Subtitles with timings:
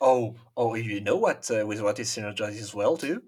[0.00, 1.50] Oh, oh, you know what?
[1.50, 3.22] Uh, with what is synergized as well too.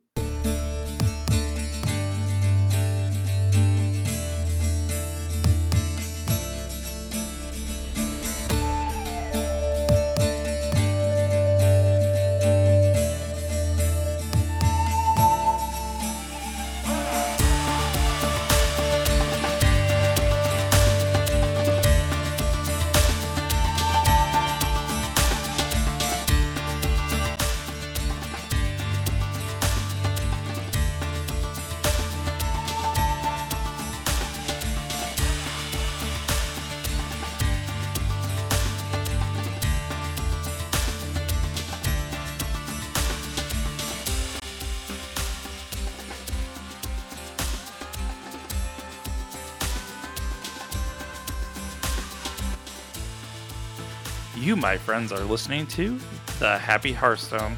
[54.62, 55.98] My friends, are listening to
[56.38, 57.56] the Happy Hearthstone,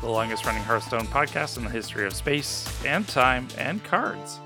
[0.00, 4.40] the longest running Hearthstone podcast in the history of space and time and cards.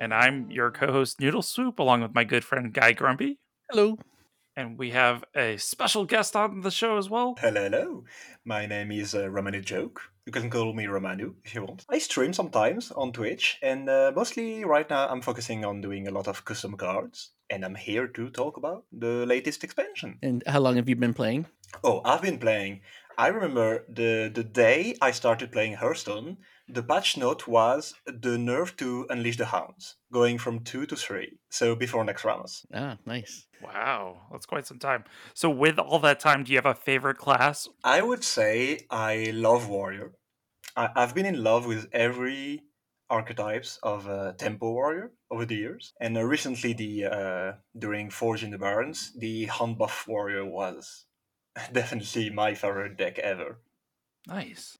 [0.00, 3.36] And I'm your co host, Noodleswoop, along with my good friend GuyGrumpy.
[3.70, 3.98] Hello.
[4.56, 7.36] And we have a special guest on the show as well.
[7.38, 8.04] Hello, hello.
[8.46, 9.98] My name is uh, Ramanujoke.
[10.24, 11.84] You can call me Ramanu if you want.
[11.90, 16.10] I stream sometimes on Twitch, and uh, mostly right now I'm focusing on doing a
[16.10, 17.32] lot of custom cards.
[17.50, 20.18] And I'm here to talk about the latest expansion.
[20.22, 21.46] And how long have you been playing?
[21.82, 22.80] Oh, I've been playing.
[23.18, 28.76] I remember the the day I started playing Hearthstone, the patch note was the nerf
[28.76, 31.38] to unleash the hounds, going from two to three.
[31.50, 32.64] So before Naxxramas.
[32.72, 33.46] Ah, nice.
[33.62, 35.04] Wow, that's quite some time.
[35.34, 37.68] So, with all that time, do you have a favorite class?
[37.84, 40.12] I would say I love warrior.
[40.76, 42.62] I, I've been in love with every
[43.10, 48.44] archetypes of uh, tempo warrior over the years, and uh, recently the uh, during Forged
[48.44, 51.06] in the Barrens, the hunt buff warrior was
[51.72, 53.58] definitely my favorite deck ever.
[54.26, 54.78] Nice.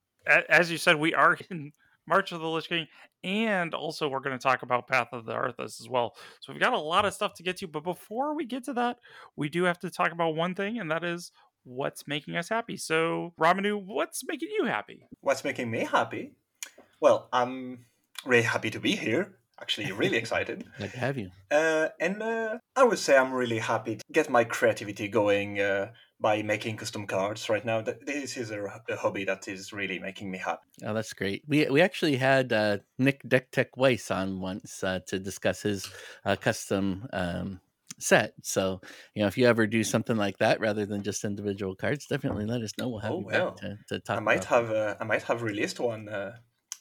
[0.49, 1.73] As you said, we are in
[2.07, 2.87] March of the Lich King,
[3.23, 6.17] and also we're going to talk about Path of the Arthas as well.
[6.41, 8.73] So we've got a lot of stuff to get to, but before we get to
[8.75, 8.99] that,
[9.37, 11.33] we do have to talk about one thing, and that is
[11.65, 12.77] what's making us happy.
[12.77, 15.07] So, Ramanu, what's making you happy?
[15.21, 16.33] What's making me happy?
[17.01, 17.87] Well, I'm
[18.25, 19.37] really happy to be here.
[19.61, 20.65] Actually, really excited.
[20.79, 21.31] To have you.
[21.51, 25.91] Uh, and uh, I would say I'm really happy to get my creativity going uh,
[26.21, 27.81] by making custom cards right now.
[27.81, 30.63] This is a, a hobby that is really making me happy.
[30.85, 31.43] Oh, that's great.
[31.49, 35.91] We we actually had uh, Nick Deck Tech Weiss on once uh, to discuss his
[36.25, 37.61] uh, custom um,
[37.99, 38.35] set.
[38.43, 38.81] So
[39.15, 42.47] you know, if you ever do something like that rather than just individual cards, definitely
[42.47, 42.89] let us know.
[42.89, 43.51] We'll have Oh, you well.
[43.51, 44.19] back to, to talk.
[44.19, 46.37] I might about have uh, I might have released one uh,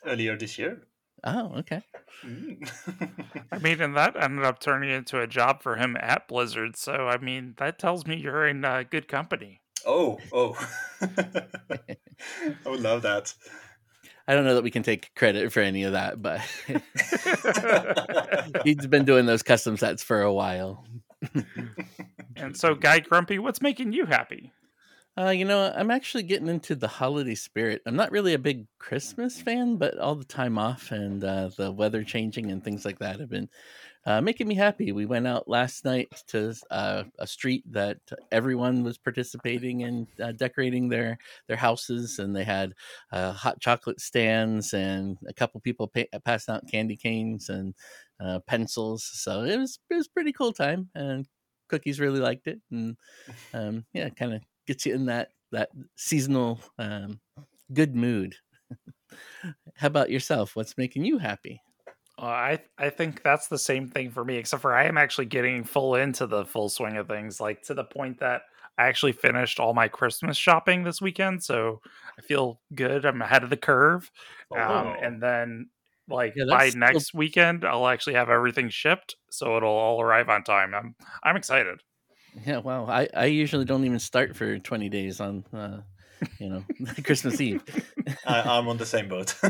[0.06, 0.88] earlier this year.
[1.24, 1.36] That.
[1.36, 1.82] Oh, okay.
[2.26, 3.46] Mm.
[3.52, 6.76] I mean, and that ended up turning into a job for him at Blizzard.
[6.76, 9.62] So, I mean, that tells me you're in uh, good company.
[9.86, 10.56] oh, oh.
[11.02, 13.34] I would love that.
[14.28, 16.42] I don't know that we can take credit for any of that, but
[18.64, 20.86] he's been doing those custom sets for a while.
[22.36, 24.52] and so, GuyGrumpy, what's making you happy?
[25.18, 27.82] Uh, you know, I'm actually getting into the holiday spirit.
[27.86, 31.74] I'm not really a big Christmas fan, but all the time off and uh, the
[31.74, 33.50] weather changing and things like that have been
[34.06, 34.92] uh, making me happy.
[34.92, 38.00] We went out last night to uh, a street that
[38.32, 42.76] everyone was participating in uh, decorating their their houses, and they had
[43.12, 47.76] uh, hot chocolate stands and a couple people pa- passing out candy canes and
[48.20, 49.04] uh, pencils.
[49.06, 51.28] So it was it was pretty cool time, and
[51.70, 52.98] cookies really liked it, and
[53.54, 57.20] um, yeah, kind of gets you in that that seasonal um,
[57.74, 58.36] good mood.
[59.76, 60.56] How about yourself?
[60.56, 61.62] What's making you happy?
[62.22, 65.26] Uh, I I think that's the same thing for me, except for I am actually
[65.26, 68.44] getting full into the full swing of things, like to the point that
[68.78, 71.82] I actually finished all my Christmas shopping this weekend, so
[72.18, 73.06] I feel good.
[73.06, 74.12] I'm ahead of the curve,
[74.56, 74.96] um, Oh.
[75.02, 75.70] and then
[76.08, 80.02] like Yeah, by that's still- next weekend, I'll actually have everything shipped, so it'll all
[80.02, 80.74] arrive on time.
[80.76, 81.82] I'm I'm excited.
[82.46, 82.86] Yeah, wow.
[82.86, 85.82] I, I usually don't even start for 20 days on, uh,
[86.40, 86.64] you know,
[87.04, 87.64] Christmas Eve.
[88.26, 89.36] I, I'm on the same boat.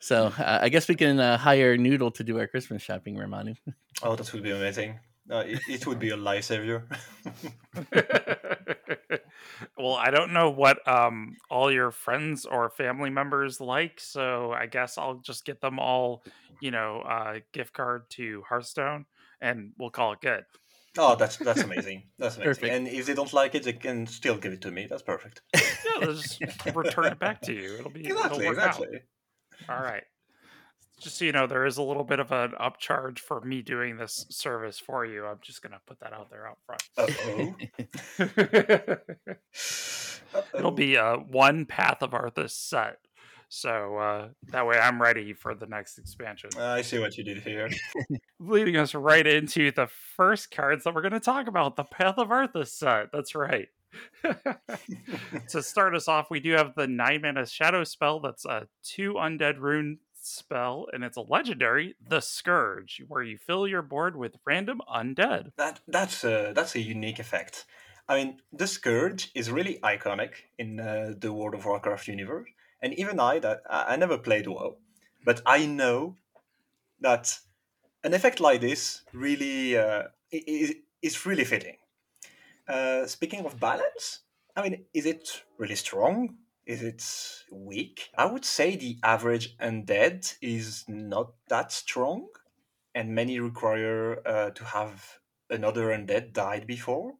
[0.00, 3.56] So uh, I guess we can uh, hire Noodle to do our Christmas shopping, Ramanu.
[4.02, 5.00] oh, that would be amazing.
[5.30, 6.84] Uh, it, it would be a lifesaver.
[9.76, 14.66] well, I don't know what um all your friends or family members like, so I
[14.66, 16.22] guess I'll just get them all,
[16.60, 19.06] you know, uh gift card to Hearthstone
[19.40, 20.44] and we'll call it good.
[20.98, 22.04] oh, that's that's amazing.
[22.18, 22.54] That's amazing.
[22.54, 22.72] Perfect.
[22.72, 24.86] And if they don't like it, they can still give it to me.
[24.88, 25.42] That's perfect.
[25.86, 26.40] Yeah, they'll just
[26.74, 27.76] return it back to you.
[27.78, 28.88] It'll be exactly, it'll work exactly.
[29.68, 29.76] out.
[29.76, 30.02] All right.
[31.00, 33.96] Just so you know, there is a little bit of an upcharge for me doing
[33.98, 35.24] this service for you.
[35.26, 36.82] I'm just gonna put that out there out front.
[36.98, 37.06] Uh
[38.18, 38.96] oh.
[40.58, 42.98] It'll be uh, one Path of Arthas set.
[43.48, 46.50] So uh, that way I'm ready for the next expansion.
[46.58, 47.70] I see what you did here.
[48.40, 52.18] Leading us right into the first cards that we're going to talk about the Path
[52.18, 53.08] of Arthas set.
[53.12, 53.68] That's right.
[55.48, 59.14] to start us off, we do have the nine mana shadow spell that's a two
[59.14, 64.36] undead rune spell, and it's a legendary, the Scourge, where you fill your board with
[64.44, 65.52] random undead.
[65.56, 67.64] That that's a that's a unique effect.
[68.08, 72.48] I mean, the Scourge is really iconic in uh, the World of Warcraft universe,
[72.80, 74.76] and even I that I, never played WoW,
[75.24, 76.16] but I know
[77.00, 77.38] that
[78.04, 81.76] an effect like this really uh, is is really fitting.
[82.68, 84.20] Uh, speaking of balance,
[84.56, 86.38] I mean, is it really strong?
[86.64, 87.04] Is it
[87.52, 88.10] weak?
[88.16, 92.28] I would say the average undead is not that strong,
[92.94, 95.20] and many require uh, to have
[95.50, 97.14] another undead died before.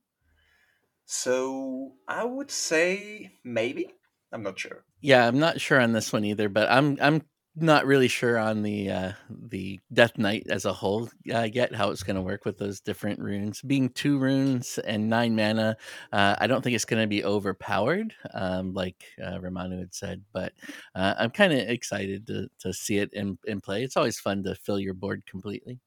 [1.04, 3.94] So I would say maybe.
[4.32, 4.85] I'm not sure.
[5.00, 7.22] Yeah, I'm not sure on this one either, but I'm I'm
[7.58, 11.90] not really sure on the uh, the Death Knight as a whole uh, yet how
[11.90, 13.62] it's going to work with those different runes.
[13.62, 15.76] Being two runes and nine mana,
[16.12, 20.22] uh, I don't think it's going to be overpowered, um, like uh, Ramanu had said.
[20.32, 20.52] But
[20.94, 23.82] uh, I'm kind of excited to to see it in in play.
[23.82, 25.80] It's always fun to fill your board completely.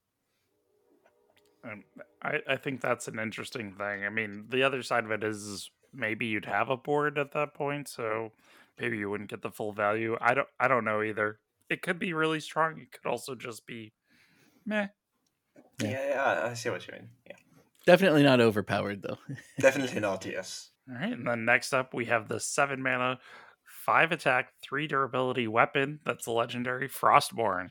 [1.63, 1.83] Um,
[2.21, 4.05] I, I think that's an interesting thing.
[4.05, 7.53] I mean, the other side of it is maybe you'd have a board at that
[7.53, 8.31] point, so
[8.79, 10.17] maybe you wouldn't get the full value.
[10.19, 11.39] I don't I don't know either
[11.69, 12.79] it could be really strong.
[12.79, 13.93] It could also just be
[14.65, 14.87] meh.
[15.81, 17.09] Yeah, yeah, yeah I see what you mean.
[17.27, 17.35] Yeah.
[17.85, 19.17] Definitely not overpowered though.
[19.59, 20.71] Definitely not, yes.
[20.89, 23.19] All right, and then next up we have the seven mana,
[23.63, 27.69] five attack, three durability weapon that's a legendary Frostmourne.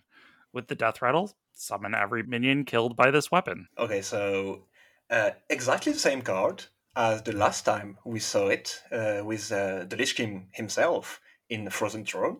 [0.53, 3.69] With the death rattle, summon every minion killed by this weapon.
[3.77, 4.63] Okay, so
[5.11, 6.65] uh, exactly the same card
[6.99, 11.71] as the last time we saw it uh, with uh, the Lich King himself in
[11.71, 12.39] Frozen Throne.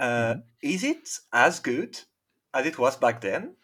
[0.00, 0.40] Uh, mm-hmm.
[0.60, 2.00] Is it as good
[2.52, 3.54] as it was back then?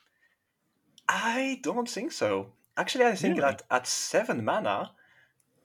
[1.09, 2.53] I don't think so.
[2.77, 3.51] Actually, I think really?
[3.51, 4.93] that at seven mana,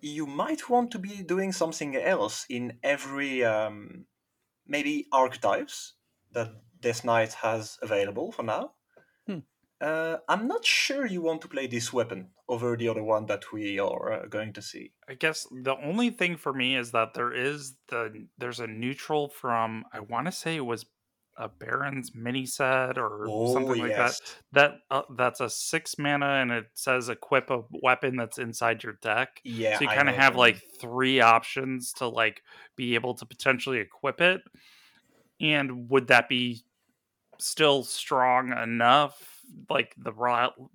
[0.01, 4.05] you might want to be doing something else in every um,
[4.67, 5.93] maybe archetypes
[6.31, 6.49] that
[6.81, 8.71] Death Knight has available for now.
[9.83, 13.51] Uh, I'm not sure you want to play this weapon over the other one that
[13.51, 14.93] we are uh, going to see.
[15.09, 19.27] I guess the only thing for me is that there is the there's a neutral
[19.27, 20.85] from I want to say it was
[21.35, 24.21] a Barrens mini set or oh, something like yes.
[24.53, 24.77] that.
[24.89, 28.97] That uh, that's a six mana and it says equip a weapon that's inside your
[29.01, 29.41] deck.
[29.43, 32.41] Yeah, so you kind of have like three options to like
[32.77, 34.39] be able to potentially equip it.
[35.41, 36.63] And would that be
[37.37, 39.32] still strong enough
[39.69, 40.13] like the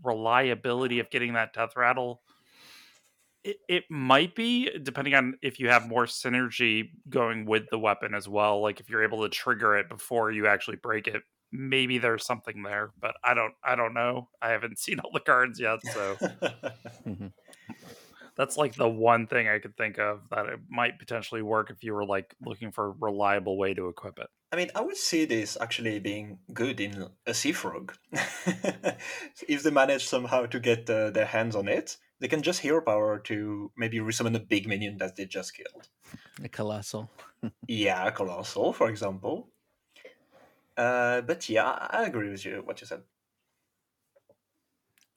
[0.03, 2.23] reliability of getting that death rattle
[3.45, 8.15] it, it might be depending on if you have more synergy going with the weapon
[8.15, 11.99] as well like if you're able to trigger it before you actually break it maybe
[11.99, 14.29] there's something there but i don't i don't know.
[14.43, 16.17] I haven't seen all the cards yet so.
[17.07, 17.29] Mm-hmm
[18.39, 21.83] that's like the one thing I could think of that it might potentially work if
[21.83, 24.29] you were like looking for a reliable way to equip it.
[24.53, 27.95] I mean, I would see this actually being good in a sea frog.
[29.49, 32.81] if they manage somehow to get uh, their hands on it, they can just hero
[32.81, 35.89] power to maybe resummon a big minion that they just killed.
[36.43, 37.11] A colossal.
[37.67, 39.49] yeah, a colossal, for example.
[40.77, 43.03] Uh, but yeah, I agree with you what you said.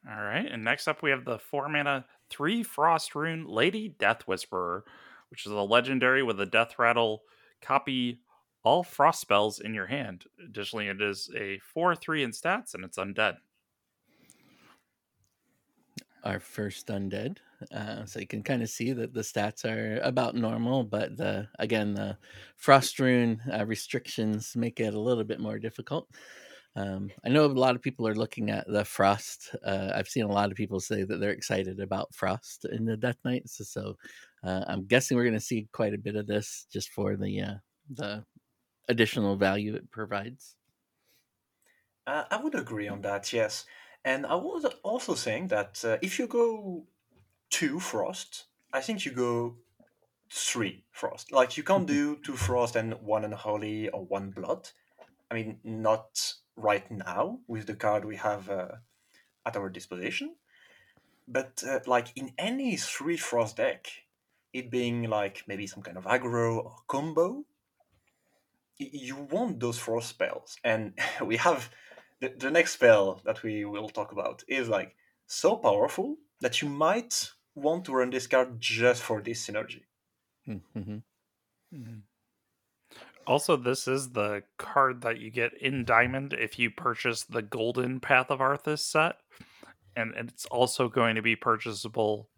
[0.10, 4.24] All right, and next up we have the four mana three frost rune Lady Death
[4.28, 4.84] Whisperer,
[5.30, 7.24] which is a legendary with a death rattle.
[7.62, 8.20] Copy
[8.64, 10.26] all frost spells in your hand.
[10.44, 13.38] Additionally, it is a 4 3 in stats and it's undead.
[16.24, 17.38] Our first undead.
[17.72, 21.48] Uh, so you can kind of see that the stats are about normal, but the
[21.60, 22.18] again, the
[22.56, 26.08] frost rune uh, restrictions make it a little bit more difficult.
[26.75, 29.56] Um, I know a lot of people are looking at the Frost.
[29.66, 32.96] Uh, I've seen a lot of people say that they're excited about Frost in the
[32.96, 33.68] Death Knights.
[33.70, 33.98] So
[34.44, 37.42] uh, I'm guessing we're going to see quite a bit of this just for the
[37.42, 37.54] uh,
[37.90, 38.25] the
[38.88, 40.56] additional value it provides.
[42.08, 43.32] Uh, I would agree on that.
[43.34, 43.66] Yes,
[44.04, 46.86] and I was also saying that uh, if you go
[47.50, 49.58] two Frost, I think you go
[50.32, 51.32] three Frost.
[51.32, 54.70] Like you can't do two Frost and one Unholy or one Blood.
[55.30, 58.75] I mean, not right now with the card we have uh,
[59.46, 60.36] at our disposition.
[61.27, 63.88] But uh, like in any three frost deck,
[64.53, 67.46] it being like maybe some kind of aggro or combo,
[68.77, 70.58] you want those frost spells.
[70.63, 70.94] And
[71.25, 71.70] we have
[72.20, 74.96] the, the next spell that we will talk about is like
[75.27, 79.84] so powerful that you might want to run this card just for this synergy.
[80.48, 80.98] Mm-hmm.
[81.74, 82.01] Mhm.
[83.28, 88.00] Also, this is the card that you get in Diamond if you purchase the Golden
[88.00, 89.18] Path of Arthas set,
[89.96, 92.30] and, and it's also going to be purchasable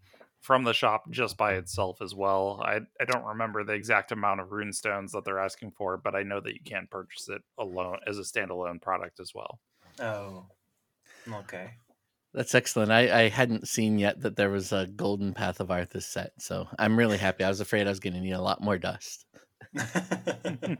[0.41, 2.61] from the shop just by itself as well.
[2.63, 6.15] I I don't remember the exact amount of rune stones that they're asking for, but
[6.15, 9.59] I know that you can purchase it alone as a standalone product as well.
[9.99, 10.47] Oh,
[11.31, 11.71] okay.
[12.33, 12.91] That's excellent.
[12.91, 16.67] I, I hadn't seen yet that there was a Golden Path of Arthas set, so
[16.77, 17.43] I'm really happy.
[17.43, 19.25] I was afraid I was going to need a lot more dust.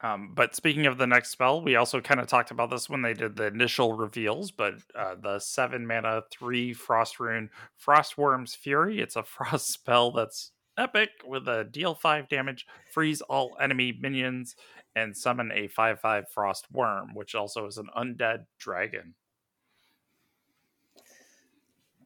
[0.00, 3.02] Um, but speaking of the next spell, we also kind of talked about this when
[3.02, 4.50] they did the initial reveals.
[4.52, 7.50] But uh, the seven mana, three frost rune,
[7.84, 9.00] Frostwyrm's Fury.
[9.00, 14.54] It's a frost spell that's epic with a deal five damage, freeze all enemy minions,
[14.94, 19.14] and summon a five five Frostwyrm, which also is an undead dragon.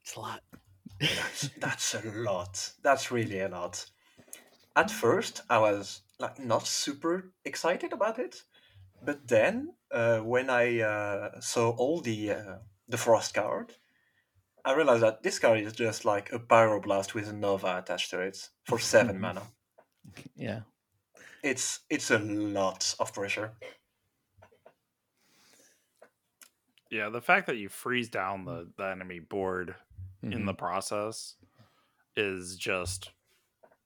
[0.00, 0.40] It's a lot.
[1.02, 2.72] That's that's a lot.
[2.82, 3.86] That's really a lot.
[4.74, 8.42] At first, I was like not super excited about it,
[9.02, 12.56] but then uh, when I uh, saw all the uh,
[12.88, 13.74] the frost card,
[14.64, 18.20] I realized that this card is just like a pyroblast with a nova attached to
[18.20, 19.42] it for 7 mana.
[20.36, 20.60] Yeah.
[21.42, 23.52] It's it's a lot of pressure.
[26.90, 29.74] Yeah, the fact that you freeze down the, the enemy board
[30.22, 31.34] in the process
[32.16, 33.10] is just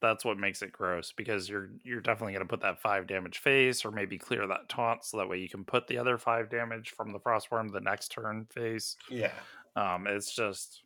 [0.03, 3.39] that's what makes it gross because you're you're definitely going to put that five damage
[3.39, 6.51] face or maybe clear that taunt so that way you can put the other five
[6.51, 9.33] damage from the Frostwyrm the next turn face Yeah.
[9.77, 10.83] um it's just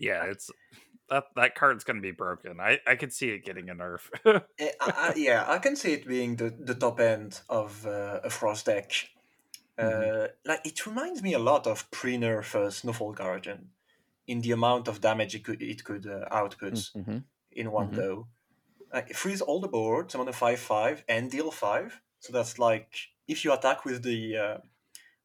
[0.00, 0.50] yeah it's
[1.10, 4.10] that that card's going to be broken i i could see it getting a nerf
[4.58, 8.20] Eh, I, I, yeah, I can see it being the, the top end of uh,
[8.24, 8.90] a frost deck.
[9.78, 10.28] Uh, Mhm.
[10.46, 13.70] Like it reminds me a lot of pre-nerf uh, Snowfall Guardian
[14.26, 17.18] in the amount of damage it could it could uh, output hmm
[17.52, 17.96] in one Mhm.
[17.96, 18.26] go.
[18.92, 22.00] It frees all the board, summon a five five, and deal five.
[22.20, 22.90] So that's like
[23.28, 24.58] if you attack with the uh,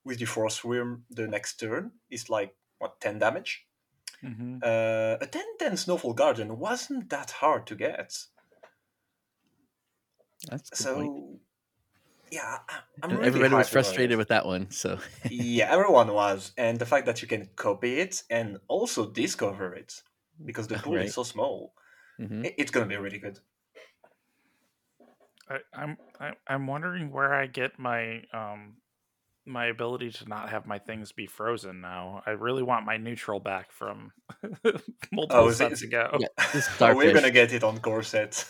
[0.03, 3.65] with the force worm the next turn, it's like what ten damage.
[4.21, 4.61] Mhm.
[4.61, 8.27] Uh, a 10-10 Snowfall Guardian wasn't that hard to get.
[10.49, 11.41] That's so point.
[12.31, 14.69] Yeah I- i'm really everybody was frustrated with that one.
[14.71, 19.73] So yeah everyone was and the fact that you can copy it and also discover
[19.73, 19.93] it
[20.45, 21.05] because the pool Right.
[21.05, 21.73] is so small
[22.19, 22.53] Mhm.
[22.57, 23.39] it's gonna be really good
[25.49, 28.75] I, i'm I, i'm wondering where i get my um
[29.45, 33.39] my ability to not have my things be frozen now i really want my neutral
[33.39, 34.11] back from
[35.11, 36.27] multiple Oh, is it- sets ago yeah,
[36.81, 38.45] Oh, we're gonna get it on corset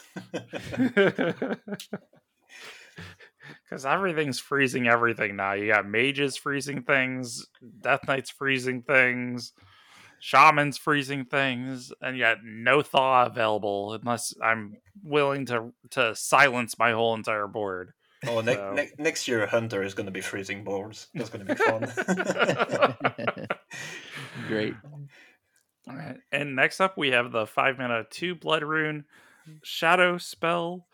[3.64, 5.54] Because everything's freezing everything now.
[5.54, 7.46] You got mages freezing things,
[7.82, 9.54] death knights freezing things,
[10.20, 16.92] shamans freezing things, and yet no thaw available unless I'm willing to to silence my
[16.92, 17.92] whole entire board.
[18.28, 21.56] oh ne- So- ne- next year hunter is gonna be freezing boards that's gonna be
[21.56, 21.88] fun
[24.48, 24.74] Great.
[25.90, 29.06] Alright, And next up, we have the five mana two blood rune
[29.64, 30.86] shadow spell,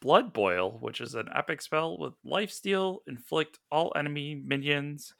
[0.00, 3.02] blood boil, which is an epic spell with life steal.
[3.06, 5.14] Inflict all enemy minions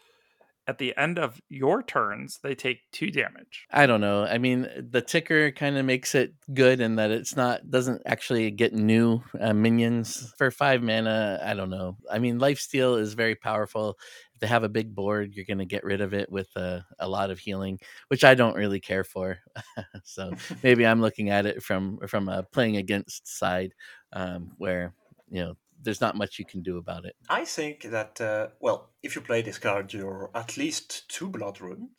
[0.66, 2.38] at the end of your turns.
[2.42, 3.66] They take two damage.
[3.71, 4.25] I don't know.
[4.25, 8.50] I mean, the ticker kind of makes it good in that it's not doesn't actually
[8.50, 11.40] get new uh, minions for five mana.
[11.44, 11.97] I don't know.
[12.11, 13.99] I mean, lifesteal is very powerful.
[14.35, 16.85] If they have a big board, you're going to get rid of it with a,
[16.99, 17.78] a lot of healing,
[18.09, 19.38] which I don't really care for.
[20.04, 23.75] so maybe I'm looking at it from from a playing against side,
[24.14, 24.94] um, where
[25.30, 27.14] you know there's not much you can do about it.
[27.28, 31.61] i think that uh, well if you play this card you're at least two blood
[31.61, 31.90] rune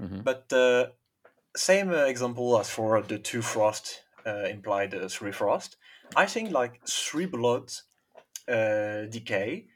[0.00, 0.24] Mhm.
[0.24, 0.86] But uh,
[1.56, 5.76] same uh, example as for the two frost uh, implied uh, three frost.
[6.16, 7.70] I think like three blood
[8.48, 9.66] uh, DK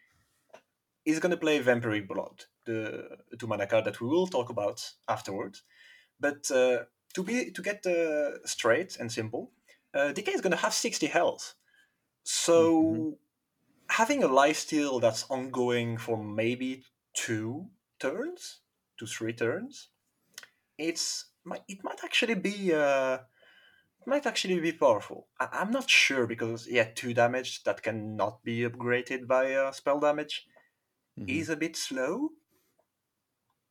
[1.05, 5.63] is gonna play vampiric blood, the two mana card that we will talk about afterwards.
[6.19, 9.53] But uh, to be to get uh, straight and simple,
[9.95, 11.55] uh, DK is gonna have sixty health.
[12.25, 13.05] So Mhm.
[13.91, 18.63] having a life steal that's ongoing for maybe two turns
[18.99, 19.91] to three turns
[20.79, 21.33] it's
[21.69, 23.17] it might actually be uh
[24.01, 28.45] it might actually be powerful I, i'm not sure because yeah two damage that cannot
[28.45, 30.47] be upgraded by uh, spell damage
[31.17, 31.45] Mhm.
[31.45, 32.31] is a bit slow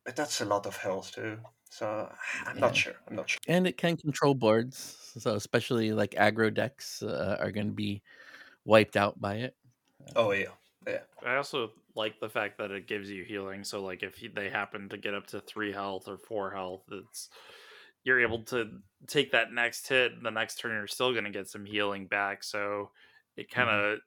[0.05, 2.13] but that's a lot of health too so
[2.45, 2.60] i'm Yeah.
[2.60, 4.77] not sure i'm not sure and it can control boards
[5.17, 8.03] so especially like aggro decks uh, are going to be
[8.65, 9.55] wiped out by it
[10.15, 10.46] oh uh, yeah
[10.88, 11.00] yeah.
[11.25, 13.63] I also like the fact that it gives you healing.
[13.63, 17.29] So, like, if they happen to get up to three health or four health, it's
[18.03, 18.70] you're able to
[19.08, 20.22] take that next hit.
[20.22, 22.43] The next turn, you're still going to get some healing back.
[22.43, 22.91] So
[23.38, 23.62] it mm-hmm.
[23.62, 24.00] kind of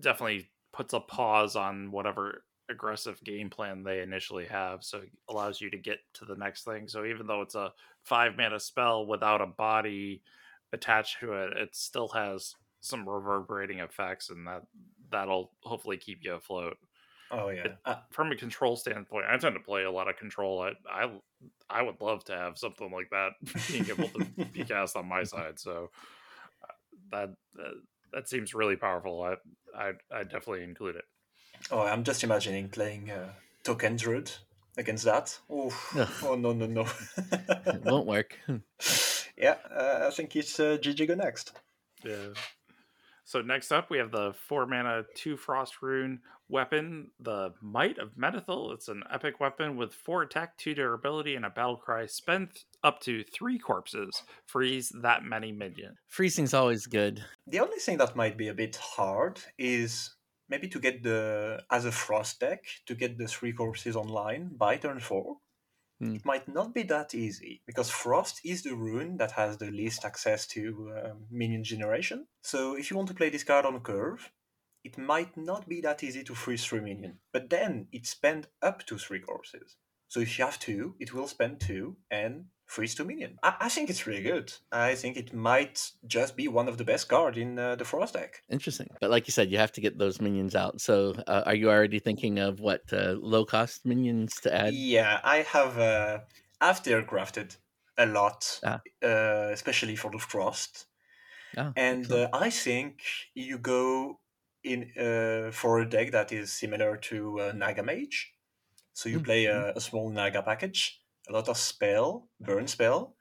[0.00, 4.82] definitely puts a pause on whatever aggressive game plan they initially have.
[4.82, 6.88] So it allows you to get to the next thing.
[6.88, 7.72] So even though it's a
[8.04, 10.22] five mana spell without a body
[10.72, 14.62] attached to it, it still has some reverberating effects, and that
[15.10, 16.76] that'll hopefully keep you afloat.
[17.30, 17.64] Oh yeah.
[17.66, 20.60] It- Uh, From a control standpoint, I tend to play a lot of control.
[20.62, 21.10] I I,
[21.68, 23.32] I would love to have something like that
[23.70, 25.58] being able to be cast on my side.
[25.60, 25.90] So
[26.64, 26.72] uh,
[27.12, 27.72] that that,
[28.12, 29.22] that seems really powerful.
[29.22, 29.34] I
[29.78, 31.04] I I definitely include it.
[31.70, 33.32] oh, I'm just imagining playing uh,
[33.62, 34.30] Token Druid
[34.76, 35.38] against that.
[35.48, 35.70] Oh,
[36.24, 36.86] oh no no no.
[37.66, 38.38] it won't work.
[39.36, 41.52] yeah, uh, I think it's uh, GG go next.
[42.04, 42.34] Yeah.
[43.30, 46.18] So next up, we have the four mana, two frost rune
[46.48, 48.74] weapon, the Might of Menethil.
[48.74, 52.06] It's an epic weapon with four attack, two durability, and a battle cry.
[52.06, 52.48] Spend
[52.82, 54.24] up to three corpses.
[54.46, 55.96] Freeze that many minions.
[56.08, 57.24] Freezing's always good.
[57.46, 60.10] The only thing that might be a bit hard is
[60.48, 64.76] maybe to get the as a frost deck to get the three corpses online by
[64.76, 65.36] turn four.
[66.00, 66.14] Hmm.
[66.14, 70.04] It might not be that easy because frost is the rune that has the least
[70.04, 72.26] access to um, minion generation.
[72.42, 74.32] So if you want to play this card on a curve,
[74.82, 77.18] it might not be that easy to freeze three minion.
[77.32, 79.76] But then it spend up to three corpses.
[80.08, 83.38] So if you have two, it will spend two and freeze two minion.
[83.42, 84.52] I, I think it's really good.
[84.72, 88.14] I think it might just be one of the best cards in uh, the Frost
[88.14, 88.44] deck.
[88.50, 88.88] Interesting.
[89.00, 90.80] But like you said, you have to get those minions out.
[90.80, 94.72] So uh, are you already thinking of what uh, low cost minions to add?
[94.72, 96.20] Yeah, I have uh,
[96.60, 97.56] I've crafted
[97.96, 98.80] a lot, Ah.
[99.02, 100.86] uh, especially for the Frost.
[101.56, 103.02] Ah, and uh, I think
[103.34, 104.20] you go
[104.64, 108.34] in uh, for a deck that is similar to uh, Naga Mage.
[108.94, 113.14] So you Mm, play a, a small Naga package, a lot of spell, burn spell,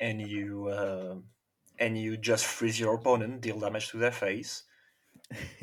[0.00, 1.16] and you uh,
[1.78, 4.64] and you just freeze your opponent, deal damage to their face.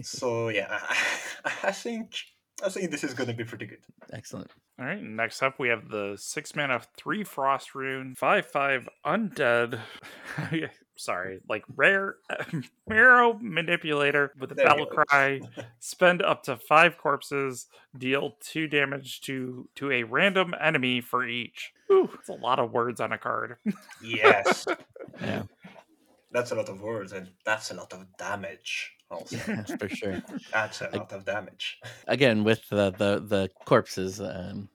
[0.01, 0.79] so yeah,
[1.63, 2.15] I think
[2.63, 3.83] I think this is going to be pretty good.
[4.13, 4.51] Excellent.
[4.79, 5.01] All right.
[5.01, 9.79] Next up, we have the six mana, three frost rune, five five undead.
[10.97, 12.17] Sorry, like rare
[12.87, 15.41] marrow manipulator with a There battle cry.
[15.79, 17.67] Spend up to five corpses.
[17.97, 21.73] Deal two damage to to a random enemy for each.
[21.91, 23.57] Ooh, it's a lot of words on a card.
[24.03, 24.65] Yes,
[25.21, 25.43] Yeah,
[26.31, 28.91] that's a lot of words, and that's a lot of damage.
[29.09, 29.37] Also,
[29.77, 30.23] for sure.
[30.53, 31.79] that's a lot of damage.
[32.07, 34.69] Again, with the the, the corpses um,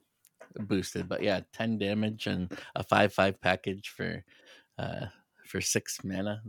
[0.57, 4.23] boosted, but yeah, ten damage and a five five package for
[4.79, 5.07] uh,
[5.47, 6.43] for six mana.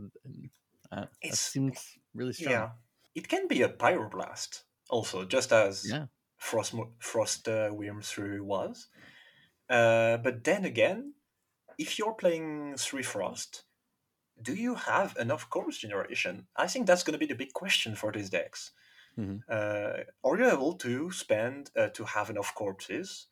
[0.90, 2.52] Uh, It's- seems really strong.
[2.52, 2.70] Yeah,
[3.14, 6.06] it can be a pyroblast also, just as Yeah.
[6.38, 7.70] Frost Frost uh,
[8.02, 8.88] through was.
[9.68, 11.14] Uh, but then again,
[11.78, 13.64] if you're playing three Frost,
[14.40, 16.48] do you have enough corpse generation?
[16.56, 18.72] I think that's going to be the big question for these decks.
[19.18, 19.42] Mhm.
[19.48, 23.28] Uh, are you able to spend uh, to have enough corpses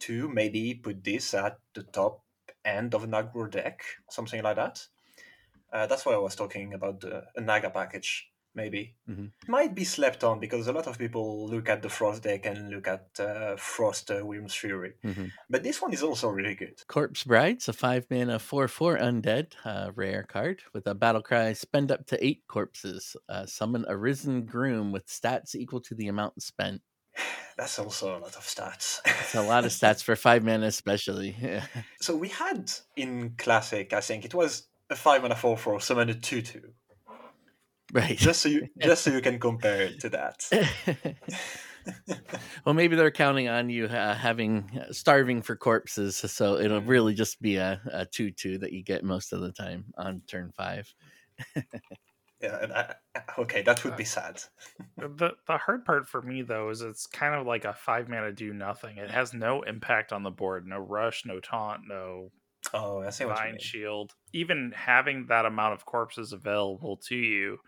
[0.00, 2.24] to maybe put this at the top
[2.64, 4.88] end of an aggro deck, something like that?
[5.76, 8.32] Uh, that's why I was talking about the a Naga package.
[8.54, 9.26] Maybe Mhm.
[9.42, 12.46] it might be slept on because a lot of people look at the Frost deck
[12.46, 15.30] and look at uh, Frost uh, Fury, Mhm.
[15.50, 16.76] but this one is also really good.
[16.88, 21.52] Corpse Bride's a five mana four four undead uh, rare card with a battle cry.
[21.52, 23.14] Spend up to eight corpses.
[23.28, 26.80] Uh, summon a risen groom with stats equal to the amount spent.
[27.58, 29.00] That's also a lot of stats.
[29.04, 31.36] It's a lot of stats for five mana, especially.
[31.38, 31.66] Yeah.
[32.00, 35.80] so we had in classic, I think it was a five and a four four
[35.80, 36.72] summon a two two.
[37.92, 38.16] Right.
[38.18, 40.48] Just so you just so you can compare it to that.
[42.64, 46.88] well, maybe they're counting on you uh, having uh, starving for corpses, so it'll Mm.
[46.88, 50.50] really just be a, a two-two that you get most of the time on turn
[50.56, 50.92] five.
[52.40, 52.94] Yeah, and I,
[53.38, 54.42] okay, that would be sad.
[54.98, 58.32] the the hard part for me though is it's kind of like a five mana
[58.32, 58.98] do nothing.
[58.98, 60.66] It has no impact on the board.
[60.66, 62.30] No rush, no taunt, no
[62.74, 64.14] Oh, I see what divine shield.
[64.32, 67.58] Even having that amount of corpses available to you,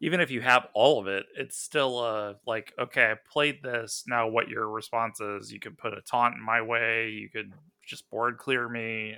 [0.00, 4.04] even if you have all of it, it's still uh like okay, I played this.
[4.06, 5.52] Now what your response is?
[5.52, 7.10] You could put a taunt in my way.
[7.10, 7.52] You could
[7.86, 9.16] just board clear me.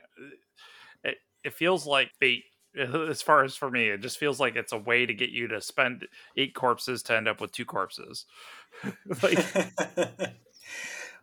[1.04, 2.44] It it feels like fate.
[2.76, 5.48] As far as for me, it just feels like it's a way to get you
[5.48, 8.26] to spend eight corpses to end up with two corpses.
[9.22, 9.38] like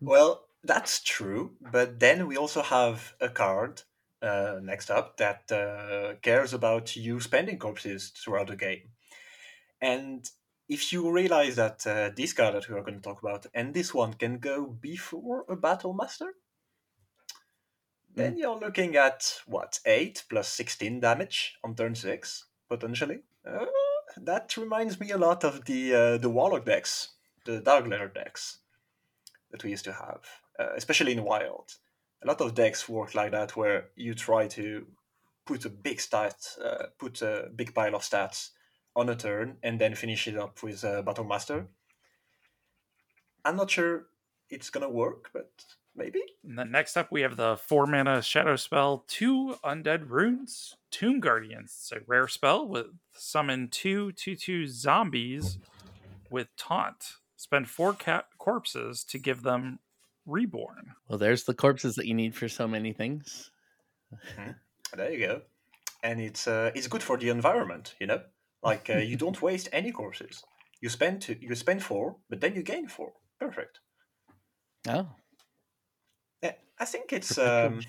[0.01, 3.83] well, that's true, but then we also have a card
[4.23, 8.89] uh, next up that uh, cares about you spending corpses throughout the game.
[9.81, 10.29] And
[10.69, 13.73] if you realize that uh, this card that we are going to talk about and
[13.73, 16.35] this one can go before a battle master,
[18.15, 23.19] then you're looking at what eight plus sixteen damage on turn six potentially.
[23.45, 23.65] Uh,
[24.17, 27.09] that reminds me a lot of the uh, the warlock decks,
[27.45, 28.59] the dark letter decks
[29.51, 30.21] that we used to have,
[30.59, 31.75] uh, especially in wild.
[32.23, 34.87] A lot of decks work like that, where you try to
[35.45, 38.51] put a big stat, uh, put a big pile of stats
[38.95, 41.67] on a turn, and then finish it up with a battle master.
[43.43, 44.05] I'm not sure
[44.49, 45.51] it's gonna work, but
[45.95, 46.21] maybe.
[46.43, 51.75] Next up, we have the four mana shadow spell, two undead runes, Tomb Guardians.
[51.77, 55.57] It's a rare spell with summon two two two zombies
[56.29, 57.17] with taunt.
[57.35, 59.79] Spend four cat corpses to give them
[60.25, 60.93] reborn.
[61.07, 63.51] Well, there's the corpses that you need for so many things.
[64.95, 65.41] There you go.
[66.03, 68.21] And it's uh, it's good for the environment, you know.
[68.61, 70.43] Like uh, you don't waste any corpses.
[70.81, 73.13] You spend two, you spend four, but then you gain four.
[73.39, 73.79] Perfect.
[74.87, 75.07] Oh,
[76.41, 77.79] Yeah, I think it's um,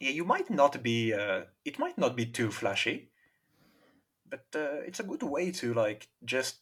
[0.00, 0.10] yeah.
[0.10, 3.10] You might not be uh, it might not be too flashy,
[4.28, 6.60] but uh, it's a good way to like just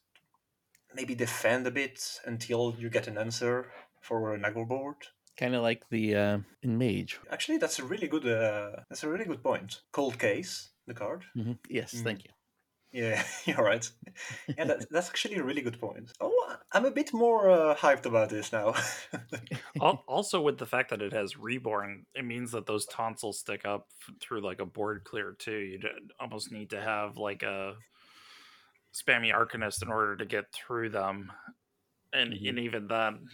[0.95, 3.71] maybe defend a bit until you get an answer
[4.03, 4.97] for a Nagel board.
[5.37, 7.21] kind of like the uh, in Mage.
[7.31, 9.83] Actually, that's a really good uh, that's a really good point.
[9.93, 11.25] Cold case, the card.
[11.35, 12.31] hmm Yes, thank you.
[12.93, 13.89] Yeah, you're right.
[14.57, 16.11] Yeah, that, that's actually a really good point.
[16.21, 18.75] Oh, I'm a bit more uh, hyped about this now.
[20.09, 23.87] Also, with the fact that it has reborn, it means that those tonsils stick up
[24.21, 25.57] through like a board clear too.
[25.59, 25.89] You d-
[26.21, 27.75] almost need to have like a
[28.95, 31.33] spammy arcanist in order to get through them,
[32.13, 32.49] and Mhm.
[32.51, 33.29] and even then,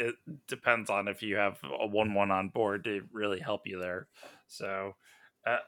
[0.00, 0.14] it
[0.48, 4.08] depends on if you have a one-one on board to really help you there.
[4.48, 4.96] So,
[5.46, 5.58] uh,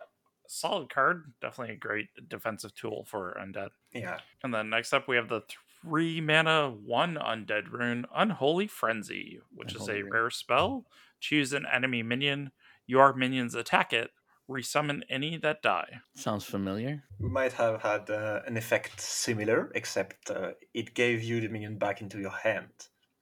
[0.48, 3.68] solid card, definitely a great defensive tool for undead.
[3.92, 5.42] yeah, And then next up, we have the
[5.82, 10.10] three mana, one undead rune, Unholy Frenzy, which is a Rune.
[10.12, 10.86] rare spell.
[11.20, 12.50] Choose an enemy minion.
[12.86, 14.10] Your minions attack it.
[14.50, 16.00] Resummon any that die.
[16.16, 17.04] Sounds familiar.
[17.20, 21.78] we might have had uh, an effect similar, except uh, it gave you the minion
[21.78, 22.70] back into your hand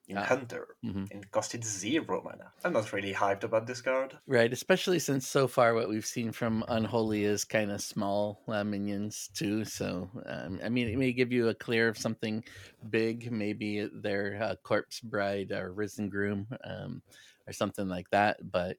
[0.07, 0.23] in Ah.
[0.23, 1.11] Hunter Mhm.
[1.11, 2.53] and costed zero mana.
[2.63, 4.19] I'm not really hyped about this card.
[4.27, 8.63] Right, especially since so far what we've seen from Unholy is kind of small uh,
[8.63, 9.65] minions too.
[9.65, 12.43] So, um, I mean, it may give you a clear of something
[12.89, 17.01] big, maybe their uh, Corpse Bride or Risen Groom um,
[17.47, 18.37] or something like that.
[18.49, 18.77] But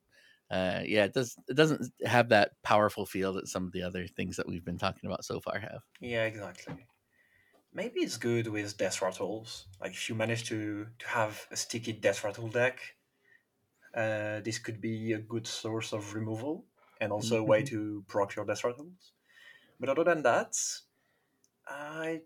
[0.51, 1.37] uh, yeah, it does.
[1.49, 4.79] It doesn't have that powerful feel that some of the other things that we've been
[4.79, 5.83] talking about so far have.
[6.01, 6.87] Yeah, exactly.
[7.75, 9.67] Maybe it's good with death rattles.
[9.81, 12.97] Like if you manage to to have a sticky death rattle deck,
[13.95, 16.67] uh, this could be a good source of removal
[17.01, 19.13] and also a way to proc your death rattles.
[19.81, 20.57] But other than that,
[21.67, 22.23] I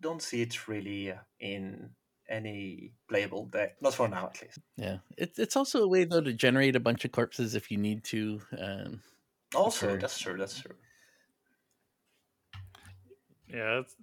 [0.00, 1.94] don't see it really uh, in
[2.28, 3.80] any playable deck.
[3.82, 4.60] Not for now, at least.
[4.76, 7.78] Yeah, it's it's also a way though to generate a bunch of corpses if you
[7.78, 8.40] need to.
[8.58, 9.02] Um,
[9.54, 9.98] Also, Sure.
[9.98, 10.36] that's true.
[10.36, 10.76] That's true.
[13.48, 13.94] Yeah, it's,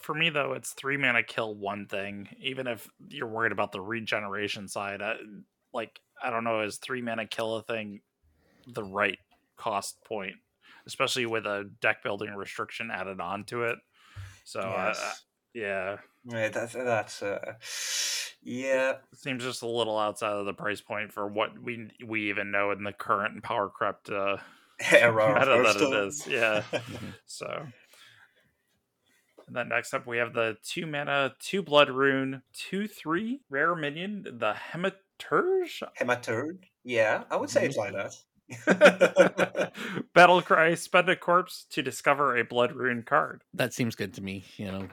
[0.00, 2.28] for me though, it's three mana kill one thing.
[2.40, 5.16] Even if you're worried about the regeneration side, I,
[5.72, 8.00] like I don't know, is three mana kill a thing
[8.66, 9.18] the right
[9.56, 10.36] cost point,
[10.86, 13.78] especially with a deck building restriction added onto it.
[14.44, 14.94] So uh,
[15.54, 17.54] yeah, Yeah, that's that's uh,
[18.42, 18.94] yeah.
[19.14, 22.70] seems just a little outside of the price point for what we we even know
[22.70, 24.36] in the current power crept uh,
[24.92, 26.32] Era that it Hearthstone.
[26.32, 26.62] Yeah.
[27.26, 27.66] So,
[29.46, 33.74] and then next up we have the two mana, two blood rune, two three rare
[33.74, 35.82] minion, the Hematurge.
[36.00, 38.14] Hematurge, Yeah, I would say it's like that.
[40.14, 43.42] Battle cry: Spend a corpse to discover a blood rune card.
[43.54, 44.44] that seems good to me.
[44.56, 44.88] You know,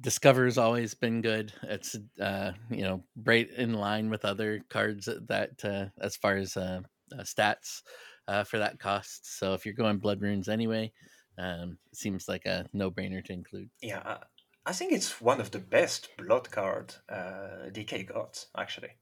[0.00, 1.52] Discover's always been good.
[1.64, 6.36] It's uh, you know right in line with other cards that- that uh, as far
[6.36, 6.80] as uh,
[7.12, 7.82] uh, stats
[8.28, 9.38] uh, for that cost.
[9.38, 10.92] So if you're going blood runes anyway,
[11.38, 13.70] um, seems like a no brainer to include.
[13.80, 14.26] Yeah, I-
[14.66, 18.92] I think it's one of the best blood card uh, DK got actually,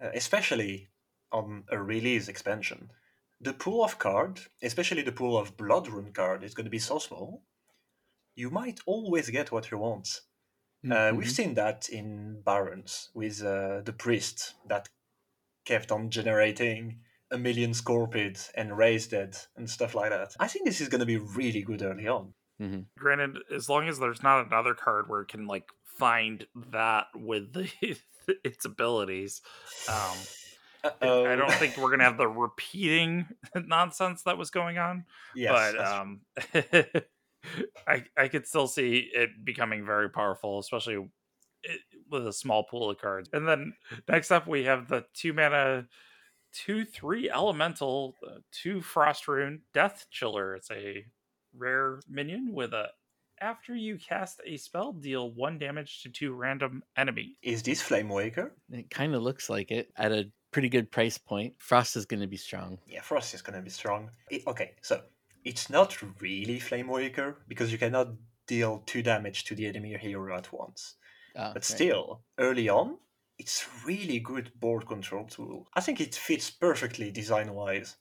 [0.00, 0.88] uh, especially
[1.32, 2.92] on a release expansion.
[3.40, 6.78] The pool of card, especially the pool of blood rune card, is going to be
[6.80, 7.44] so small.
[8.34, 10.22] You might always get what you want.
[10.90, 11.32] Uh, we've Mhm.
[11.32, 14.88] seen that in Barrens with uh, the priest that
[15.64, 20.34] kept on generating a million Scorpid and raised it and stuff like that.
[20.40, 22.34] I think this is going to be really good early on.
[22.60, 22.86] Mhm.
[22.98, 27.52] Granted, as long as there's not another card where it can like find that with
[27.52, 27.70] the,
[28.44, 29.42] its abilities.
[29.88, 30.16] Um,
[30.84, 31.26] Uh-oh.
[31.26, 35.04] I don't think we're gonna have the repeating nonsense that was going on.
[35.34, 36.20] Yes, but um
[37.86, 41.08] I I could still see it becoming very powerful, especially
[41.64, 43.28] it, with a small pool of cards.
[43.32, 43.74] And then
[44.08, 45.88] next up we have the two mana
[46.52, 50.54] two three elemental, uh, two frost rune, death chiller.
[50.54, 51.04] It's a
[51.56, 52.88] rare minion with a
[53.40, 57.36] after you cast a spell, deal one damage to two random enemy.
[57.42, 58.56] Is this Flame Waker?
[58.70, 61.54] It kind of looks like it at a pretty good price point.
[61.58, 62.78] Frost is going to be strong.
[62.88, 64.10] Yeah, Frost is gonna be strong.
[64.30, 65.02] It- okay, so
[65.44, 68.08] it's not really Flame Waker because you cannot
[68.48, 70.96] deal two damage to the enemy hero at once.
[71.36, 71.64] Oh, But right.
[71.64, 72.98] still, early on,
[73.38, 75.68] it's really good board control tool.
[75.74, 77.96] I think it fits perfectly design wise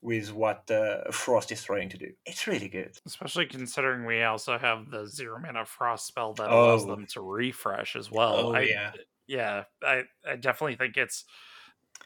[0.00, 2.12] with what uh, Frost is trying to do.
[2.26, 2.98] It's really good.
[3.06, 6.86] Especially considering we also have the zero mana frost spell that allows Oh.
[6.86, 8.48] them to refresh as well.
[8.48, 8.92] Oh, I, yeah.
[9.26, 11.24] yeah, I, I definitely think it's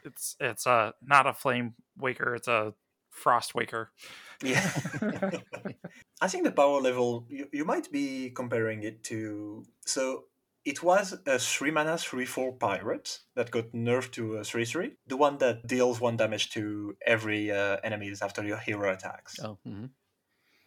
[0.04, 2.74] it's it's a not a flame waker, it's a
[3.10, 3.90] frost waker.
[4.42, 4.70] Yeah.
[6.20, 9.64] I think the power level, you, you might be comparing it to.
[9.84, 10.24] So
[10.66, 14.92] it was a 3 mana 3 4 pirate that got nerfed to a 3 3.
[15.06, 19.38] The one that deals 1 damage to every uh, enemies after your hero attacks.
[19.42, 19.90] Oh, mhm.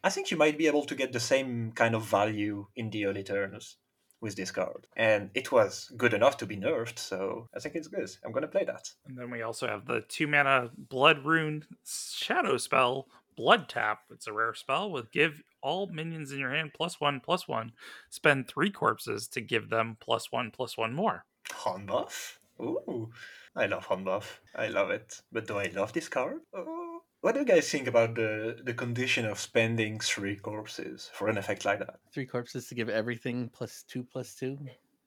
[0.02, 3.06] I think you might be able to get the same kind of value in the
[3.06, 3.76] early turns
[4.22, 4.88] with this card.
[4.96, 8.10] And it was good enough to be nerfed, so I think it's good.
[8.24, 8.90] I'm gonna play that.
[9.06, 14.00] And then we also have the two mana blood rune shadow spell, Blood Tap.
[14.12, 17.72] It's a rare spell with give all minions in your hand plus one plus one.
[18.10, 21.26] Spend three corpses to give them plus one plus one more.
[21.66, 22.40] Hand buff?
[22.62, 23.10] Ooh.
[23.56, 24.42] I love hand buff.
[24.56, 25.22] I love it.
[25.32, 26.40] But do I love this card?
[26.54, 27.02] Oh.
[27.22, 31.38] What do you guys think about the, the condition of spending three corpses for an
[31.38, 32.00] effect like that?
[32.14, 34.58] three corpses to give everything plus two plus two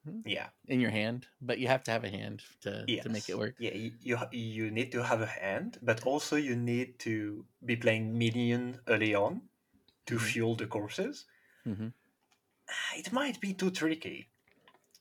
[0.04, 0.20] hmm.
[0.26, 0.48] Yeah.
[0.68, 3.54] in your hand, but you have to have a hand to, to make it work.
[3.58, 7.76] Yeah, you, you you need to have a hand, but also you need to be
[7.76, 9.40] playing minion early on
[10.06, 10.32] to Mhm.
[10.32, 11.26] fuel the corpses.
[11.64, 11.88] hmm
[12.70, 14.30] Ah, It might be too tricky.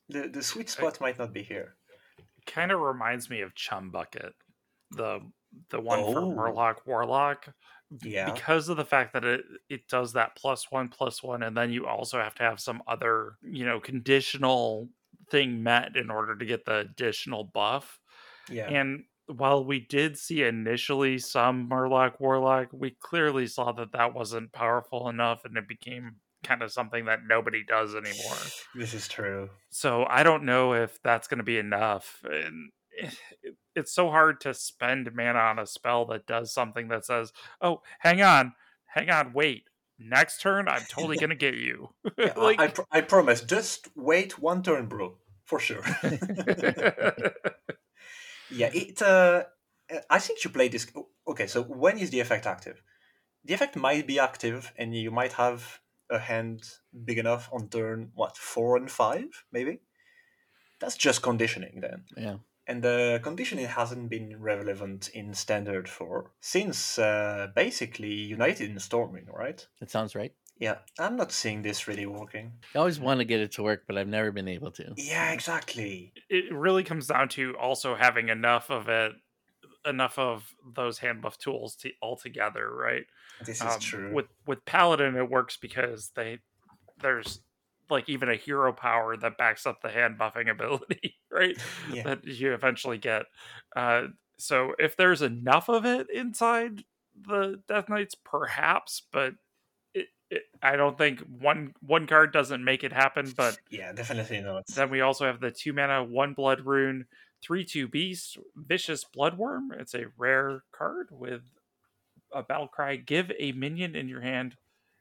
[0.09, 1.77] The the sweet spot might not be here.
[2.45, 4.35] Kind of reminds me of Chum Bucket,
[4.91, 5.31] the
[5.69, 6.31] the one for Oh.
[6.31, 7.53] Murloc Warlock.
[8.03, 8.31] Yeah.
[8.31, 11.73] because of the fact that it it does that plus one plus one and then
[11.73, 14.89] you also have to have some other you know conditional
[15.29, 17.99] thing met in order to get the additional buff
[18.49, 18.69] Yeah.
[18.69, 19.05] and
[19.37, 25.07] while we did see initially some murloc warlock we clearly saw that that wasn't powerful
[25.09, 28.35] enough and it became kind of something that nobody does anymore
[28.75, 29.49] This is true.
[29.69, 32.71] so i don't know if that's going to be enough and
[33.75, 37.81] it's so hard to spend mana on a spell that does something that says oh
[37.99, 38.53] hang on
[38.85, 39.63] hang on wait
[39.97, 43.41] next turn i'm totally going to get you Yeah, like I, pr- I promise.
[43.41, 45.15] Just wait one turn, bro,
[45.45, 45.83] for sure.
[48.51, 49.01] yeah, it.
[49.01, 49.43] Uh,
[50.09, 50.87] I think you play this.
[51.27, 52.81] Okay, so when is the effect active?
[53.43, 56.63] The effect might be active, and you might have a hand
[57.05, 59.79] big enough on turn what four and five, maybe.
[60.79, 62.37] That's just conditioning then, Yeah.
[62.67, 69.31] and the conditioning hasn't been relevant in standard for since uh, basically United in Stormwind,
[69.31, 69.65] right?
[69.79, 70.33] That sounds right.
[70.61, 72.53] Yeah, I'm not seeing this really working.
[72.75, 74.93] I always want to get it to work, but I've never been able to.
[74.95, 76.13] Yeah, exactly.
[76.29, 79.13] it really comes down to also having enough of it
[79.87, 83.05] enough of those hand buff tools to all together right
[83.43, 84.13] This is Um, true.
[84.13, 86.37] with with paladin it works because they
[86.99, 87.41] there's
[87.89, 91.57] like even a hero power that backs up the hand buffing ability right
[91.91, 92.03] yeah.
[92.03, 93.23] that you eventually get
[93.75, 94.03] uh
[94.37, 96.83] so if there's enough of it inside
[97.19, 99.33] the death knights perhaps but
[100.31, 104.41] it, it, i don't think one one card doesn't make it happen but yeah, definitely
[104.41, 104.65] not.
[104.67, 107.05] then we also have the two mana, one blood rune,
[107.43, 109.67] three two beast, vicious bloodworm.
[109.79, 111.41] It's a rare card with
[112.33, 112.95] a battle cry.
[112.95, 114.55] Give a minion in your hand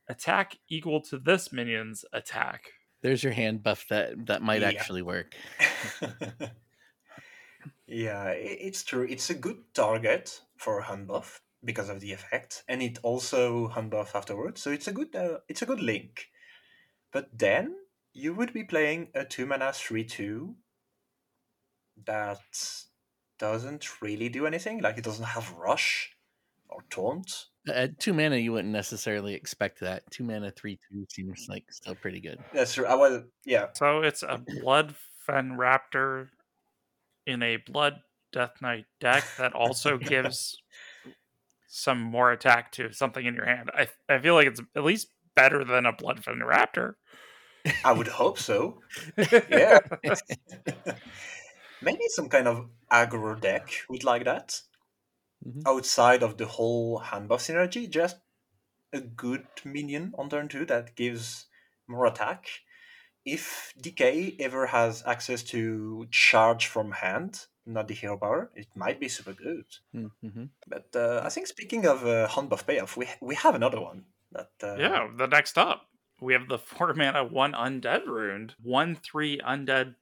[0.09, 2.73] attack equal to this minion's attack.
[3.03, 4.69] There's your hand buff that that might Yeah.
[4.69, 5.35] actually work.
[7.87, 9.07] yeah, it's true.
[9.09, 13.69] It's a good target for a hand buff because of the effect, and it also
[13.69, 14.63] hand buff afterwards.
[14.63, 16.29] So it's a good uh, it's a good link.
[17.13, 17.75] But then
[18.13, 20.57] you would be playing a two mana three two
[22.07, 22.41] that
[23.39, 24.81] doesn't really do anything.
[24.81, 26.17] Like it doesn't have rush
[26.69, 27.47] or taunt.
[27.69, 30.11] At two mana, you wouldn't necessarily expect that.
[30.11, 32.39] Two mana, three two seems like still pretty good.
[32.55, 32.87] That's true.
[32.87, 33.67] I was yeah.
[33.75, 34.95] So it's a blood
[35.27, 36.29] fen raptor
[37.27, 38.01] in a blood
[38.33, 40.57] death knight deck that also gives
[41.73, 43.71] some more attack to something in your hand.
[43.73, 46.95] I I feel like it's at least better than a blood fen raptor.
[47.85, 48.81] I would hope so.
[49.49, 49.79] Yeah.
[51.83, 54.61] Maybe some kind of aggro deck would like that.
[55.47, 55.63] Mhm.
[55.67, 58.19] Outside of the whole hand buff synergy, just
[58.93, 61.47] a good minion on turn two that gives
[61.87, 62.49] more attack.
[63.25, 69.01] If DK ever has access to charge from hand, not the hero power, it might
[69.01, 69.65] be super good.
[69.95, 70.45] Mm-hmm.
[70.67, 74.05] But uh, I think speaking of uh, hand buff payoff, we we have another one.
[74.33, 75.87] That uh, yeah, the next up,
[76.21, 79.95] we have the four mana one undead rune, one three undead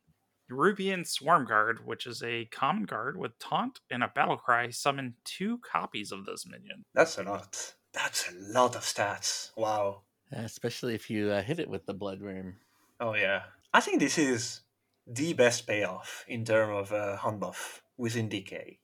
[0.51, 4.71] Rubian Swarm Guard, which is a common guard with taunt and a battle cry.
[4.71, 6.85] Summon two copies of this minion.
[6.95, 7.75] that's a lot.
[7.93, 9.51] That's a lot of stats.
[9.57, 10.03] Wow.
[10.31, 12.55] especially if you uh, hit it with the bloodworm.
[13.01, 13.43] Oh yeah.
[13.73, 14.61] I think this is
[15.09, 18.79] the best payoff in terms of uh, hand buff within DK.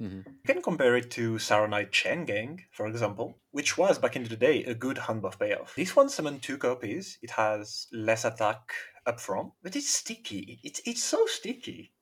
[0.00, 0.24] Mhm.
[0.26, 4.36] You can compare it to Saronite Chain Gang, for example, which was back in the
[4.36, 5.74] day a good hand buff payoff.
[5.74, 7.18] This one summoned two copies.
[7.20, 8.72] It has less attack
[9.06, 10.60] upfront, but it's sticky.
[10.62, 11.92] It's it's so sticky,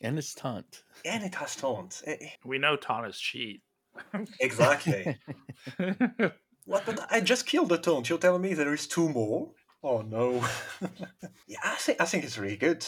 [0.00, 0.84] And it's taunt.
[1.04, 2.02] and it has taunt.
[2.06, 3.62] Eh, eh, We know taunt is cheat.
[4.40, 5.18] Exactly.
[6.64, 6.86] what?
[6.86, 8.08] But I just killed the taunt.
[8.08, 9.52] You're telling me there is two more?
[9.82, 10.44] Oh no.
[11.48, 12.86] yeah, I think I think it's really good.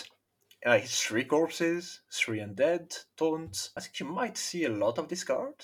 [0.65, 3.71] Uh, it's three corpses, three undead, taunt.
[3.77, 5.55] I think you might see a lot of this card.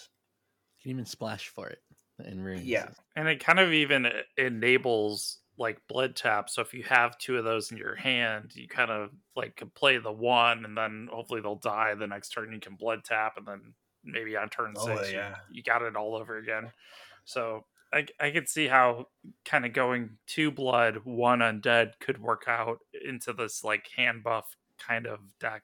[0.78, 1.82] You can even splash for it
[2.24, 2.62] in runes.
[2.64, 2.90] Yeah.
[3.14, 6.48] and it kind of even enables like blood tap.
[6.50, 9.70] So if you have two of those in your hand, you kind of like can
[9.70, 12.52] play the one, and then hopefully they'll die the next turn.
[12.52, 15.96] You can blood tap, and then maybe on turn Oh, six, you- you, got it
[15.96, 16.72] all over again.
[17.24, 19.06] So I I could see how
[19.44, 24.56] kind of going two blood, one undead could work out into this like hand buff
[24.78, 25.62] kind of deck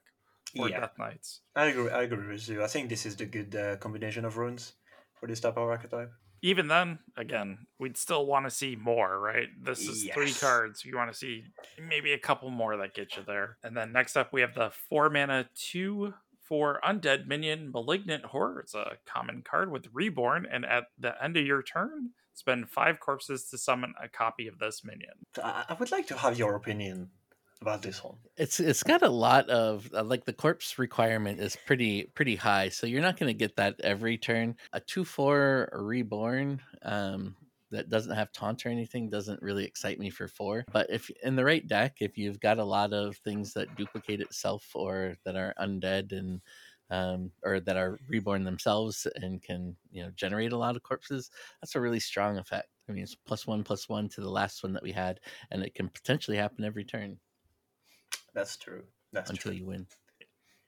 [0.57, 0.81] for Yeah.
[0.81, 1.40] Death Knights.
[1.57, 1.90] I agree.
[1.90, 2.62] I agree with you.
[2.62, 4.74] I think this is the good uh, combination of runes
[5.18, 6.11] for this type of archetype.
[6.42, 9.48] even then, again, we'd still want to see more, right?
[9.62, 10.40] This is three Yes.
[10.40, 10.85] cards.
[10.85, 11.44] You want to see
[11.81, 13.57] maybe a couple more that get you there.
[13.64, 16.12] And then next up, we have the four mana, two
[16.46, 18.61] for undead minion, Malignant Horror.
[18.61, 20.44] It's a common card with Reborn.
[20.53, 24.59] And at the end of your turn, spend five corpses to summon a copy of
[24.59, 25.14] this minion.
[25.42, 27.09] I would like to have your opinion
[27.64, 28.18] about this one.
[28.37, 32.68] It's it's got a lot of uh, like the corpse requirement is pretty pretty high,
[32.68, 34.57] so you're not going to get that every turn.
[34.72, 37.37] A two four reborn um,
[37.70, 40.64] that doesn't have taunt or anything doesn't really excite me for four.
[40.72, 44.20] But if in the right deck, if you've got a lot of things that duplicate
[44.20, 46.40] itself or that are undead and
[46.90, 51.31] um, or that are reborn themselves and can you know generate a lot of corpses,
[51.61, 52.68] that's a really strong effect.
[52.88, 55.20] I mean, it's plus one plus one to the last one that we had,
[55.53, 57.18] and it can potentially happen every turn
[58.34, 58.82] That's true.
[59.12, 59.58] That's until true.
[59.60, 59.86] you win.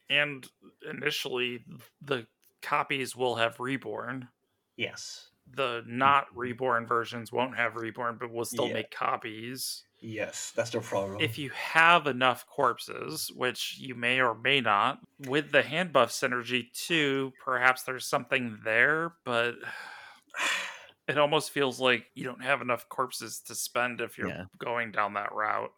[0.08, 0.46] And
[0.88, 1.64] initially,
[2.00, 2.26] the
[2.62, 4.28] copies will have Reborn.
[4.76, 5.30] Yes.
[5.54, 8.74] The not Reborn versions won't have Reborn, but will still Yeah.
[8.74, 9.82] make copies.
[10.00, 11.20] Yes, that's the problem.
[11.20, 16.10] if you have enough corpses, which you may or may not, with the hand buff
[16.10, 19.54] synergy too, perhaps there's something there, but
[21.08, 24.44] it almost feels like you don't have enough corpses to spend if you're Yeah.
[24.58, 25.72] going down that route.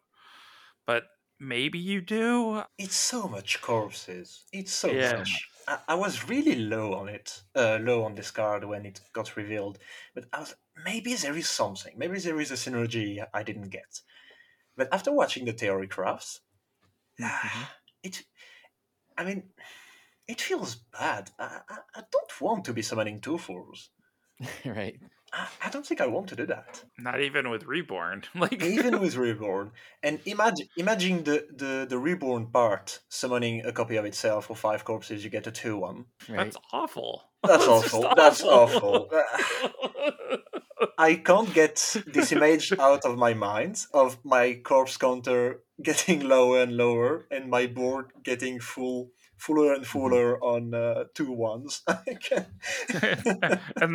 [0.85, 1.03] But
[1.39, 2.63] maybe you do.
[2.79, 4.45] It's so much corpses.
[4.51, 5.15] It's so Yeah.
[5.17, 5.51] much.
[5.67, 9.35] I, I was really low on it, uh, low on this card when it got
[9.35, 9.77] revealed.
[10.15, 11.95] But I was maybe there is something.
[11.97, 14.01] Maybe there is a synergy I didn't get.
[14.77, 16.41] But after watching the theory crafts,
[17.43, 17.69] Mhm.
[18.03, 18.25] it,
[19.17, 19.53] I mean,
[20.27, 21.31] it feels bad.
[21.39, 23.91] I, I, I don't want to be summoning two fours.
[24.65, 24.99] right.
[25.33, 26.83] I, I don't think I want to do that.
[26.97, 28.23] Not even with Reborn.
[28.35, 29.71] Like even with reborn
[30.03, 34.83] and imagine imagine the, the the reborn part summoning a copy of itself for five
[34.85, 36.37] corpses you get a two one Right.
[36.37, 37.23] that's awful.
[37.43, 38.13] That's just awful.
[38.15, 39.09] That's awful.
[40.97, 41.75] i can't get
[42.07, 47.49] this image out of my mind of my corpse counter getting lower and lower and
[47.49, 52.47] my board getting full fuller and fuller on uh, two ones and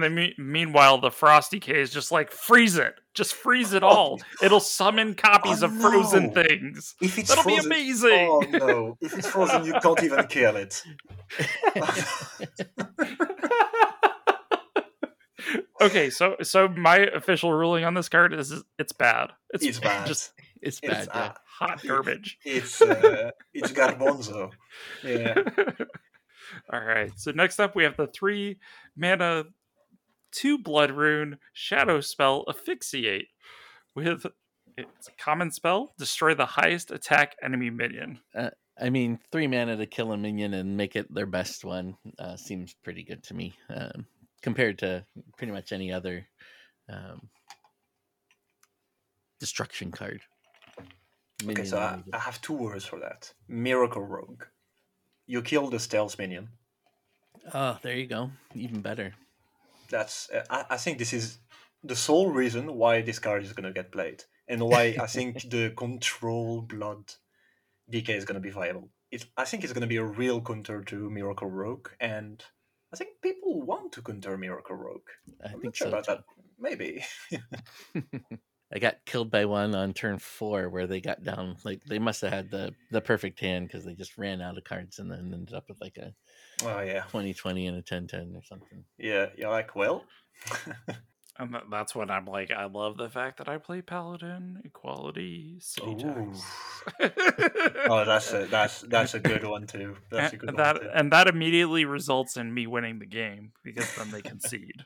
[0.03, 4.21] then me- meanwhile, the Frost DK is just like freeze it, just freeze it all.
[4.43, 6.43] It'll summon copies Oh, of frozen no.
[6.43, 6.95] things.
[7.01, 8.29] if it's That'll frozen, be amazing.
[8.31, 10.83] oh no if it's frozen you can't even kill it
[15.81, 19.31] okay, so so my official ruling on this card is it's bad.
[19.53, 21.09] It's, it's bad just it's It's, bad.
[21.15, 21.33] yeah.
[21.61, 22.39] Uh, hot garbage.
[22.45, 24.53] It's uh, it's garbanzo.
[25.03, 25.43] Yeah.
[26.73, 27.13] All right.
[27.17, 28.59] So next up, we have the three
[28.97, 29.45] mana,
[30.31, 33.29] two blood rune shadow spell asphyxiate
[33.95, 34.27] with
[34.77, 38.19] it's a common spell destroy the highest attack enemy minion.
[38.81, 42.37] I mean, three mana to kill a minion and make it their best one uh,
[42.37, 44.07] seems pretty good to me, um,
[44.43, 45.05] compared to
[45.37, 46.27] pretty much any other
[46.89, 47.29] um,
[49.39, 50.23] destruction card.
[51.43, 52.03] Okay, so I.
[52.13, 53.33] I have two words for that.
[53.49, 54.45] Miracle Rogue.
[55.27, 56.49] You kill the stealth minion.
[57.53, 58.31] oh, there you go.
[58.55, 59.15] Even better.
[59.91, 61.39] That's uh, I, I think this is
[61.83, 65.71] the sole reason why this card is gonna get played, and why I think the
[65.77, 67.13] control blood
[67.93, 68.91] DK is gonna be viable.
[69.11, 72.43] it, I think it's going to be a real counter to Miracle Rogue, and
[72.93, 75.09] I think people want to counter Miracle Rogue.
[75.45, 75.93] I I'm think not sure so.
[75.93, 76.13] about too.
[76.13, 76.25] that.
[76.59, 77.05] Maybe.
[78.73, 81.57] I got killed by one on turn four where they got down.
[81.65, 84.65] Like they must have had the the perfect hand because they just ran out of
[84.65, 86.13] cards and then ended up with like a
[86.65, 88.85] oh yeah, 20-20 and a 10-10 or something.
[88.99, 89.27] yeah.
[89.37, 90.05] You're like, well,
[91.37, 95.59] And tha- that's when I'm like, I love the fact that I play Paladin, Equality,
[95.61, 95.99] City Ooh.
[95.99, 96.43] Tax.
[97.91, 99.97] oh, that's a that's that's a good one too.
[100.13, 100.89] That's a good and one that too.
[100.95, 104.85] and that immediately results in me winning the game because then they concede.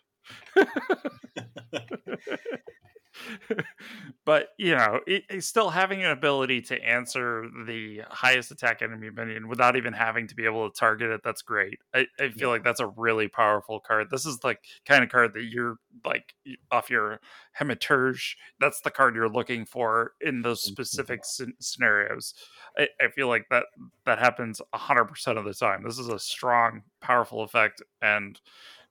[4.24, 9.10] but you know, it, it's still having an ability to answer the highest attack enemy
[9.10, 11.20] minion without even having to be able to target it.
[11.24, 11.78] That's great.
[11.94, 12.48] I, I feel Yeah.
[12.50, 14.08] like that's a really powerful card.
[14.10, 16.34] This is like kind of card that you're like
[16.70, 17.20] off your
[17.58, 18.34] Hematurge.
[18.60, 22.34] That's the card you're looking for in those specific scen- scenarios.
[22.76, 23.64] I, I feel like that
[24.04, 25.82] that happens hundred percent of the time.
[25.84, 28.40] This is a strong, powerful effect, and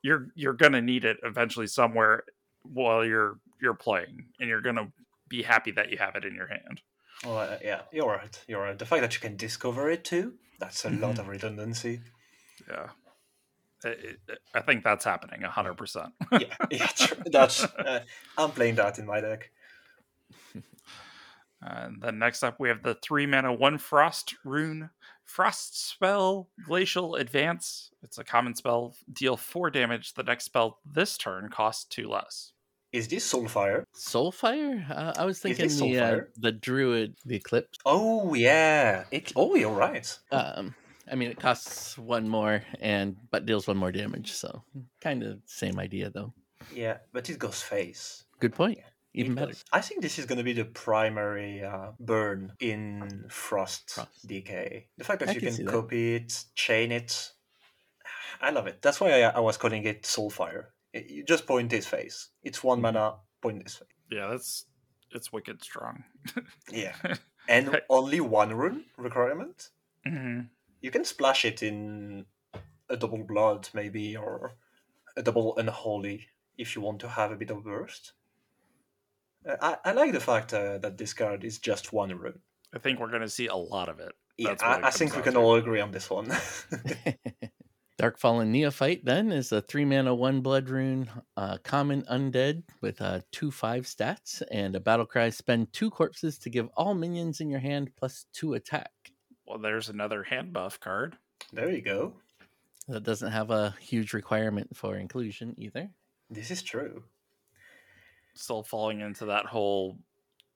[0.02, 2.24] you're you're gonna need it eventually somewhere
[2.64, 4.92] while you're you're playing, and you're gonna
[5.30, 6.82] be happy that you have it in your hand.
[7.26, 8.44] Well, uh, yeah, you're right.
[8.48, 8.78] You're right.
[8.78, 11.20] The fact that you can discover it too, that's a lot Mhm.
[11.20, 12.02] of redundancy.
[12.70, 12.90] Yeah,
[14.54, 16.14] I- think that's happening hundred percent.
[16.32, 17.24] Yeah, yeah true.
[17.26, 17.64] that's.
[17.64, 18.04] Uh,
[18.38, 19.52] I'm playing that in my deck.
[21.60, 24.92] And then next up, we have the three mana, one frost rune,
[25.26, 27.90] frost spell, glacial advance.
[28.04, 30.14] It's a common spell, deal four damage.
[30.14, 32.52] The next spell this turn costs two less.
[32.94, 33.84] Is this Soulfire?
[33.96, 34.90] Soulfire?
[34.90, 37.78] Uh, I was thinking the uh, the druid, the eclipse.
[37.86, 39.04] Oh yeah.
[39.12, 39.34] It.
[39.36, 40.08] Oh, you're right.
[40.32, 40.74] Um,
[41.12, 44.32] I mean, it costs one more and but deals one more damage.
[44.32, 44.64] So
[45.02, 46.34] kind of same idea though.
[46.74, 48.24] Yeah, but it goes face.
[48.40, 48.80] Good point.
[49.14, 49.54] Even It better.
[49.74, 54.28] I think this is going to be the primary uh, burn in Frost, Frost.
[54.28, 54.84] DK.
[54.98, 55.72] The fact that I you can can, see that.
[55.72, 57.32] copy it, chain it.
[58.42, 58.82] I love it.
[58.82, 60.66] That's why I, I was calling it Soulfire.
[60.94, 62.30] It- You just point his face.
[62.44, 62.82] It's one Mhm.
[62.82, 63.88] mana, point his face.
[64.12, 64.66] Yeah, that's
[65.12, 66.04] it's wicked strong.
[66.72, 66.96] Yeah.
[67.50, 69.70] And only one rune requirement.
[70.06, 70.42] hmm
[70.82, 72.26] You can splash it in
[72.90, 74.54] a double blood, maybe, or
[75.16, 76.28] a double unholy
[76.58, 78.14] if you want to have a bit of burst.
[79.46, 82.42] Uh, I, I like the fact uh, that this card is just one rune.
[82.74, 84.14] I think we're gonna see a lot of it.
[84.38, 85.40] Yeah, That's it I, I think we can to.
[85.40, 86.28] all agree on this one.
[87.98, 93.02] Dark Fallen Neophyte then is a three mana one blood rune, uh, common undead with
[93.02, 95.32] uh, two five stats and a battle cry.
[95.32, 98.92] Spend two corpses to give all minions in your hand plus two attack.
[99.48, 101.18] Well, there's another hand buff card.
[101.52, 102.14] there you go.
[102.88, 105.90] That doesn't have a huge requirement for inclusion either.
[106.30, 107.04] This is true.
[108.36, 109.98] Still falling into that whole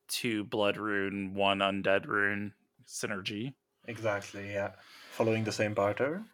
[0.07, 2.53] two blood rune, one undead rune
[2.87, 3.53] synergy.
[3.87, 4.73] Exactly, yeah.
[5.13, 6.25] Following the same pattern.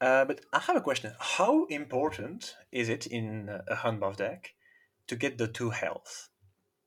[0.00, 1.12] Uh, but I have a question.
[1.18, 4.54] How important is it in a hand buff deck
[5.08, 6.30] to get the two health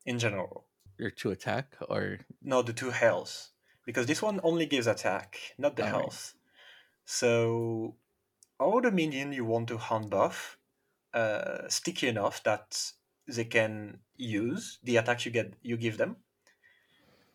[0.06, 0.66] in general?
[1.00, 3.52] Or two attack, or No, the two health.
[3.86, 6.02] Because this one only gives attack, not the Alright.
[6.02, 6.34] health.
[7.06, 7.96] So,
[8.60, 10.58] all the minion you want to hand buff
[11.14, 12.94] uh, sticky enough that
[13.28, 16.18] they can use the attacks you get you give them.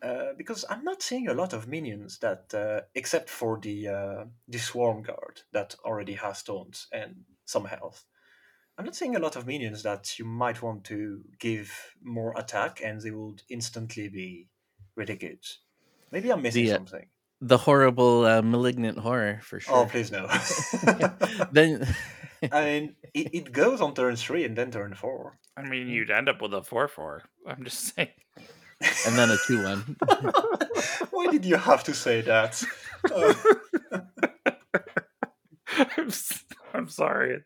[0.01, 4.25] Uh, because I'm not seeing a lot of minions that, uh, except for the uh,
[4.47, 8.05] the swarm guard that already has stones and some health.
[8.77, 11.69] I'm not seeing a lot of minions that you might want to give
[12.01, 14.47] more attack and they would instantly be
[14.95, 15.43] really good.
[16.11, 17.05] Maybe I'm missing The, uh, something.
[17.41, 19.75] the horrible uh, malignant horror for sure.
[19.75, 20.27] Oh, please no.
[21.51, 21.85] then
[22.53, 25.37] I mean, it, it goes on turn three and then turn four.
[25.57, 27.23] I mean, you'd end up with a four four.
[27.45, 28.09] I'm just saying.
[28.81, 29.95] And then a two one.
[31.11, 32.63] Why did you have to say that?
[33.13, 33.33] Uh,
[35.97, 37.43] I'm, s- I'm sorry.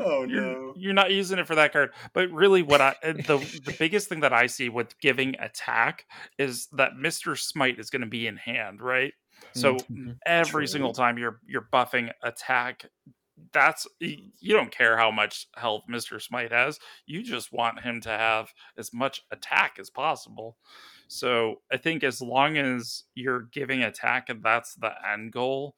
[0.00, 0.72] oh You're, no.
[0.76, 1.90] you're not using it for that card.
[2.14, 6.04] But really, what I uh, the the biggest thing that I see with giving attack
[6.38, 9.12] is that Mister Smite is going to be in hand, right?
[9.54, 10.16] So Mhm.
[10.24, 10.66] every True.
[10.66, 12.86] single time you're you're buffing attack,
[13.52, 16.78] that's you don't care how much health Mister Smite has.
[17.06, 20.56] You just want him to have as much attack as possible.
[21.08, 25.76] So I think as long as you're giving attack and that's the end goal,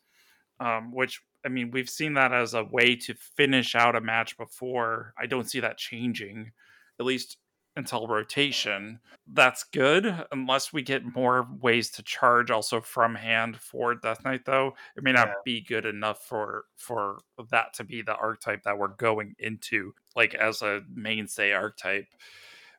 [0.60, 4.36] um, which I mean we've seen that as a way to finish out a match
[4.36, 5.12] before.
[5.18, 6.52] I don't see that changing,
[7.00, 7.38] at least
[7.78, 9.00] until rotation.
[9.26, 14.44] That's good, unless we get more ways to charge also from hand for Death Knight.
[14.44, 15.34] Though it may not Yeah.
[15.44, 17.20] be good enough for for
[17.50, 22.06] that to be the archetype that we're going into, like as a mainstay archetype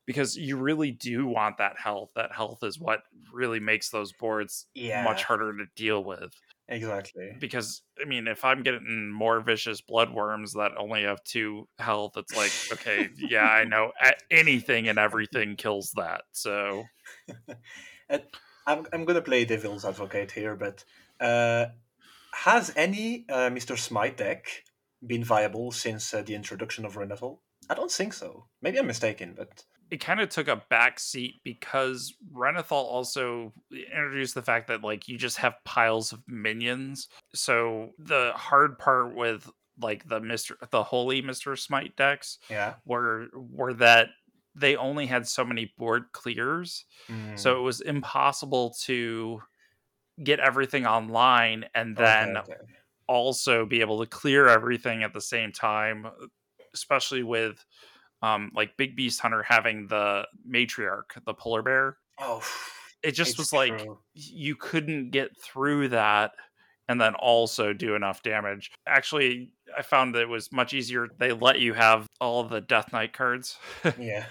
[0.06, 2.10] because you really do want that health.
[2.16, 5.04] That health is what really makes those boards Yeah.
[5.04, 6.34] much harder to deal with.
[6.72, 7.36] Exactly.
[7.40, 12.36] because I mean, if I'm getting more vicious bloodworms that only have two health, it's
[12.36, 13.92] like, okay, yeah, I know
[14.30, 16.22] anything and everything kills that.
[16.32, 16.86] So
[18.68, 20.86] I'm, I'm gonna play devil's advocate here, but
[21.20, 21.68] uh,
[22.34, 23.78] has any uh, Mr.
[23.78, 24.46] Smite deck
[25.06, 27.40] been viable since uh, the introduction of Renathal?
[27.70, 28.46] I don't think so.
[28.62, 34.36] Maybe I'm mistaken, but it kind of took a back seat because Renathal also introduced
[34.36, 37.08] the fact that like you just have piles of minions.
[37.34, 39.50] So the hard part with
[39.82, 40.52] like the Mr.
[40.70, 41.58] the holy Mr.
[41.58, 42.76] Smite decks yeah.
[42.86, 44.10] were were that
[44.56, 46.86] they only had so many board clears.
[47.10, 49.42] Mm, So it was impossible to
[50.24, 52.54] get everything online and okay, then okay.
[53.08, 56.08] also be able to clear everything at the same time,
[56.74, 57.64] especially with
[58.22, 61.98] um, like Big Beast Hunter having the matriarch, the polar bear.
[62.20, 62.44] Oh,
[63.02, 66.32] It just was like you couldn't get through that
[66.90, 68.72] and then also do enough damage.
[68.88, 71.08] Actually, I found that it was much easier.
[71.20, 73.58] They let you have all the Death Knight cards.
[74.00, 74.26] yeah.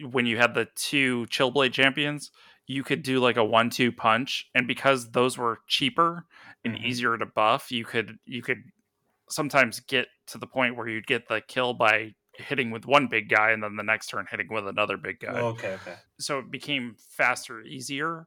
[0.00, 2.30] when you had the two Chillblade champions,
[2.66, 6.26] you could do like a one-two punch, and because those were cheaper
[6.64, 6.84] and Mhm.
[6.84, 8.62] easier to buff, you could you could
[9.28, 13.28] sometimes get to the point where you'd get the kill by hitting with one big
[13.28, 15.38] guy and then the next turn hitting with another big guy.
[15.40, 15.94] okay, okay.
[16.18, 18.26] So it became faster, easier.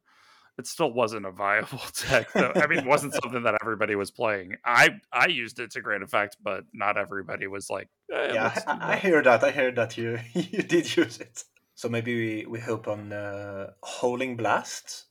[0.57, 2.51] It still wasn't a viable deck though.
[2.55, 4.55] I mean, it wasn't something that everybody was playing.
[4.63, 8.93] I I used it to great effect, but not everybody was like, eh, yeah, I,
[8.93, 9.43] I hear that.
[9.43, 11.43] I hear that you you did use it.
[11.75, 15.05] So maybe we, we hope on uh, Howling Blast,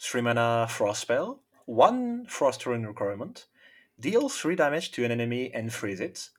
[0.00, 3.46] three mana frost spell, one frost rune requirement,
[4.00, 6.30] deal three damage to an enemy and freeze it.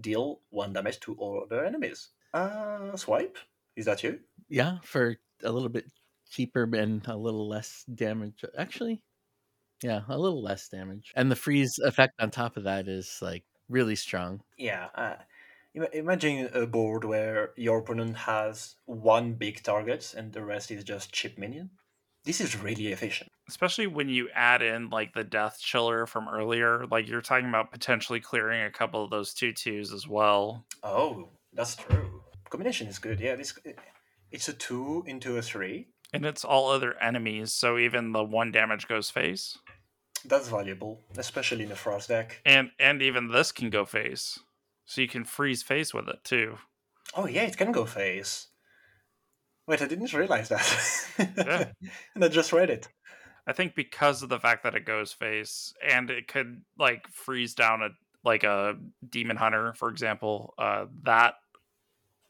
[0.00, 2.08] Deal one damage to all other enemies.
[2.32, 3.38] Uh, swipe.
[3.76, 4.20] Is that you?
[4.48, 5.86] Yeah, for a little bit
[6.30, 8.44] cheaper and a little less damage.
[8.56, 9.02] Actually,
[9.82, 11.12] yeah, a little less damage.
[11.14, 14.40] And the freeze effect on top of that is like really strong.
[14.56, 14.88] Yeah.
[14.94, 15.16] Uh,
[15.92, 21.12] imagine a board where your opponent has one big target and the rest is just
[21.12, 21.70] chip minion.
[22.24, 23.30] This is really efficient.
[23.48, 27.70] especially when you add in like the death chiller from earlier like you're talking about
[27.70, 32.22] potentially clearing a couple of those two twos as well Oh, that's true.
[32.50, 33.20] Combination is good.
[33.20, 33.54] Yeah, this
[34.30, 35.88] it's a two into a three.
[36.12, 39.58] and it's all other enemies so even the one damage goes face
[40.24, 42.40] That's valuable, especially in a frost deck.
[42.46, 44.38] and and even this can go face
[44.86, 46.56] so you can freeze face with it too
[47.14, 48.48] Oh yeah, it can go face.
[49.66, 51.34] Wait, I didn't realize that.
[51.36, 51.70] Yeah.
[52.14, 52.88] and I just read it.
[53.46, 57.54] i think because of the fact that it goes face and it could like freeze
[57.54, 57.88] down a
[58.24, 58.74] like a
[59.10, 61.34] demon hunter for example uh that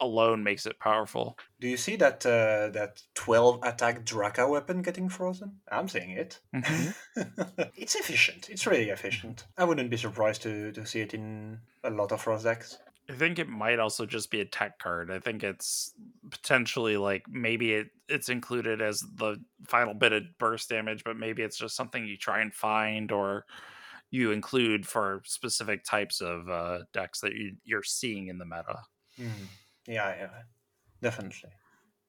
[0.01, 5.09] alone makes it powerful Do you see that uh, that twelve attack Draka weapon getting
[5.09, 5.61] frozen?
[5.70, 6.41] I'm seeing it.
[6.53, 6.95] Mhm.
[7.76, 8.51] it's efficient.
[8.51, 9.47] It's really efficient.
[9.57, 12.76] I wouldn't be surprised to, to see it in a lot of frost decks.
[13.11, 15.11] I think it might also just be a tech card.
[15.11, 15.92] I think it's
[16.30, 19.36] potentially like maybe it, it's included as the
[19.66, 23.44] final bit of burst damage, but maybe it's just something you try and find or
[24.11, 28.78] you include for specific types of uh, decks that you, you're seeing in the meta.
[29.16, 29.44] Hmm.
[29.86, 30.28] Yeah, yeah,
[31.02, 31.50] definitely.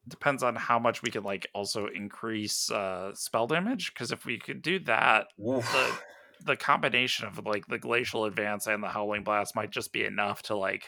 [0.07, 3.93] Depends on how much we could like also increase uh, spell damage.
[3.93, 5.69] Because if we could do that, Oof.
[5.71, 5.97] the
[6.43, 10.41] the combination of like the glacial advance and the howling blast might just be enough
[10.43, 10.83] to like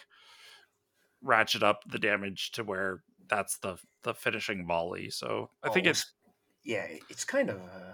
[1.22, 5.10] ratchet up the damage to where that's the the finishing volley.
[5.10, 6.14] So I think Oh, it's
[6.64, 7.94] yeah, it's kind of uh,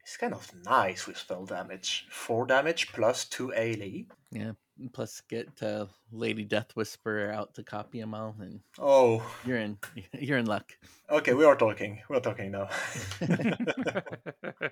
[0.00, 2.06] it's kind of nice with spell damage.
[2.10, 4.04] Four damage plus two ALE.
[4.30, 4.52] Yeah.
[4.94, 9.78] Plus, get uh, Lady Death Whisperer out to copy them all, and Oh, you're in
[10.18, 10.72] you're in luck.
[11.10, 12.00] okay, we are talking.
[12.08, 12.68] We're talking now.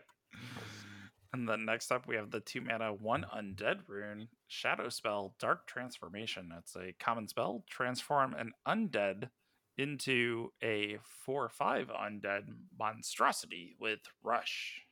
[1.33, 5.67] and then next up we have the two mana one undead rune shadow spell dark
[5.67, 6.53] transformation.
[6.59, 7.65] It's a common spell.
[7.69, 9.31] Transform an undead
[9.79, 12.43] into a four five undead
[12.79, 14.83] monstrosity with rush.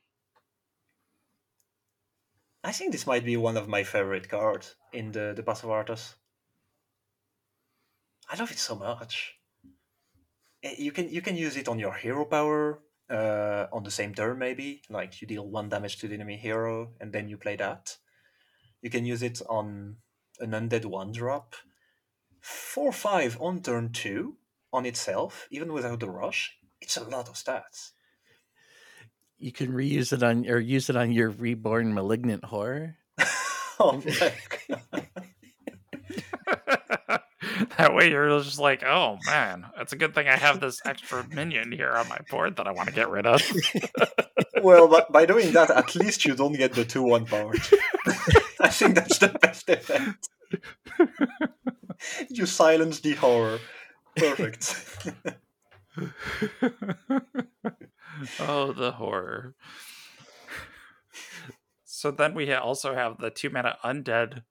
[2.63, 5.69] I think this might be one of my favorite cards in the the Path of
[5.69, 6.15] Arthas.
[8.29, 9.35] I love it so much.
[10.63, 12.79] Eh, You can you can use it on your hero power
[13.09, 14.81] uh, on the same turn, maybe.
[14.89, 17.97] Like you deal one damage to the enemy hero, and then you play that.
[18.81, 19.97] You can use it on
[20.39, 21.55] an undead one drop.
[22.39, 24.37] Four five on turn two
[24.71, 26.57] on itself, even without the rush.
[26.81, 27.91] It's a lot of stats.
[29.37, 32.97] You can reuse it on or use it on your reborn malignant horror.
[33.79, 34.33] oh my
[34.67, 35.08] god.
[37.77, 41.27] that way you're just like, oh man, it's a good thing I have this extra
[41.27, 43.41] minion here on my board that I want to get rid of.
[44.63, 47.57] well, but by doing that, at least you don't get the two one part.
[48.59, 50.29] I think that's the best effect.
[52.29, 53.59] you silence the horror.
[54.15, 54.75] Perfect.
[58.39, 59.55] oh, the horror.
[61.85, 64.43] So then we also have the two mana undead,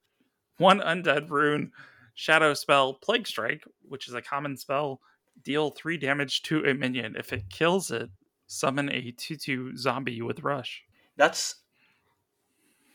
[0.58, 1.72] one undead rune,
[2.18, 5.00] shadow spell, plague strike, which is a common spell.
[5.44, 7.14] Deal three damage to a minion.
[7.16, 8.10] If it kills it,
[8.48, 10.82] summon a 2 2 zombie with rush.
[11.16, 11.54] That's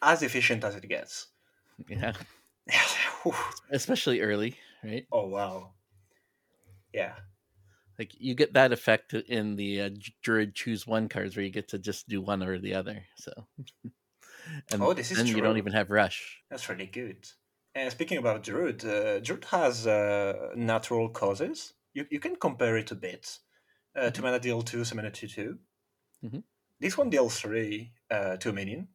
[0.02, 1.28] as efficient as it gets.
[1.88, 2.12] Yeah,
[3.24, 3.34] Whew.
[3.72, 5.08] especially early, right?
[5.10, 5.72] oh wow.
[6.94, 7.14] Yeah.
[7.98, 9.90] Like you get that effect in the uh,
[10.22, 13.06] Druid choose one cards where you get to just do one or the other.
[13.16, 13.32] So,
[14.72, 16.42] and Oh, this is then you don't even have rush.
[16.50, 17.26] That's really good.
[17.76, 21.74] And speaking about Druid, uh, Druid has uh, natural causes.
[21.94, 23.40] You, you can compare it a bit.
[23.96, 25.60] Uh, two mana deal two, two mana two two.
[26.24, 26.44] Mhm.
[26.80, 28.90] This one deals three uh, to a minion,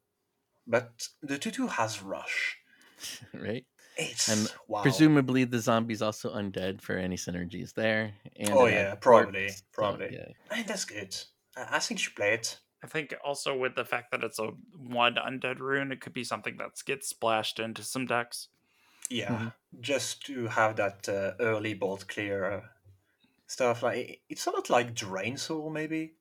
[0.66, 2.59] but the two two has rush.
[3.35, 3.64] right?
[3.97, 4.83] It's And wow.
[4.83, 8.14] Presumably, the zombie's also undead for any synergies there.
[8.37, 10.11] And Oh, it yeah, has probably, so, probably.
[10.12, 10.29] yeah.
[10.57, 11.16] Eh, that's good.
[11.57, 12.61] I, I think you should play it.
[12.83, 16.22] I think also with the fact that it's a one undead rune, it could be
[16.22, 18.49] something that gets splashed into some decks.
[19.11, 19.52] Yeah, Mhm.
[19.80, 22.66] just to have that uh, early bolt clear uh,
[23.46, 23.82] stuff.
[23.82, 26.14] Like it's a lot like Drain Soul, maybe.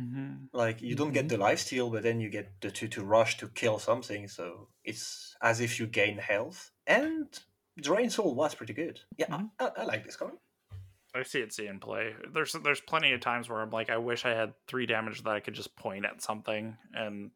[0.00, 0.46] Mm-hmm.
[0.52, 3.36] Like you don't get the life steal, but then you get the two to rush
[3.38, 4.28] to kill something.
[4.28, 6.70] So it's as if you gain health.
[6.86, 7.26] And
[7.80, 9.00] Drain Soul was pretty good.
[9.16, 9.50] Yeah, Mhm.
[9.58, 10.34] I, I like this card.
[11.14, 12.14] I see it see seeing play.
[12.32, 15.30] There's there's plenty of times where I'm like, I wish I had three damage that
[15.34, 17.30] I could just point at something, and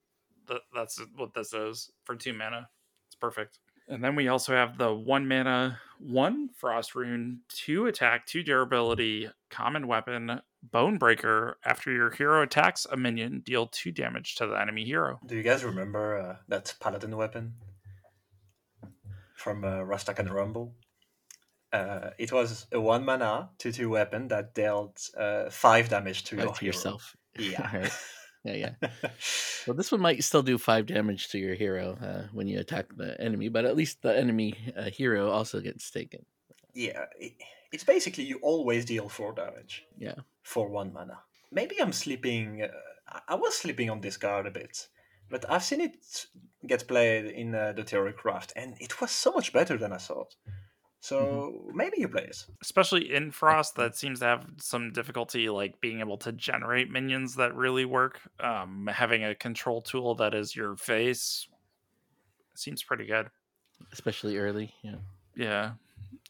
[0.47, 2.69] th- that's what this is for two mana.
[3.09, 3.59] It's perfect.
[3.89, 9.29] And then we also have the one mana, one frost rune, two attack, two durability,
[9.51, 11.59] common weapon, bone breaker.
[11.65, 15.19] After your hero attacks a minion, deal two damage to the enemy hero.
[15.27, 17.55] Do you guys remember uh, that paladin weapon
[19.35, 20.75] from uh, Rastakhan's Rumble?
[21.73, 26.37] Uh, it was a one mana two two weapon that dealt uh, five damage to
[26.37, 26.73] Right your to hero.
[26.73, 27.17] yourself.
[27.39, 27.89] Yeah.
[28.45, 28.89] Yeah, yeah.
[29.67, 32.87] Well, this one might still do five damage to your hero uh, when you attack
[32.97, 36.25] the enemy, but at least the enemy uh, hero also gets taken.
[36.75, 37.33] yeah, it,
[37.73, 39.85] it's basically you always deal four damage.
[39.99, 40.17] Yeah.
[40.43, 41.19] For one mana.
[41.53, 42.63] Maybe I'm sleeping.
[42.63, 42.69] Uh,
[43.09, 44.89] I- I was sleeping on this card a bit,
[45.31, 46.27] but I've seen it
[46.67, 49.99] get played in uh, the theory craft, and it was so much better than I
[49.99, 50.35] thought.
[51.05, 52.47] So maybe you play it.
[52.63, 57.35] especially in frost that seems to have some difficulty like being able to generate minions
[57.35, 61.49] that really work um having a control tool that is your face
[62.55, 63.27] seems pretty good
[63.93, 64.73] especially early.
[64.83, 64.95] Yeah.
[65.35, 65.73] yeah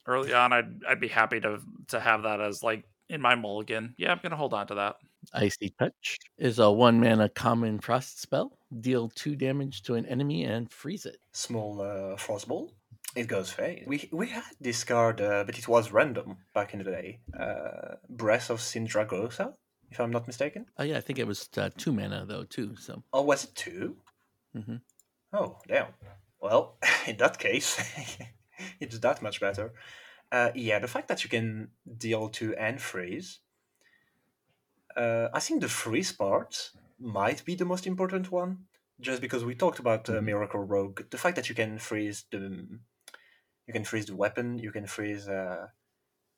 [0.06, 3.94] early on i'd i'd be happy to to have that as like in my mulligan
[3.98, 4.96] yeah i'm gonna hold on to that
[5.34, 8.58] Icy Touch is a one mana common frost spell.
[8.80, 11.18] Deal two damage to an enemy and freeze it.
[11.30, 12.70] Small uh, frostbolt.
[13.14, 13.84] It goes fade.
[13.86, 17.20] We we had this card, uh, but it was random back in the day.
[17.38, 19.54] Uh, Breath of Sindragosa,
[19.90, 20.66] if I'm not mistaken.
[20.78, 22.74] Oh yeah, I think it was uh, two mana though too.
[22.76, 23.96] So Oh, was it 2
[24.56, 24.80] Mhm.
[25.32, 25.88] Oh, damn.
[26.40, 27.78] Well, in that case,
[28.80, 29.72] it's that much better.
[30.30, 33.40] Uh, yeah, the fact that you can deal two and freeze.
[34.96, 38.66] Uh, I think the freeze part might be the most important one,
[39.00, 40.24] just because we talked about uh, Mhm.
[40.24, 41.00] Miracle Rogue.
[41.10, 42.66] The fact that you can freeze the,
[43.66, 45.68] you can freeze the weapon, you can freeze uh,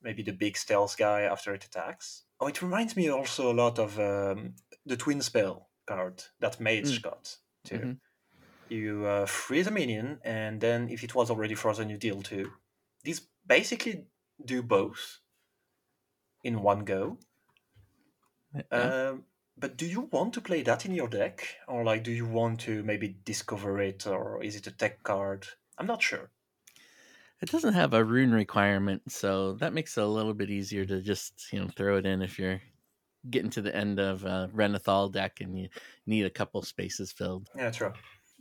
[0.03, 2.25] maybe the big stealth guy after it attacks.
[2.41, 4.55] Oh, it reminds me also a lot of um,
[4.85, 7.03] the twin spell card that Mage Mm.
[7.03, 7.79] got too.
[7.79, 7.99] Mhm.
[8.69, 12.53] You uh, freeze a minion, and then if it was already frozen, you deal two.
[13.03, 14.07] These basically
[14.45, 15.21] do both
[16.43, 17.19] in one go.
[18.55, 19.09] yeah.
[19.09, 19.25] Um,
[19.57, 22.61] but do you want to play that in your deck, or like, do you want
[22.61, 25.47] to maybe discover it, or is it a tech card?
[25.79, 26.31] I'm not sure.
[27.45, 31.03] It doesn't have a rune requirement, so that makes it a little bit easier to
[31.03, 32.63] just you know throw it in if you're
[33.29, 35.69] getting to the end of a Renathal deck and you
[36.07, 37.51] need a couple spaces filled.
[37.55, 37.93] Yeah, true.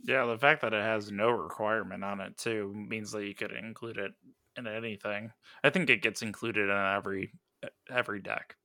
[0.02, 3.52] yeah the fact that it has no requirement on it too means that you could
[3.52, 4.12] include it
[4.56, 5.30] in anything
[5.64, 7.32] i think it gets included in every
[7.90, 8.56] every deck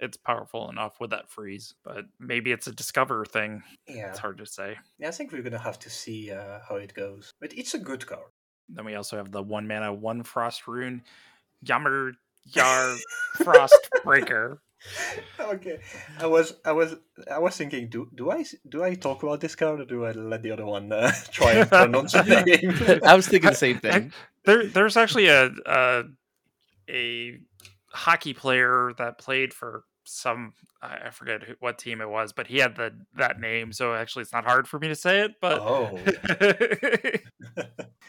[0.00, 4.38] it's powerful enough with that freeze but maybe it's a discover thing Yeah, it's hard
[4.38, 5.08] to say yeah.
[5.08, 7.32] I think we're gonna have to see uh, how it goes.
[7.40, 8.32] But it's a good card.
[8.74, 11.02] Then we also have the one mana, one frost rune,
[11.62, 12.12] Yammer
[12.44, 12.96] Yar
[13.44, 14.62] Frost Breaker.
[15.38, 15.78] okay,
[16.18, 16.96] I was, I was,
[17.30, 20.10] I was thinking, do do I do I talk about this card, or do I
[20.12, 22.42] let the other one uh, try and pronounce the
[22.88, 23.00] name?
[23.04, 24.12] I was thinking the same thing.
[24.44, 26.02] There, there's actually a, a
[26.90, 27.38] a
[27.92, 32.58] hockey player that played for some I forget who, what team it was, but he
[32.58, 35.34] had the that name, so actually it's not hard for me to say it.
[35.40, 35.96] But oh,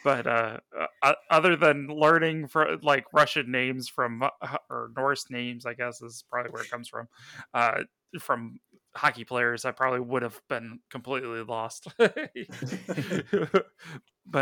[0.04, 0.58] but uh,
[1.04, 4.30] uh, other than learning for like Russian names from uh,
[4.70, 7.08] or Norse names, I guess is probably where it comes from.
[7.54, 7.84] Uh,
[8.20, 8.60] from
[8.96, 11.88] hockey players, I probably would have been completely lost.
[11.98, 12.12] but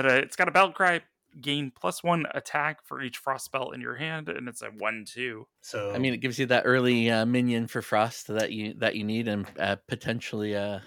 [0.06, 1.02] uh, it's got a belt cry
[1.40, 5.48] gain plus one attack for each frost spell in your hand, and it's a one-two.
[5.62, 8.96] so I mean, it gives you that early uh, minion for frost that you that
[8.96, 10.84] you need, and uh, potentially a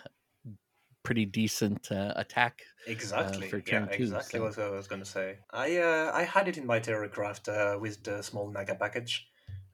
[1.03, 2.63] pretty decent uh, attack.
[2.87, 5.39] exactly, for yeah, two, exactly so- what I was going to say.
[5.51, 9.29] I uh, I had it in my theorycraft uh, with the small Naga package,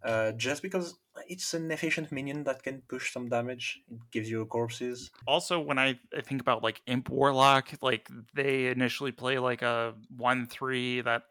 [0.05, 0.99] uh, just because
[1.29, 3.81] it's an efficient minion that can push some damage.
[3.91, 5.11] It gives you corpses.
[5.27, 11.03] Also, when I, think about like Imp Warlock, like they initially play like a one-three
[11.03, 11.23] that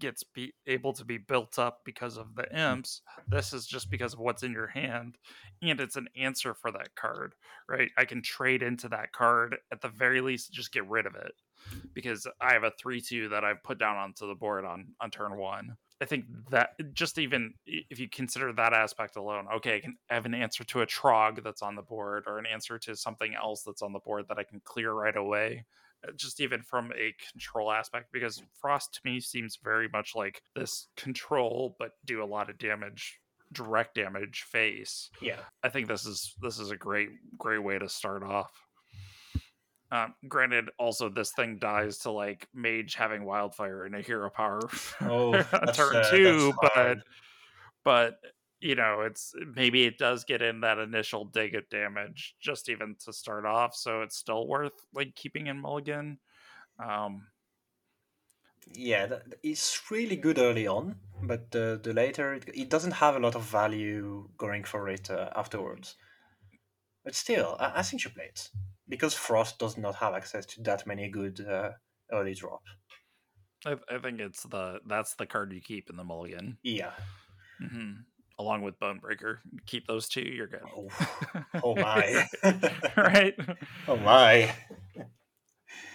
[0.00, 3.00] gets be able to be built up because of the imps.
[3.28, 5.16] This is just because of what's in your hand,
[5.62, 7.34] and it's an answer for that card,
[7.68, 7.90] right?
[7.96, 11.32] I can trade into that card at the very least, just get rid of it
[11.94, 15.36] because I have a three-two that I've put down onto the board on on turn
[15.36, 15.76] one.
[16.00, 20.26] I think that just even if you consider that aspect alone, okay, I can have
[20.26, 23.62] an answer to a trog that's on the board or an answer to something else
[23.62, 25.64] that's on the board that I can clear right away.
[26.06, 30.42] uh, Just even from a control aspect, because Frost to me seems very much like
[30.54, 33.20] this control, but do a lot of damage,
[33.52, 35.10] direct damage face.
[35.22, 38.50] Yeah, I think this is this is a great great way to start off.
[39.94, 44.58] Um, granted, also this thing dies to like mage having wildfire and a hero power
[45.00, 45.40] Oh,
[45.72, 46.98] turn uh, two, but
[47.84, 48.18] but
[48.58, 52.96] you know it's maybe it does get in that initial dig of damage just even
[53.04, 56.18] to start off, so it's still worth like keeping in mulligan.
[56.84, 57.28] Um,
[58.72, 63.14] yeah, that, it's really good early on, but the the later it, it doesn't have
[63.14, 65.94] a lot of value going for it uh, afterwards.
[67.04, 68.50] But still, I, I think you play it
[68.88, 71.70] because Frost does not have access to that many good uh,
[72.12, 72.62] early drop.
[73.66, 76.92] I, I think it's the that's the card you keep in the mulligan, Yeah.
[77.58, 77.92] hmm
[78.36, 79.38] along with Bonebreaker.
[79.66, 80.60] Keep those two, you're good.
[80.76, 80.88] Oh,
[81.62, 82.26] oh my.
[82.96, 83.34] right.
[83.88, 84.52] oh my.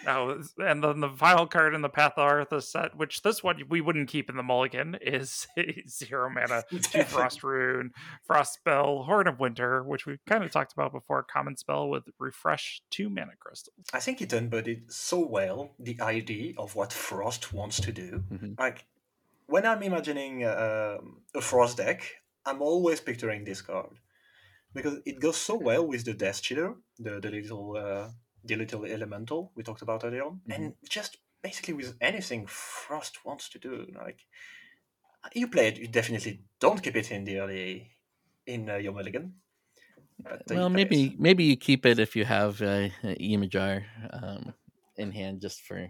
[0.05, 3.61] Now, and then the final card in the Path of Arthas set, which this one
[3.70, 5.47] we wouldn't keep in the mulligan, is
[5.88, 7.91] zero mana, two frost rune,
[8.24, 11.24] frost spell, Horn of Winter, which we kind of talked about before.
[11.24, 13.86] Common spell with refresh two mana crystals.
[13.93, 18.24] I think it embodied so well the idea of what Frost wants to do.
[18.32, 18.59] Mhm.
[18.59, 18.86] Like,
[19.47, 20.97] when I'm imagining uh,
[21.36, 22.03] a Frost deck,
[22.45, 23.99] I'm always picturing this card
[24.74, 28.09] because it goes so well with the Death Cheater, the the little uh,
[28.43, 33.49] the little elemental we talked about earlier on, and just basically with anything Frost wants
[33.49, 33.85] to do.
[33.95, 34.19] Like,
[35.33, 37.91] you play it, you definitely don't keep it in the early
[38.45, 39.35] in uh, your mulligan.
[40.25, 40.89] Uh, well, play it.
[40.89, 44.53] maybe maybe you keep it if you have uh, Ymirjar um,
[44.97, 45.89] in hand just for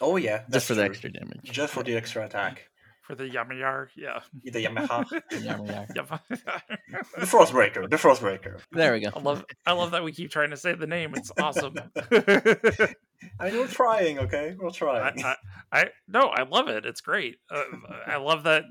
[0.00, 1.44] Oh yeah, just for the extra damage.
[1.44, 2.68] Just for the extra attack.
[3.04, 4.20] For the Yamayar, yeah.
[4.42, 5.04] The Yamaha.
[5.42, 6.08] Yama Yep.
[6.30, 7.88] the Frostbreaker.
[7.90, 8.60] The Frostbreaker.
[8.72, 9.10] There we go.
[9.14, 11.14] I love I love that we keep trying to say the name.
[11.14, 11.74] It's awesome.
[12.10, 14.56] I mean, we're trying, okay?
[14.58, 15.12] We're I.
[15.22, 15.36] I,
[15.70, 16.86] I no, I love it.
[16.86, 17.36] It's great.
[17.50, 17.64] Uh,
[18.06, 18.64] I love that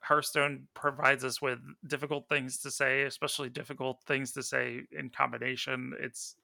[0.00, 5.94] Hearthstone provides us with difficult things to say, especially difficult things to say in combination.
[6.00, 6.36] It's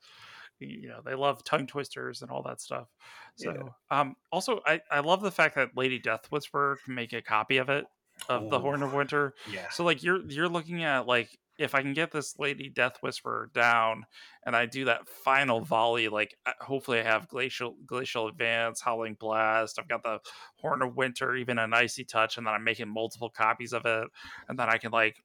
[0.60, 2.88] you know they love tongue twisters and all that stuff.
[3.36, 7.22] So, um, also I I love the fact that Lady Death Whisperer can make a
[7.22, 7.86] copy of it
[8.28, 9.34] of the Horn of Winter.
[9.50, 9.68] yeah.
[9.70, 13.50] So like you're you're looking at like if I can get this Lady Death Whisperer
[13.52, 14.06] down
[14.46, 19.78] and I do that final volley, like hopefully I have glacial glacial advance, howling blast.
[19.78, 20.20] I've got the
[20.56, 24.08] Horn of Winter, even an icy touch, and then I'm making multiple copies of it,
[24.48, 25.16] and then I can like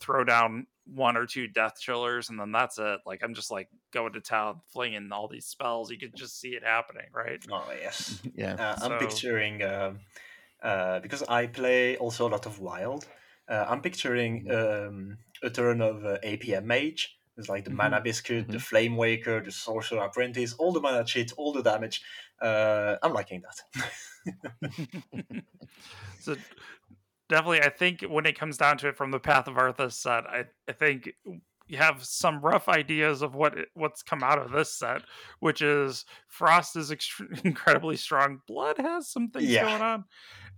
[0.00, 3.00] throw down one or two death chillers, and then that's it.
[3.04, 5.90] Like I'm just like going to town, flinging all these spells.
[5.90, 7.44] You could just see it happening, right?
[7.50, 8.20] Oh, yes.
[8.34, 8.54] Yeah.
[8.54, 10.00] Uh, I'm So- picturing, um
[10.62, 13.06] uh, because I play also a lot of Wild,
[13.48, 17.18] uh, I'm picturing um, a turn of uh, APM Mage.
[17.36, 17.76] It's like the Mhm.
[17.76, 22.00] Mana Biscuit, the Flame Waker, the Sorcerer Apprentice, all the mana cheat, all the damage.
[22.40, 23.58] Uh, I'm liking that.
[26.20, 26.34] so
[27.28, 30.26] definitely i think when it comes down to it from the path of arthas set
[30.26, 31.10] i, I think
[31.68, 35.02] you have some rough ideas of what it, what's come out of this set
[35.40, 38.40] which is frost is ext- incredibly strong.
[38.46, 39.64] Blood has some things Yeah.
[39.64, 40.04] going on.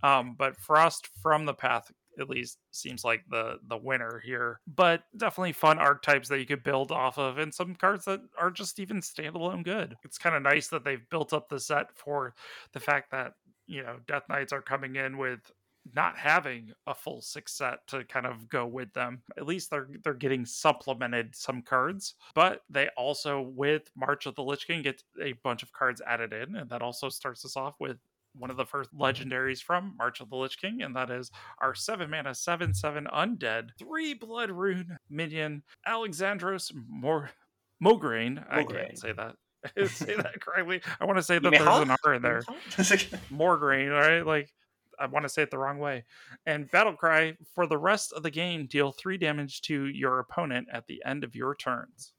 [0.03, 1.91] Um, but frost from the path
[2.21, 4.61] at least seems like the the winner here.
[4.67, 8.51] But definitely fun archetypes that you could build off of and some cards that are
[8.51, 9.97] just even standalone good.
[10.05, 12.35] It's kind of nice that they've built up the set for
[12.75, 13.33] the fact that
[13.67, 15.41] you know death knights are coming in with
[15.95, 19.23] not having a full six set to kind of go with them.
[19.37, 24.43] At least they're they're getting supplemented some cards, but they also with March of the
[24.43, 27.75] Lich King get a bunch of cards added in, and that also starts us off
[27.81, 27.99] with
[28.35, 31.31] one of the first legendaries from March of the Lich King, and that is
[31.61, 37.31] our seven mana, seven seven undead, three blood rune minion, Alexandros Mor
[37.83, 38.45] Mograine.
[38.51, 39.37] I can't say that.
[39.89, 40.81] say that correctly.
[41.01, 42.43] I want to say that there's an R in there.
[43.31, 44.25] Mograine, right?
[44.25, 44.53] Like
[45.01, 46.05] I want to say it the wrong way.
[46.47, 50.69] And battle cry for the rest of the game, deal three damage to your opponent
[50.73, 52.13] at the end of your turns.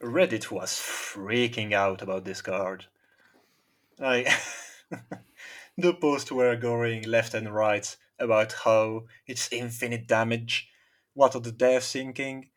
[0.00, 2.86] Reddit was freaking out about this card.
[3.98, 4.28] Like,
[5.78, 10.68] the posts were going left and right about how it's infinite damage.
[11.14, 12.50] What are the devs thinking?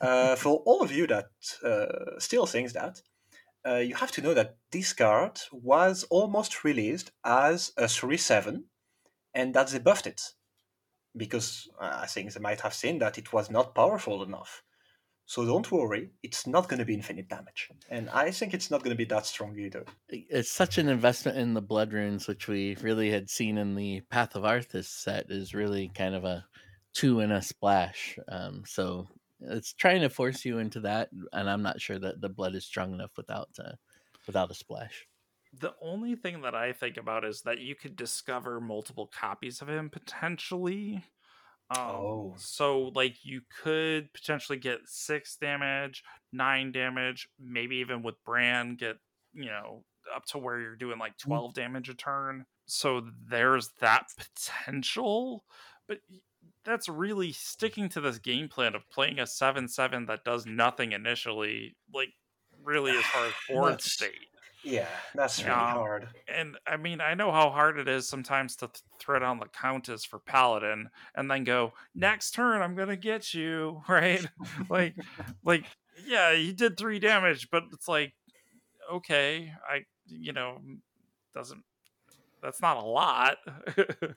[0.00, 1.30] Uh, for all of you that
[1.64, 3.00] uh, still thinks that,
[3.66, 8.64] uh, you have to know that this card was almost released as a 3 7,
[9.34, 10.22] and that they buffed it.
[11.16, 14.62] Because uh, I think they might have seen that it was not powerful enough.
[15.26, 17.70] So don't worry, it's not going to be infinite damage.
[17.88, 19.84] And I think it's not going to be that strong either.
[20.08, 24.02] It's such an investment in the blood runes, which we really had seen in the
[24.10, 26.44] Path of Arthas set, is really kind of a
[26.92, 28.18] two in a splash.
[28.28, 29.08] Um, so
[29.48, 32.64] it's trying to force you into that, and I'm not sure that the blood is
[32.64, 33.72] strong enough without uh,
[34.26, 35.06] without a splash.
[35.52, 39.68] The only thing that I think about is that you could discover multiple copies of
[39.68, 41.04] him potentially.
[41.70, 42.34] Um, Oh.
[42.36, 48.96] So, like, you could potentially get six damage, nine damage, maybe even with Brann, get,
[49.32, 49.84] you know,
[50.14, 52.46] up to where you're doing like 12 damage a turn.
[52.66, 55.44] So, there's that potential.
[55.88, 56.20] But y-
[56.64, 60.92] that's really sticking to this game plan of playing a 7 7 that does nothing
[60.92, 62.10] initially, like,
[62.62, 64.28] really as far as board state
[64.64, 65.72] Yeah, that's really Yeah.
[65.72, 66.08] hard.
[66.28, 69.48] and I mean, I know how hard it is sometimes to th- throw down the
[69.48, 74.24] Countess for Paladin and then go, next turn, I'm going to get you, right?
[74.70, 74.96] like,
[75.44, 75.66] like,
[76.04, 78.14] yeah, you did three damage, but it's like,
[78.90, 80.60] okay, I, you know,
[81.34, 81.64] doesn't,
[82.44, 83.38] that's not a lot.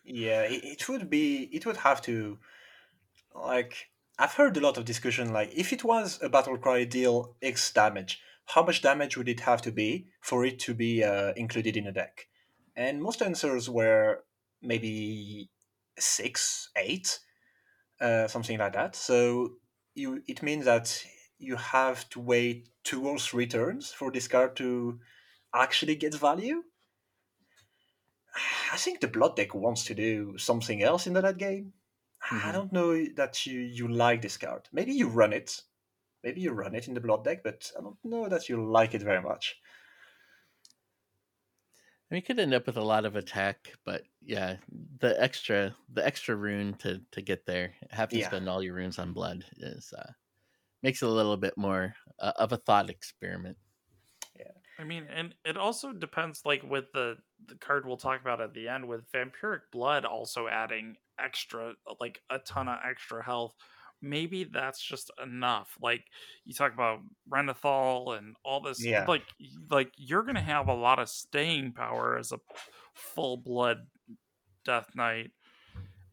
[0.04, 1.50] Yeah, it, would be.
[1.52, 2.38] It would have to.
[3.34, 5.32] Like, I've heard a lot of discussion.
[5.32, 9.42] Like, if it was a battle cry deal X damage, how much damage would it
[9.42, 12.28] have to be for it to be uh, included in a deck?
[12.76, 14.24] And most answers were
[14.62, 15.50] maybe
[16.00, 17.20] six, eight,
[18.02, 18.96] uh, something like that.
[18.96, 19.52] So
[19.96, 21.04] you, it means that
[21.40, 25.00] you have to wait two or three turns for this card to
[25.54, 26.64] actually get value.
[28.72, 31.74] I think the blood deck wants to do something else in that game.
[32.22, 32.54] I Mhm.
[32.54, 34.70] don't know that you you like this card.
[34.72, 35.64] Maybe you run it.
[36.24, 38.94] Maybe you run it in the blood deck, but I don't know that you like
[38.96, 39.62] it very much.
[42.12, 46.06] I you could end up with a lot of attack, but yeah, the extra the
[46.06, 48.22] extra rune to to get there, have to Yeah.
[48.22, 50.14] spend all your runes on blood is uh,
[50.84, 53.58] makes it a little bit more uh, of a thought experiment.
[54.80, 58.54] I mean, and it also depends, like with the the card we'll talk about at
[58.54, 63.56] the end, with Vampiric Blood also adding extra, like a ton of extra health.
[64.02, 65.76] Maybe that's just enough.
[65.82, 66.06] Like
[66.46, 69.08] you talk about Renathal and all this, Yeah.
[69.08, 69.24] like
[69.72, 72.40] like you're gonna have a lot of staying power as a
[72.94, 73.88] full blood
[74.66, 75.32] Death Knight.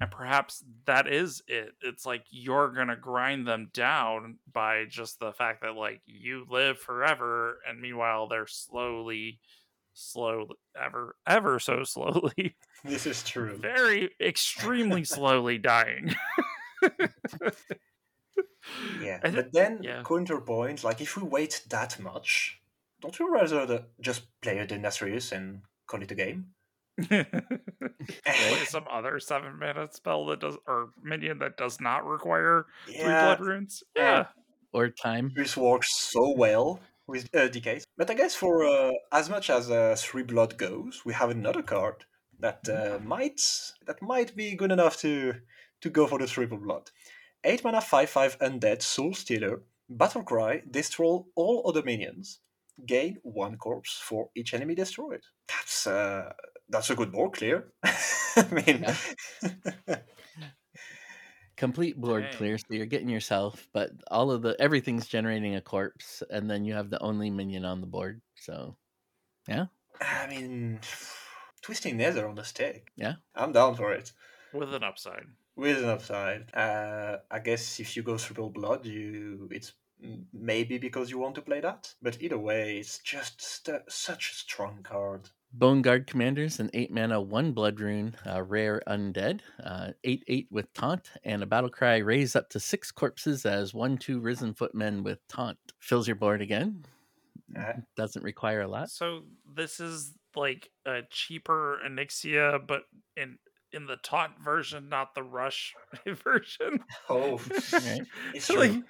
[0.01, 1.71] And perhaps that is it.
[1.81, 6.79] It's like you're gonna grind them down by just the fact that like you live
[6.79, 9.39] forever, and meanwhile they're slowly,
[9.93, 13.57] slowly, ever, ever so slowly, This is true.
[13.61, 16.15] very extremely slowly dying.
[19.01, 20.03] Yeah, thi- but then yeah.
[20.05, 22.61] counterpoint, like if we wait that much,
[23.01, 26.54] don't we rather just play a Denathrius and call it a game?
[27.09, 33.03] Play some other seven mana spell that does or minion that does not require three
[33.05, 33.83] blood runes.
[33.97, 34.27] Yeah.
[34.73, 35.31] Or time.
[35.37, 37.85] this works so well with uh, decays.
[37.97, 41.63] But I guess for uh, as much as uh, three blood goes, we have another
[41.63, 42.05] card
[42.41, 43.41] that uh, might
[43.87, 45.35] that might be good enough to
[45.81, 46.91] to go for the triple blood.
[47.45, 49.63] Eight mana, five five undead soul stealer.
[49.89, 52.41] Battle cry: destroy all other minions.
[52.87, 55.23] Gain one corpse for each enemy destroyed.
[55.49, 56.33] That's uh,
[56.69, 57.73] that's a good board clear.
[57.85, 58.87] I mean,
[61.57, 62.33] Complete board Dang.
[62.37, 66.65] clear, so you're getting yourself, but all of the everything's generating a corpse, and then
[66.65, 68.21] you have the only minion on the board.
[68.35, 68.77] So
[69.47, 69.67] yeah.
[70.01, 70.81] I mean,
[71.63, 72.91] twisting nether on the stick.
[72.97, 73.15] Yeah.
[73.37, 74.11] I'm down for it.
[74.53, 75.27] With an upside.
[75.55, 76.53] with an upside.
[76.55, 79.75] Uh, I guess if you go through triple blood, you it's
[80.33, 81.95] maybe because you want to play that.
[82.03, 85.31] But either way, it's just st- such a strong card.
[85.57, 90.49] Bone Guard Commanders, an 8 mana, 1 Blood Rune, uh, rare undead, uh, 8 8
[90.51, 94.53] with Taunt, and a battle cry raise up to 6 corpses as 1 2 Risen
[94.53, 95.57] Footmen with Taunt.
[95.79, 96.85] Fills your board again.
[97.57, 98.91] Uh, Doesn't require a lot.
[98.91, 99.23] So
[99.55, 102.83] this is like a cheaper Onyxia, but
[103.17, 103.39] in
[103.73, 105.75] in the taunt version, not the rush
[106.07, 106.81] version.
[107.09, 107.41] oh,
[107.73, 108.03] Right.
[108.35, 108.85] it's like, true.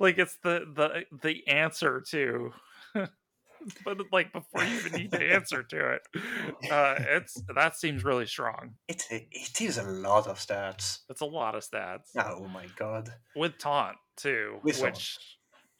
[0.00, 2.52] like it's the the the answer to
[3.84, 6.02] but like before you even need to answer to it
[6.70, 11.00] uh it's that seems really strong It, it is a lot of stats.
[11.08, 13.20] it's a lot of stats Oh my god.
[13.34, 14.82] with taunt too With taunt.
[14.82, 15.18] which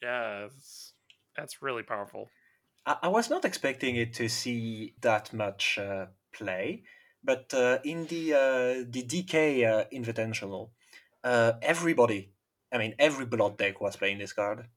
[0.01, 0.93] yeah it's,
[1.35, 2.29] that's really powerful
[2.85, 6.83] I, I was not expecting it to see that much uh, play,
[7.23, 10.71] but uh, in the uh, the DK uh, Invitational,
[11.23, 12.33] uh, everybody,
[12.71, 14.69] I mean, every blood deck was playing this card,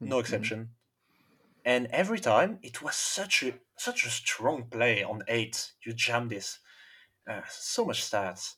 [0.00, 0.20] no Mhm.
[0.20, 0.76] exception.
[1.64, 5.72] And every time it was such a such a strong play on eight.
[5.86, 6.58] You jam this,
[7.30, 8.56] uh, so much stats.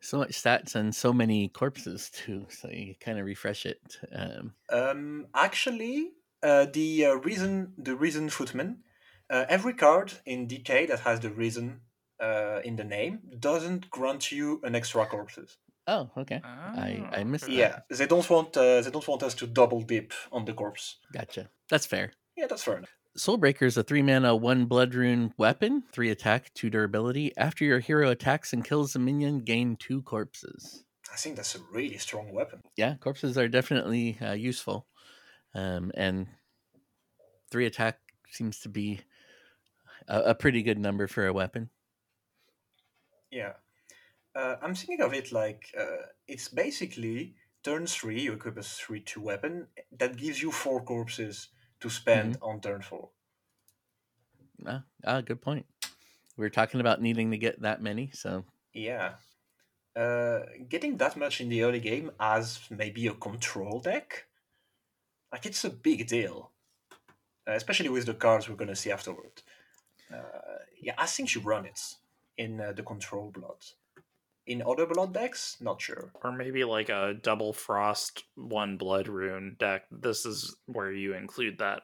[0.00, 2.46] So much stats and so many corpses too.
[2.48, 3.98] So you kind of refresh it.
[4.12, 6.12] Um, Um, actually,
[6.42, 8.84] uh, the uh, risen the risen footman,
[9.30, 11.80] uh, every card in DK that has the risen
[12.22, 15.58] uh, in the name doesn't grant you an extra corpses.
[15.86, 16.40] oh, okay.
[16.44, 17.56] I- I missed okay.
[17.56, 17.84] that.
[17.90, 20.98] Yeah, they don't want uh, they don't want us to double dip on the corpse.
[21.12, 21.50] Gotcha.
[21.70, 22.12] That's fair.
[22.36, 22.94] Yeah, that's fair enough.
[23.16, 27.32] Soulbreaker is a three mana, one blood rune weapon, three attack, two durability.
[27.36, 30.84] After your hero attacks and kills a minion, gain two corpses.
[31.12, 32.60] I think that's a really strong weapon.
[32.76, 34.86] Yeah, corpses are definitely uh, useful.
[35.54, 36.28] Um, and
[37.50, 37.98] three attack
[38.30, 39.00] seems to be
[40.06, 41.70] a, a pretty good number for a weapon.
[43.30, 43.54] Yeah,
[44.34, 48.20] uh, I'm thinking of it like uh, it's basically turn three.
[48.22, 49.66] You equip a three two weapon
[49.98, 51.48] that gives you four corpses
[51.80, 53.10] to spend on turn four.
[54.66, 55.66] Ah, ah, good point.
[56.36, 59.14] We were talking about needing to get that many, so Yeah.
[59.96, 64.26] Uh, getting that much in the early game as maybe a control deck,
[65.32, 66.52] like it's a big deal,
[67.48, 69.42] uh, especially with the cards we're going to see afterward.
[70.12, 71.80] Uh, yeah, I think you run it
[72.36, 73.64] in uh, the control blood.
[74.48, 76.10] In other blood decks, not sure.
[76.24, 81.58] or maybe like a double frost one blood rune deck this is where you include
[81.58, 81.82] that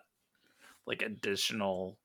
[0.86, 1.98] like additional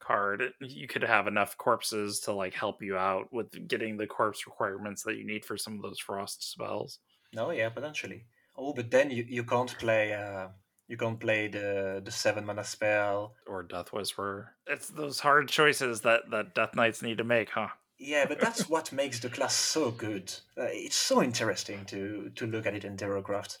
[0.00, 4.46] card you could have enough corpses to like help you out with getting the corpse
[4.46, 7.00] requirements that you need for some of those frost spells
[7.34, 8.26] No, yeah, potentially.
[8.56, 10.48] Oh, but then you, you can't play uh,
[10.88, 13.34] you can't play the the seven mana spell.
[13.46, 17.68] or death whisperer it's those hard choices that that death knights need to make huh
[17.98, 20.32] Yeah, but that's what makes the class so good.
[20.56, 23.58] Uh, it's so interesting to to look at it in theorycraft.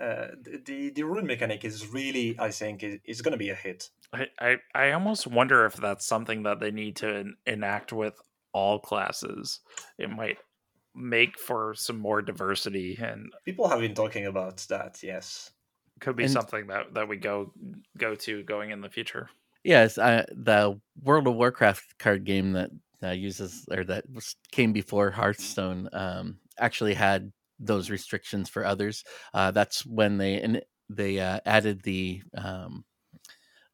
[0.00, 3.50] Uh, the, the the rune mechanic is really, I think, is, is going to be
[3.50, 3.90] a hit.
[4.12, 8.20] I, I i almost wonder if that's something that they need to en- enact with
[8.52, 9.60] all classes
[9.96, 10.36] it might
[10.94, 15.02] make for some more diversity and People have been talking about that.
[15.02, 15.50] Yes.
[16.00, 17.52] could be And- something that that we go
[17.96, 19.30] go to going in the future.
[19.64, 22.70] yes, uh, the World of Warcraft card game that
[23.02, 29.04] uh, uses or that was, came before Hearthstone um, actually had those restrictions for others.
[29.32, 32.84] Uh, that's when they and they uh, added the um,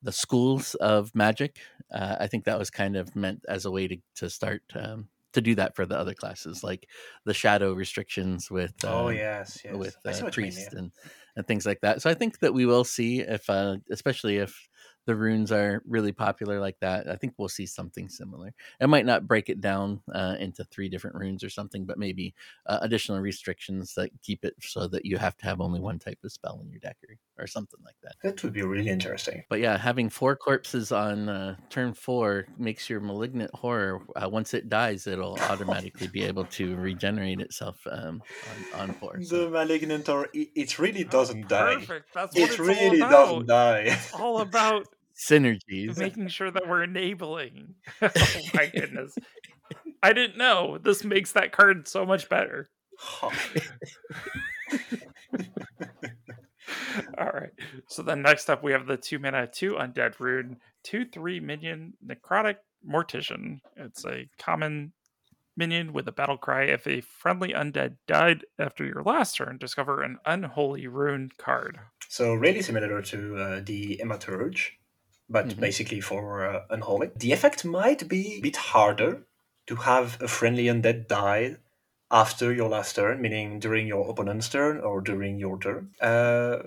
[0.02, 1.58] the schools of magic.
[1.92, 5.08] Uh, I think that was kind of meant as a way to to start um,
[5.32, 6.88] to do that for the other classes, like
[7.24, 9.74] the shadow restrictions with oh um, yes, yes.
[9.74, 10.78] with I uh, mean, priest yeah.
[10.78, 10.92] and
[11.36, 12.02] and things like that.
[12.02, 14.68] So I think that we will see if, uh, especially if
[15.08, 17.08] the runes are really popular like that.
[17.08, 18.52] I think we'll see something similar.
[18.78, 22.34] It might not break it down uh, into three different runes or something, but maybe
[22.66, 26.18] uh, additional restrictions that keep it so that you have to have only one type
[26.24, 28.16] of spell in your deck or, or something like that.
[28.22, 29.44] That would be really interesting.
[29.48, 34.02] But yeah, having four corpses on uh, turn four makes your malignant horror.
[34.14, 38.22] Uh, once it dies, it'll automatically be able to regenerate itself um,
[38.74, 39.22] on, on four.
[39.22, 39.44] So.
[39.44, 41.76] The malignant or it, it really doesn't die.
[41.76, 42.12] Perfect.
[42.12, 43.26] That's what It it's really all about.
[43.26, 43.80] doesn't die.
[43.86, 44.86] It's all about
[45.18, 45.98] Synergies.
[45.98, 47.74] making sure that we're enabling.
[48.02, 48.10] oh
[48.54, 49.16] my goodness.
[50.02, 50.78] I didn't know.
[50.78, 52.68] This makes that card so much better.
[57.18, 57.50] All right.
[57.88, 61.94] So then next up we have the two mana, two undead rune, two three minion
[62.06, 62.56] necrotic
[62.88, 63.58] mortician.
[63.76, 64.92] It's a common
[65.56, 66.64] minion with a battle cry.
[66.64, 71.78] If a friendly undead died after your last turn, discover an unholy rune card.
[72.08, 74.70] So really similar to uh, the Hematurge,
[75.28, 75.60] but Mhm.
[75.60, 77.10] basically for uh, Unholy.
[77.16, 79.26] The effect might be a bit harder
[79.66, 81.56] to have a friendly undead die
[82.10, 85.94] after your last turn, meaning during your opponent's turn or during your turn.
[86.00, 86.58] Uh,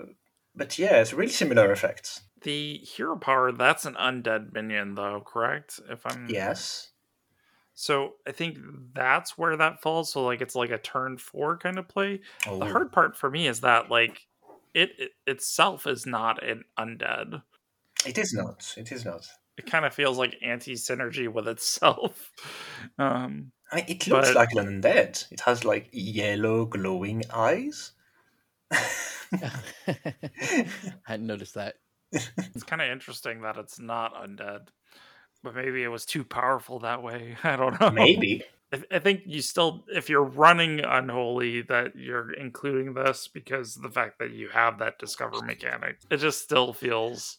[0.54, 2.22] but yeah, it's really similar effects.
[2.42, 5.80] The hero power, that's an undead minion, though, correct?
[5.88, 6.90] If I'm Yes.
[7.74, 8.58] So I think
[8.94, 10.12] that's where that falls.
[10.12, 12.20] So like it's like a turn four kind of play.
[12.46, 12.58] Oh.
[12.58, 14.26] The hard part for me is that like
[14.74, 17.42] it, it itself is not an undead.
[18.06, 18.74] It is not.
[18.76, 19.26] It is not.
[19.58, 22.30] It kind of feels like anti synergy with itself.
[22.98, 25.30] Um, I mean, it looks But- like an undead.
[25.30, 27.92] It has like yellow glowing eyes.
[28.72, 30.66] I
[31.04, 31.76] hadn't noticed that.
[32.12, 34.68] it's kind of interesting that it's not undead,
[35.42, 37.36] but maybe it was too powerful that way.
[37.44, 37.90] I don't know.
[37.90, 38.42] Maybe.
[38.72, 43.90] I, I think you still, if you're running unholy, that you're including this because the
[43.90, 47.38] fact that you have that discover mechanic, it just still feels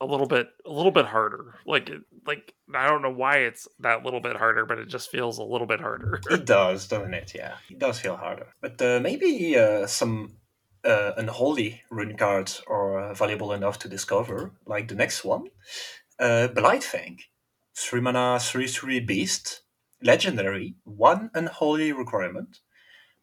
[0.00, 1.54] a little bit, a little bit harder.
[1.66, 1.90] Like,
[2.26, 5.44] like I don't know why it's that little bit harder, but it just feels a
[5.44, 6.20] little bit harder.
[6.30, 7.32] It does, doesn't it?
[7.34, 8.48] Yeah, it does feel harder.
[8.60, 10.36] But uh, maybe uh, some
[10.84, 15.46] uh, unholy rune cards are uh, valuable enough to discover, like the next one,
[16.18, 17.18] uh, Blightfang,
[17.76, 19.62] three mana, three three beast,
[20.02, 22.58] legendary, one unholy requirement.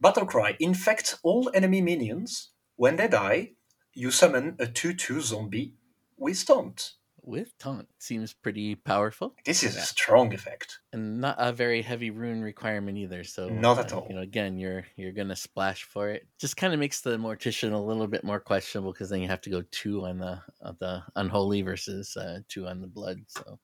[0.04, 2.50] Battlecry infect all enemy minions.
[2.76, 3.52] When they die,
[3.94, 5.76] you summon a two two zombie
[6.24, 6.94] with taunt.
[7.22, 10.80] With taunt seems pretty powerful This is a strong effect.
[10.92, 13.24] and not a very heavy rune requirement either.
[13.24, 14.08] So Not at uh, all.
[14.10, 16.28] You know, again, you're you're gonna splash for it.
[16.40, 19.42] Just kind of makes the mortician a little bit more questionable because then you have
[19.42, 23.20] to go two on the on the unholy versus uh, two on the blood.
[23.28, 23.60] So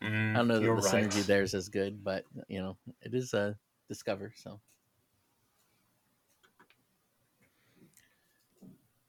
[0.00, 0.82] Mm, I don't know that the right.
[0.82, 4.32] synergy there is as good, but you know, it is a discover.
[4.36, 4.60] So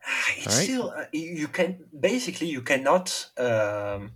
[0.37, 0.63] it's Alright.
[0.63, 4.11] still uh, you can basically you cannot um,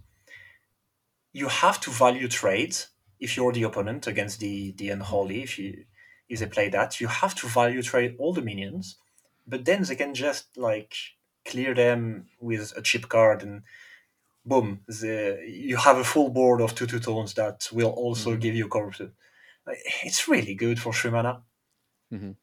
[1.33, 2.75] you have to value trade
[3.19, 5.85] if you're the opponent against the the unholy if you
[6.27, 8.97] if they play that you have to value trade all the minions
[9.47, 10.93] but then they can just like
[11.45, 13.63] clear them with a chip card and
[14.45, 18.41] boom the, you have a full board of two two tones that will also Mhm.
[18.41, 19.11] give you corrupted
[20.03, 21.43] it's really good for three mana
[22.11, 22.35] Mhm.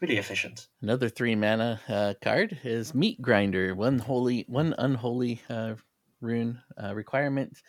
[0.00, 5.74] Really efficient another three mana uh, card is Meat Grinder, one holy, one unholy uh,
[6.20, 7.62] rune uh, requirement.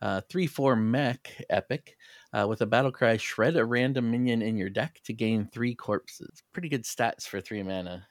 [0.00, 1.96] Uh, three four mech epic
[2.32, 3.16] uh, with a battle cry.
[3.16, 6.42] Shred a random minion in your deck to gain three corpses.
[6.52, 8.06] Pretty good stats for three mana.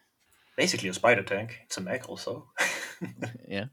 [0.56, 2.50] basically a spider tank it's a mech also
[3.48, 3.68] Yeah.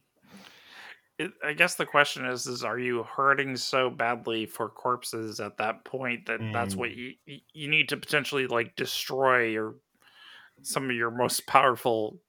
[1.19, 5.59] it, I guess the question is: is are you hurting so badly for corpses at
[5.59, 6.77] that point that that's Mm.
[6.77, 9.77] what you you you need to potentially like destroy your
[10.63, 12.21] some of your most powerful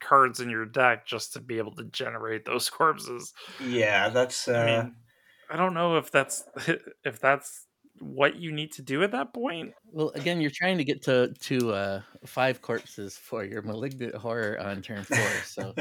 [0.00, 3.32] cards in your deck just to be able to generate those corpses?
[3.64, 4.48] Yeah, that's.
[4.48, 4.94] Uh, I mean,
[5.50, 6.44] I don't know if that's
[7.04, 7.66] if that's
[8.00, 9.72] what you need to do at that point.
[9.90, 14.58] Well, again, you're trying to get to to uh, five corpses for your malignant horror
[14.60, 15.18] on turn four.
[15.44, 15.74] So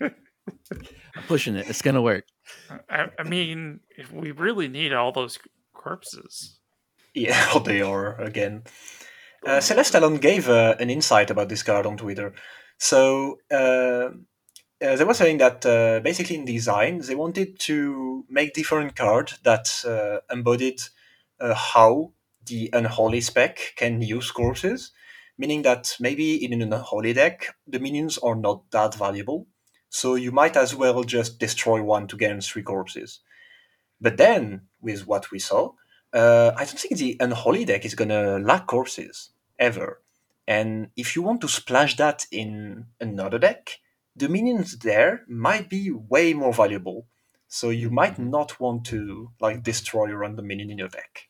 [0.00, 1.68] I'm pushing it.
[1.68, 2.24] It's gonna work.
[2.88, 5.38] I, I mean, if we really need all those
[5.74, 6.58] corpses.
[7.14, 8.62] yeah, what they are again.
[9.46, 12.34] Uh, Celestalon gave uh, an insight about this card on Twitter.
[12.78, 14.10] So uh,
[14.84, 19.38] uh, they were saying that uh, basically in design they wanted to make different cards
[19.44, 20.80] that uh, embodied
[21.38, 22.12] how
[22.44, 24.90] the unholy spec can use corpses,
[25.38, 29.46] meaning that maybe in an unholy deck the minions are not that valuable,
[29.88, 33.20] so you might as well just destroy one to gain three corpses.
[34.00, 35.74] But then with what we saw,
[36.12, 40.00] uh, I don't think the unholy deck is gonna lack corpses ever.
[40.48, 43.78] And if you want to splash that in another deck,
[44.14, 47.06] the minions there might be way more valuable.
[47.48, 48.30] So you might Mhm.
[48.30, 51.28] not want to like destroy a random minion in your deck.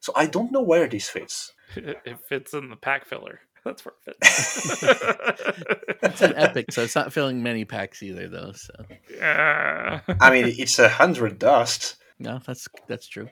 [0.00, 1.52] So I don't know where this fits.
[1.76, 3.40] It, it fits in the pack filler.
[3.64, 4.82] That's where it fits.
[6.02, 8.52] It's an epic, so it's not filling many packs either, though.
[8.52, 8.72] So
[9.14, 10.00] Yeah.
[10.20, 11.96] I mean, it's a hundred dust.
[12.18, 13.28] no, that's that's true.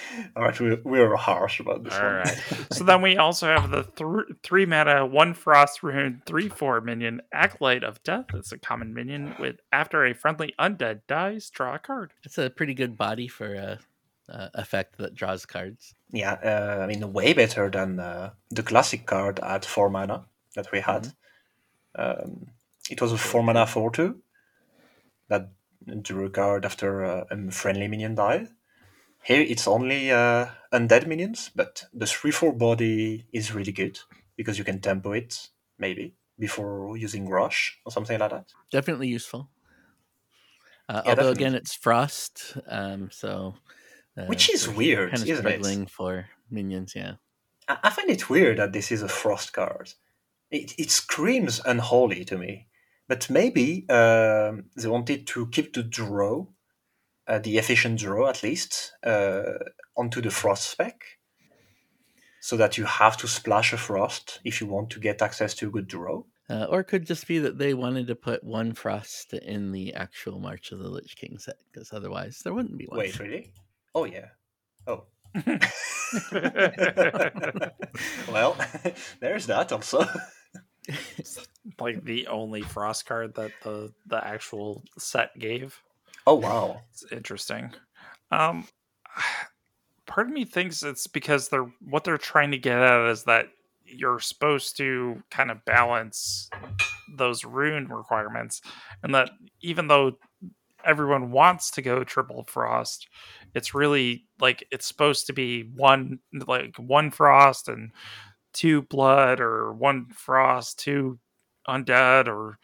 [0.36, 2.14] All right, we, we're harsh about this All one.
[2.14, 2.42] right.
[2.72, 7.22] so then we also have the th- three mana, one frost rune, three four minion,
[7.32, 8.26] acolyte of death.
[8.34, 12.12] It's a common minion with after a friendly undead dies, draw a card.
[12.24, 13.78] It's a pretty good body for a,
[14.28, 15.94] a effect that draws cards.
[16.10, 20.70] Yeah, uh, I mean, way better than uh, the classic card at 4 mana that
[20.72, 21.12] we had.
[21.94, 22.48] Um,
[22.90, 24.20] it was a 4 mana 4 2
[25.28, 25.48] that
[26.02, 28.48] drew a card after uh, a friendly minion died.
[29.24, 33.98] Here it's only uh, undead minions, but the 3 4 body is really good
[34.36, 38.52] because you can tempo it, maybe, before using Rush or something like that.
[38.70, 39.48] Definitely useful.
[40.88, 41.32] Uh, Yeah, although definitely.
[41.32, 43.54] again, it's frost, um, so
[44.16, 45.50] uh, Which is weird, Kind of isn't it?
[45.62, 46.94] struggling for minions.
[46.94, 47.14] Yeah.
[47.68, 49.94] I I find it weird that this is a frost card.
[50.50, 52.66] It, it screams unholy to me.
[53.08, 56.46] but maybe um, they wanted to keep the draw,
[57.32, 59.54] uh, the efficient draw at least, uh,
[59.96, 61.02] onto the frost spec,
[62.42, 65.68] so that you have to splash a frost if you want to get access to
[65.68, 66.22] a good draw.
[66.50, 69.94] Uh, or it could just be that they wanted to put one frost in the
[69.94, 72.98] actual March of the Lich King set, because otherwise there wouldn't be one.
[72.98, 73.54] Wait, really?
[73.94, 74.26] Oh yeah.
[74.86, 75.04] Oh.
[78.30, 78.58] well,
[79.20, 80.04] there's that also.
[81.16, 81.38] It's
[81.80, 85.80] like the only frost card that the the actual set gave.
[86.26, 87.72] Oh wow, it's interesting.
[88.30, 88.66] Um,
[90.06, 93.46] part of me thinks it's because they're what they're trying to get at is that
[93.84, 96.48] you're supposed to kind of balance
[97.16, 98.62] those rune requirements,
[99.02, 99.30] and that
[99.60, 100.18] even though
[100.84, 103.08] everyone wants to go triple frost,
[103.54, 107.92] it's really like it's supposed to be one like one frost and
[108.52, 111.18] two blood or one frost, two
[111.68, 112.58] undead or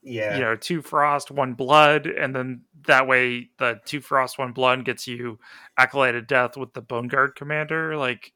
[0.08, 0.34] yeah.
[0.34, 4.84] you know two frost one blood and then that way the two frost one blood
[4.84, 5.38] gets you
[5.76, 7.96] acolyted death with the bone guard commander.
[7.96, 8.32] Like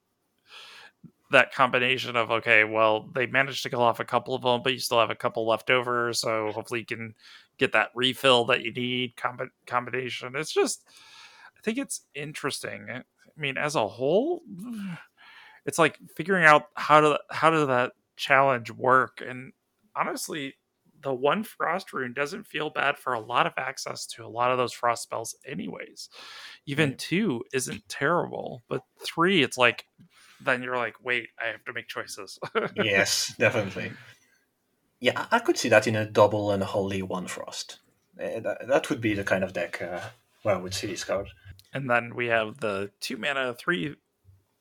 [1.33, 4.73] that combination of okay well they managed to kill off a couple of them but
[4.73, 7.15] you still have a couple left over so hopefully you can
[7.59, 10.37] get that refill that you need comb- combination.
[10.37, 10.85] It's just
[11.57, 12.87] i think it's interesting.
[12.91, 13.03] I
[13.37, 14.43] mean as a whole
[15.65, 19.23] it's like figuring out how to how does that challenge work?
[19.27, 19.53] And
[19.97, 20.55] honestly
[21.03, 24.51] the one frost rune doesn't feel bad for a lot of access to a lot
[24.51, 26.09] of those frost spells anyways
[26.67, 29.87] even two isn't terrible but three it's like
[30.41, 32.39] then you're like wait i have to make choices
[32.77, 33.93] yes, definitely.
[35.01, 37.79] Yeah, I could see that in a double unholy one frost.
[38.17, 40.01] That, that would be the kind of deck uh,
[40.43, 41.29] where I would see this card.
[41.73, 43.97] and then we have the two mana three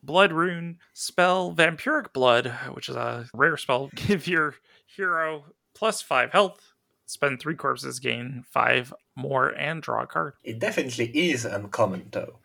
[0.01, 4.55] blood rune spell vampiric blood which is a rare spell give your
[4.87, 5.45] hero
[5.81, 6.73] plus five health
[7.07, 12.35] spend three corpses gain five more and draw a card It definitely is uncommon though,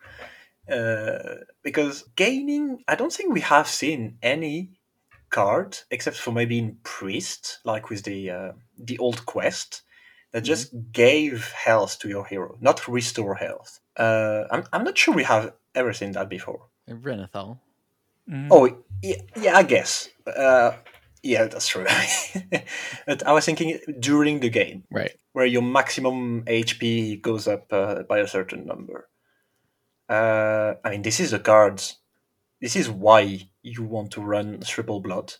[0.77, 2.83] uh, because gaining.
[2.87, 4.57] I don't think we have seen any
[5.29, 8.51] card except for maybe in priest, like with the uh,
[8.89, 9.83] the old quest,
[10.31, 13.79] that just gave health to your hero, not restore health.
[13.95, 16.61] Uh, I'm I'm not sure we have ever seen that before.
[16.87, 17.59] Renathal.
[18.29, 18.47] Mm.
[18.51, 18.65] Oh,
[19.01, 20.09] yeah, yeah I guess.
[20.25, 20.71] Uh,
[21.27, 21.85] yeah, that's true.
[23.07, 25.15] but I was thinking during the game, Right.
[25.33, 29.09] where your maximum HP goes up uh, by a certain number.
[30.09, 31.97] Uh, I mean, this is the cards.
[32.61, 35.33] This is why you want to run triple blood.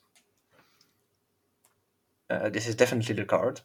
[2.29, 3.61] Uh, this is definitely the card.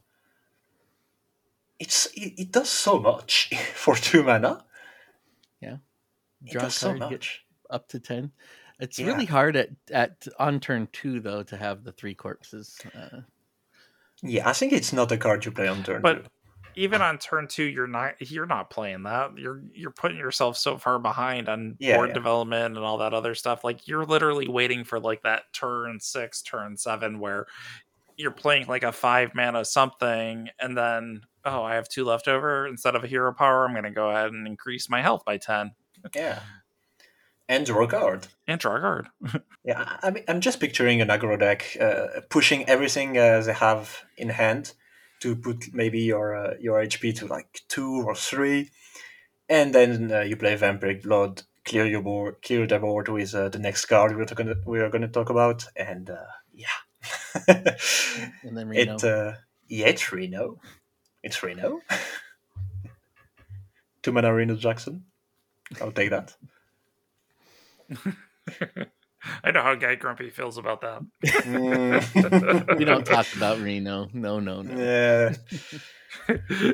[1.79, 4.65] It's it, it does so much for two mana.
[5.61, 5.79] Yeah.
[6.45, 7.45] It Draw a does so much.
[7.69, 8.31] up to 10.
[8.81, 9.07] It's Yeah.
[9.09, 12.81] really hard at, at on turn two, though, to have the three corpses.
[12.95, 13.21] Uh,
[14.23, 16.31] Yeah, I think it's not a card you play on turn but two.
[16.77, 20.79] even on turn two you're not you're not playing that you're you're putting yourself so
[20.79, 22.15] far behind on Yeah, board yeah.
[22.15, 26.41] development and all that other stuff like you're literally waiting for like that turn six
[26.41, 27.47] turn seven where
[28.17, 32.67] you're playing like a five mana something and then oh i have two left over
[32.67, 35.37] instead of a hero power i'm going to go ahead and increase my health by
[35.37, 35.73] 10
[36.15, 36.41] Yeah.
[37.53, 38.29] And draw a card.
[38.49, 39.09] and draw card
[39.65, 43.53] Yeah, I I mean, I'm just picturing an aggro deck uh, pushing everything uh, they
[43.53, 44.73] have in hand
[45.21, 48.71] to put maybe your uh, your HP to like two or three,
[49.49, 53.49] and then uh, you play Vampiric Blood, clear your board, clear the board with uh,
[53.51, 56.79] the next card we're talking we are going to talk about, and uh, yeah,
[58.43, 58.95] and then Reno.
[58.95, 59.33] it uh,
[59.69, 60.59] yeah it's Reno,
[61.23, 61.81] it's Reno.
[64.03, 65.05] Two mana Reno Jackson,
[65.81, 66.35] I'll take that.
[69.45, 72.77] i know how guy grumpy feels about that Mm.
[72.79, 74.09] we don't talk about Reno.
[74.13, 74.75] No, no, no.
[74.77, 75.35] Yeah.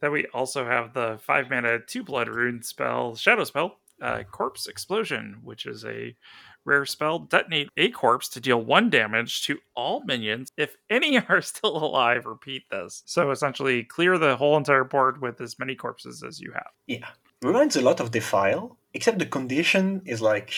[0.00, 4.66] then we also have the five mana two blood rune spell, shadow spell, uh, corpse
[4.66, 6.16] explosion, which is a
[6.64, 7.20] rare spell.
[7.20, 10.50] Detonate a corpse to deal one damage to all minions.
[10.56, 13.02] If any are still alive, repeat this.
[13.06, 16.70] So essentially, clear the whole entire board with as many corpses as you have.
[16.86, 17.08] Yeah.
[17.42, 20.52] Reminds a lot of Defile, except the condition is like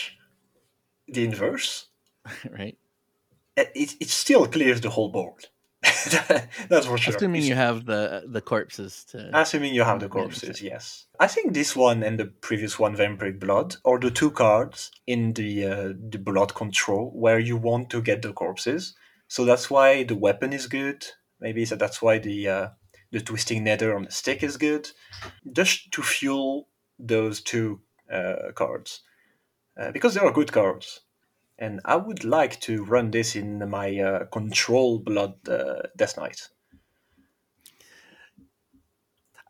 [1.07, 1.87] the inverse.
[2.51, 2.77] right?
[3.57, 5.47] It, it still clears the whole board.
[6.69, 7.15] That's for sure.
[7.15, 9.29] Assuming It's- you have the the corpses to.
[9.33, 11.07] Assuming you have the corpses, yes.
[11.19, 15.33] I think this one and the previous one, Vampiric Blood, are the two cards in
[15.33, 18.95] the uh, the blood control where you want to get the corpses.
[19.27, 21.03] So that's why the weapon is good.
[21.39, 22.67] Maybe so that's why the uh,
[23.11, 24.91] the twisting nether on the stick is good,
[25.51, 26.67] just to fuel
[27.07, 29.01] those two uh, cards
[29.79, 31.01] uh, because they are good cards.
[31.57, 36.49] and I would like to run this in my uh, Control Blood uh, Death Knight.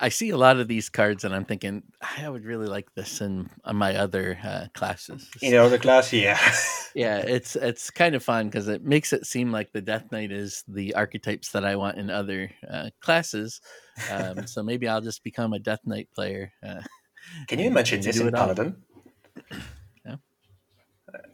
[0.01, 3.21] I see a lot of these cards, and I'm thinking I would really like this
[3.21, 5.29] in on my other uh, classes.
[5.43, 6.39] In other class, yeah.
[6.95, 10.31] yeah, it's it's kind of fun because it makes it seem like the Death Knight
[10.31, 13.61] is the archetypes that I want in other uh, classes.
[14.11, 16.51] Um, so maybe I'll just become a Death Knight player.
[16.65, 16.81] Uh,
[17.47, 18.33] Can you imagine this do in.
[18.33, 18.75] Paladin?
[20.05, 20.15] Yeah.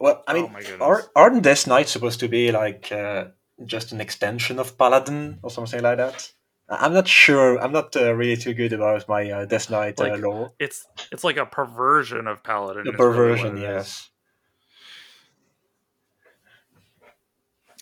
[0.00, 0.80] Well, I Oh mean, my goodness.
[0.80, 3.26] are, aren't Death Knights supposed to be like uh,
[3.64, 6.32] just an extension of Paladin or something like that?
[6.68, 7.58] I- I'm not sure.
[7.58, 10.52] I'm not uh, really too good about my uh, Death Knight uh, Like, lore.
[10.58, 12.86] It's it's like a perversion of paladin.
[12.86, 14.10] A is really what perversion, yes.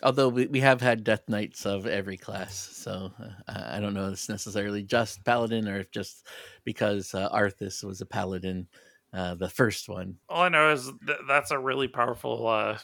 [0.02, 4.09] Although we, we have had Death Knights of every class, so uh, I don't know
[4.09, 6.27] if it's necessarily just Paladin or if just
[6.64, 8.68] because uh, Arthas was a Paladin,
[9.14, 10.16] uh, the first one.
[10.28, 12.78] All I know is th- that's a really powerful uh,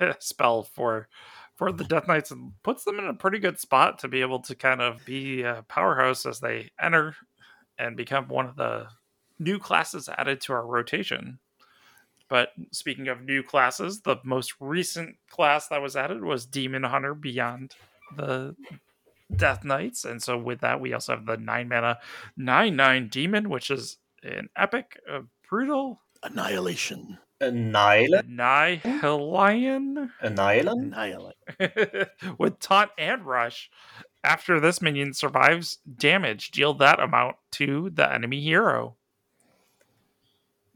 [0.18, 1.08] spell for
[1.54, 4.40] for the Death Knights and puts them in a pretty good spot to be able
[4.42, 7.16] to kind of be a powerhouse as they enter
[7.78, 8.86] and become one of the
[9.40, 11.40] new classes added to our rotation.
[12.28, 17.14] But speaking of new classes, the most recent class that was added was Demon Hunter
[17.14, 17.74] Beyond
[18.16, 18.54] the
[19.34, 20.04] Death Knights.
[20.04, 21.98] And so with that, we also have the nine mana,
[22.36, 27.18] nine nine demon, which is an epic, uh, brutal, Annihilation.
[27.40, 28.28] Annihilate?
[28.28, 30.78] Nihilion Annihilate?
[30.78, 32.08] Annihilate.
[32.38, 33.70] with taunt and rush.
[34.24, 38.96] After this minion survives damage, deal that amount to the enemy hero.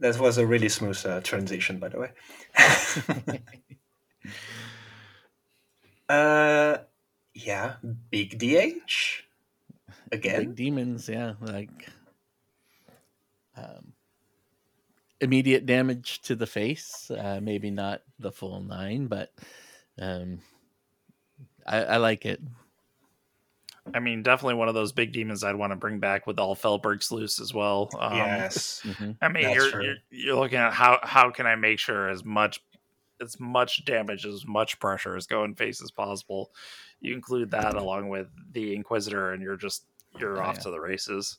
[0.02, 2.10] That was a really smooth uh, transition, by the way.
[6.08, 6.78] uh,
[7.34, 7.74] yeah,
[8.10, 9.22] big DH
[10.10, 10.40] again.
[10.40, 11.88] Big demons, yeah, like
[13.56, 13.92] um,
[15.20, 17.08] immediate damage to the face.
[17.08, 19.32] Uh, maybe not the full nine, but
[20.00, 20.40] um,
[21.64, 22.40] I, I like it.
[23.94, 26.54] I mean, definitely one of those big demons I'd want to bring back with all
[26.54, 27.90] Fel Breaks Loose as well.
[27.98, 28.80] Um, yes.
[28.86, 29.16] Mhm.
[29.20, 32.60] I mean, you're, you're you're looking at how how can I make sure as much
[33.20, 36.50] as much damage, as much pressure as go in face as possible.
[37.00, 39.84] You include that along with the Inquisitor, and you're just
[40.18, 40.62] you're Oh, off yeah.
[40.62, 41.38] to the races.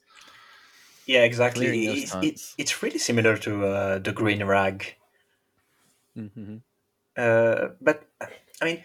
[1.06, 1.66] Yeah, exactly.
[1.68, 4.96] Clearing those It's, it, it's really similar to uh, the Green Rag.
[6.18, 6.58] mm-hmm.
[7.16, 8.04] Uh, but,
[8.62, 8.84] I mean,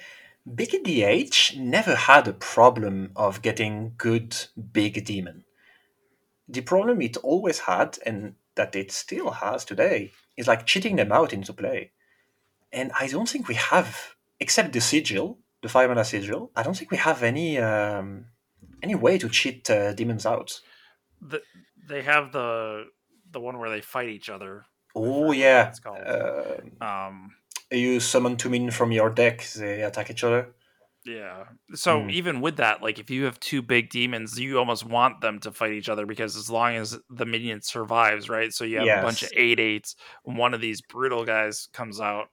[0.54, 4.36] Big DH never had a problem of getting good
[4.72, 5.44] Big Demon.
[6.48, 11.12] The problem it always had, and that it still has today, is like cheating them
[11.12, 11.92] out into play.
[12.72, 16.76] And I don't think we have, except the Sigil, the five mana Sigil, I don't
[16.76, 18.26] think we have any um,
[18.82, 20.60] any way to cheat uh, demons out.
[21.20, 21.42] The,
[21.88, 22.84] they have the
[23.30, 24.64] the one where they fight each other.
[24.94, 25.98] Oh yeah, it's called.
[25.98, 27.34] uh, Um,
[27.70, 30.54] you summon two minions from your deck, they attack each other.
[31.04, 31.44] Yeah.
[31.74, 32.10] So Mm.
[32.12, 35.52] even with that, like if you have two big demons, you almost want them to
[35.52, 38.52] fight each other because as long as the minion survives, right?
[38.52, 39.38] So you have a bunch of Yes.
[39.40, 39.96] eight eights,
[40.26, 42.28] and one of these brutal guys comes out,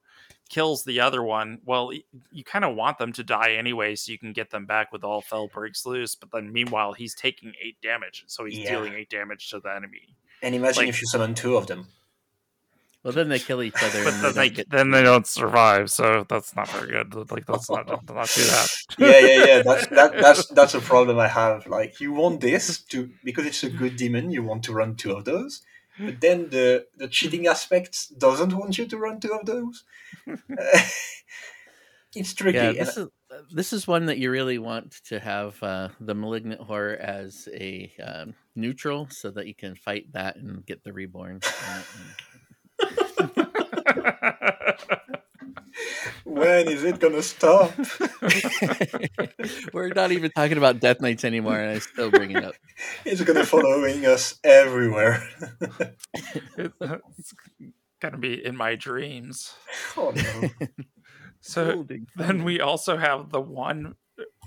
[0.50, 1.60] kills the other one.
[1.64, 1.92] Well,
[2.32, 5.04] you kind of want them to die anyway, so you can get them back with
[5.04, 6.16] all fell breaks loose.
[6.16, 8.72] But then meanwhile, he's taking eight damage, so he's Yeah.
[8.72, 10.16] dealing eight damage to the enemy.
[10.42, 11.88] And imagine Like- if you summon two of them.
[13.06, 14.04] Well, then they kill each other.
[14.04, 16.88] But and then they they don't get then they don't survive, so that's not very
[16.88, 17.14] good.
[17.30, 18.68] Like let's not not do that.
[18.98, 19.62] yeah, yeah, yeah.
[19.62, 21.68] That's that, that's that's a problem I have.
[21.68, 25.12] Like you want this to because it's a good demon, you want to run two
[25.12, 25.62] of those.
[26.00, 29.84] But then the the cheating aspect doesn't want you to run two of those.
[32.16, 32.58] it's tricky.
[32.58, 33.08] yeah, and- this is
[33.54, 37.92] this is one that you really want to have uh, the malignant horror as a
[38.04, 41.42] um, neutral, so that you can fight that and get the reborn.
[42.82, 42.90] On
[43.36, 43.46] it,
[46.24, 47.72] when is it gonna stop?
[49.74, 52.56] We're not even talking about Death Knights anymore, and I still bring it up.
[53.06, 55.28] It's gonna following us everywhere.
[56.82, 57.34] Uh, it's
[58.00, 59.54] gonna be in my dreams.
[59.98, 60.50] oh no.
[61.42, 61.86] So
[62.16, 63.94] then we also have the one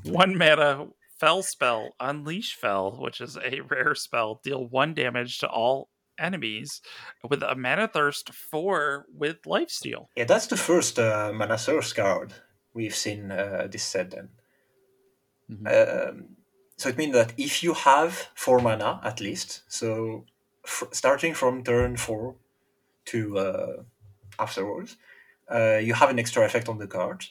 [0.03, 0.89] one mana
[1.21, 4.41] fell spell, Unleash Fel, which is a rare spell.
[4.43, 6.81] Deal one damage to all enemies
[7.29, 10.07] with a mana thirst four with lifesteal.
[10.17, 12.33] Yeah, that's the first uh, Mana thirst card
[12.75, 14.29] we've seen uh, this set then.
[15.51, 15.67] Mhm.
[16.09, 16.25] Um,
[16.77, 20.25] so it means that if you have four mana at least, so
[20.65, 22.37] f- starting from turn four
[23.07, 23.83] to uh,
[24.39, 24.97] afterwards,
[25.51, 27.25] uh, you have an extra effect on the card.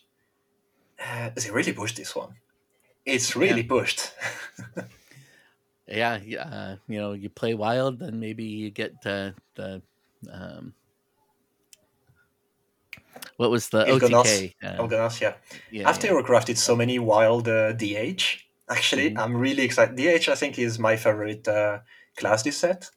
[1.00, 2.36] Uh, they really pushed this one.
[3.06, 4.12] It's really pushed.
[5.88, 9.82] yeah, yeah, uh, you know, you play wild, then maybe you get uh, the
[10.32, 10.74] um,
[13.38, 14.26] What was the Il'gynoth.
[14.26, 14.54] OTK?
[14.64, 15.36] Uh, Il'gynoth, yeah.
[15.72, 16.22] yeah, After yeah.
[16.22, 19.20] crafted so many wild uh, DH, actually, Mhm.
[19.20, 19.96] I'm really excited.
[19.96, 21.80] DH, I think, is my favorite uh,
[22.16, 22.90] class this set.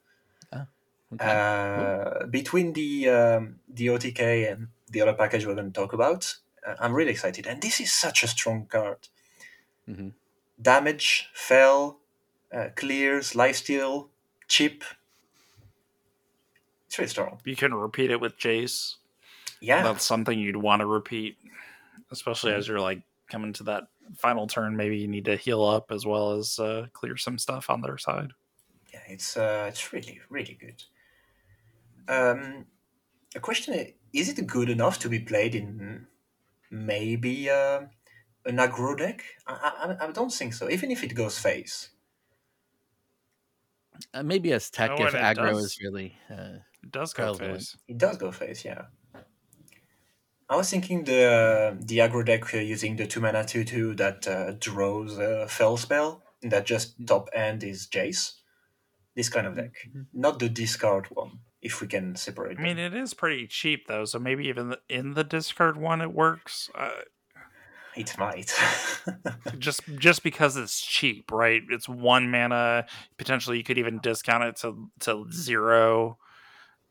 [1.13, 1.27] Okay.
[1.27, 6.37] Uh, between the um, the OTK and the other package we're going to talk about,
[6.65, 7.49] uh, I'm really excited.
[7.49, 9.09] And this is such a strong card.
[9.89, 10.13] Mhm.
[10.63, 11.99] Damage, fell,
[12.53, 14.09] uh, clears, lifesteal,
[14.49, 14.85] chip.
[16.87, 17.41] It's really strong.
[17.45, 18.97] You can repeat it with Jace.
[19.61, 21.37] Yeah, That's something you'd want to repeat,
[22.11, 23.85] especially as you're like coming to that
[24.17, 24.77] final turn.
[24.77, 27.99] Maybe you need to heal up as well as uh, clear some stuff on their
[27.99, 28.33] side.
[28.93, 30.83] yeah, it's uh, it's really really good.
[32.09, 32.67] Um,
[33.35, 36.07] a question: i- Is it good enough to be played in
[36.71, 37.83] maybe uh,
[38.47, 39.25] an aggro deck?
[39.47, 40.69] I, I I don't think so.
[40.71, 41.91] Even if it goes face.
[44.15, 46.17] Uh, maybe as tech Oh, if and aggro does- is really.
[46.31, 47.59] Uh, It does go Prevalent.
[47.59, 47.77] face.
[47.89, 48.87] It does go face, yeah.
[50.49, 54.53] I was thinking the the aggro deck using the two mana two two that uh,
[54.59, 58.33] draws a fell spell and that just top end is Jace.
[59.15, 60.07] This kind of deck, Mhm.
[60.13, 61.41] not the discard one.
[61.63, 62.59] If we can separate.
[62.59, 62.95] I mean, them.
[62.95, 66.71] it is pretty cheap though, so maybe even in the discard one it works.
[66.75, 67.03] Uh,
[68.01, 68.53] it might.
[69.59, 71.63] just just because it's cheap, right?
[71.71, 72.87] It's one mana.
[73.19, 76.19] Potentially, you could even discount it to to zero,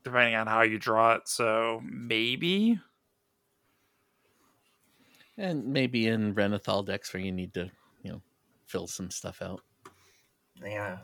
[0.04, 1.28] depending on how you draw it.
[1.28, 2.80] So maybe.
[5.40, 7.72] and maybe in Renathal decks where you need to,
[8.04, 8.22] you know,
[8.68, 9.62] fill some stuff out.
[10.64, 10.98] yeah,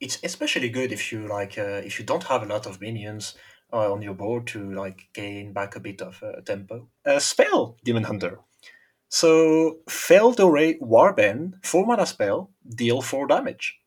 [0.00, 3.34] it's especially good if you like uh, if you don't have a lot of minions
[3.72, 6.88] uh, on your board to like gain back a bit of uh, tempo.
[7.04, 8.38] Uh, spell Demon Hunter.
[9.12, 13.78] So Fel'dorei Warband, four mana spell, deal four damage.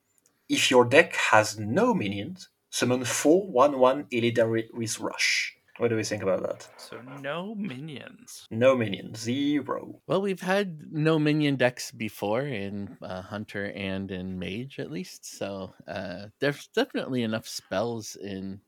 [0.47, 5.57] If your deck has no minions, summon four one one Illidari with Rush.
[5.77, 6.69] What do we think about that?
[6.77, 8.45] So no minions.
[8.51, 9.99] No minions, zero.
[10.05, 15.25] Well, we've had no minion decks before in uh, Hunter and in Mage, at least.
[15.25, 18.61] So uh, there's definitely enough spells in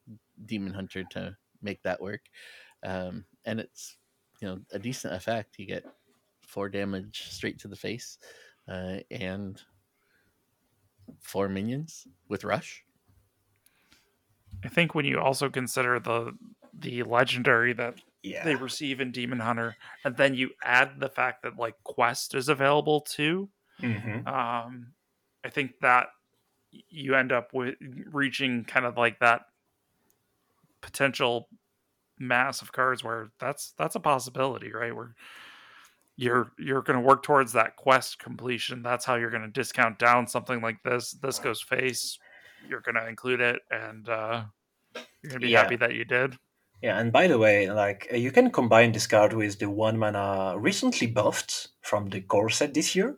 [0.43, 2.21] Demon Hunter to make that work,
[2.83, 3.95] um, and it's
[4.41, 5.59] you know a decent effect.
[5.59, 5.85] You get
[6.47, 8.19] four damage straight to the face,
[8.67, 9.61] uh, and
[11.19, 12.83] four minions with Rush.
[14.63, 16.37] I think when you also consider the
[16.73, 18.43] the legendary that Yeah.
[18.43, 22.49] they receive in Demon Hunter, and then you add the fact that like Quest is
[22.49, 23.49] available too,
[23.81, 24.93] hmm um,
[25.43, 26.09] I think that
[26.71, 29.43] you end up with reaching kind of like that
[30.81, 31.49] potential
[32.19, 34.95] mass of cards where that's that's a possibility, right?
[34.95, 35.15] Where
[36.17, 38.81] you're you're going to work towards that quest completion.
[38.83, 41.11] That's how you're going to discount down something like this.
[41.11, 42.17] This goes face.
[42.67, 44.43] You're going to include it, and uh,
[44.95, 45.61] you're going to be Yeah.
[45.61, 46.37] happy that you did.
[46.81, 49.97] Yeah, and by the way, like uh, you can combine this card with the one
[49.97, 53.15] mana recently buffed from the core set this year.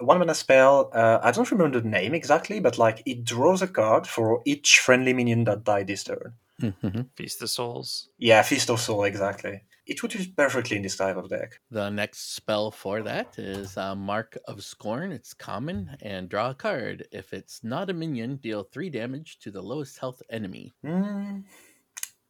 [0.00, 0.90] A one mana spell.
[0.92, 4.78] Uh, I don't remember the name exactly, but like it draws a card for each
[4.80, 6.34] friendly minion that died this turn.
[6.60, 7.08] Mhm.
[7.16, 8.08] Feast of Souls.
[8.18, 9.62] Yeah, Feast of Soul, exactly.
[9.86, 11.60] It would fit perfectly in this type of deck.
[11.70, 15.10] The next spell for that is uh, Mark of Scorn.
[15.12, 17.06] It's common and draw a card.
[17.10, 20.72] If it's not a minion, deal three damage to the lowest health enemy.
[20.84, 21.40] Hmm.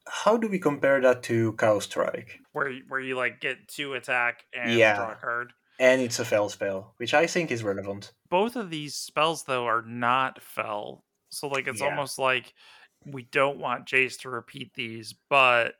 [0.08, 2.40] How do we compare that to Chaos Strike?
[2.52, 4.96] where you, where you like get two attack and Yeah.
[4.96, 5.52] draw a card.
[5.78, 8.12] And it's a fell spell, which I think is relevant.
[8.28, 11.88] Both of these spells though are not fell, so like it's Yeah.
[11.88, 12.52] almost like
[13.04, 15.74] we don't want Jace to repeat these, but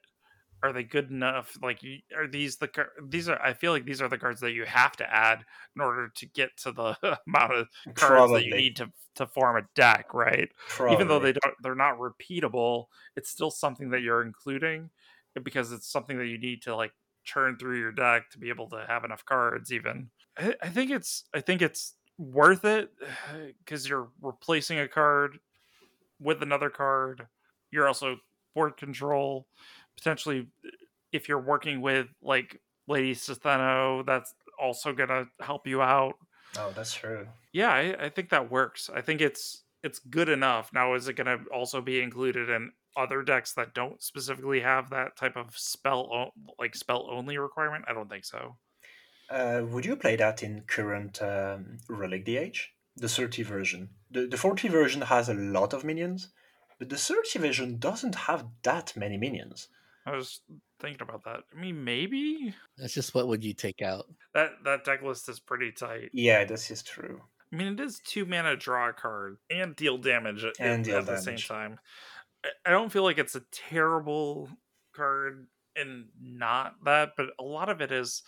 [0.62, 1.56] are they good enough?
[1.60, 1.80] Like,
[2.16, 3.40] are these the car- these are?
[3.40, 5.44] I feel like these are the cards that you have to add
[5.74, 9.56] in order to get to the amount of cards that you need to to form
[9.56, 10.48] a deck, right?
[10.68, 10.94] Probably.
[10.94, 12.86] even though they don't they're not repeatable
[13.16, 14.90] it's still something that you're including
[15.36, 16.92] eh, because it's something that you need to like
[17.24, 20.90] churn through your deck to be able to have enough cards even i, I think
[20.90, 22.90] it's i think it's worth it
[23.64, 25.38] because you're replacing a card
[26.20, 27.26] with another card
[27.70, 28.16] you're also
[28.54, 29.46] board control
[29.96, 30.48] potentially
[31.12, 36.14] if you're working with like lady S'theno, that's also gonna help you out
[36.58, 37.26] Oh, that's true.
[37.52, 38.90] yeah, I, I think that works.
[38.94, 40.70] I think it's it's good enough.
[40.72, 44.90] Now, is it going to also be included in other decks that don't specifically have
[44.90, 47.86] that type of spell o- like spell only requirement?
[47.88, 48.58] I don't think so.
[49.30, 52.58] Uh, would you play that in current um, Relic DH?
[52.96, 53.88] The 30 version.
[54.10, 56.28] The, the 40 version has a lot of minions,
[56.78, 59.68] but the 30 version doesn't have that many minions.
[60.06, 60.40] I was
[60.80, 61.40] thinking about that.
[61.56, 64.06] I mean, maybe That's just what would you take out?
[64.34, 66.10] that that deck list is pretty tight.
[66.12, 67.20] Yeah, this is true.
[67.52, 70.84] I mean, it is two mana draw a card and deal damage at, And at
[70.84, 71.78] deal the same time.
[72.44, 74.48] I, I don't feel like it's a terrible
[74.94, 75.46] card
[75.76, 78.22] and not that, but a lot of it is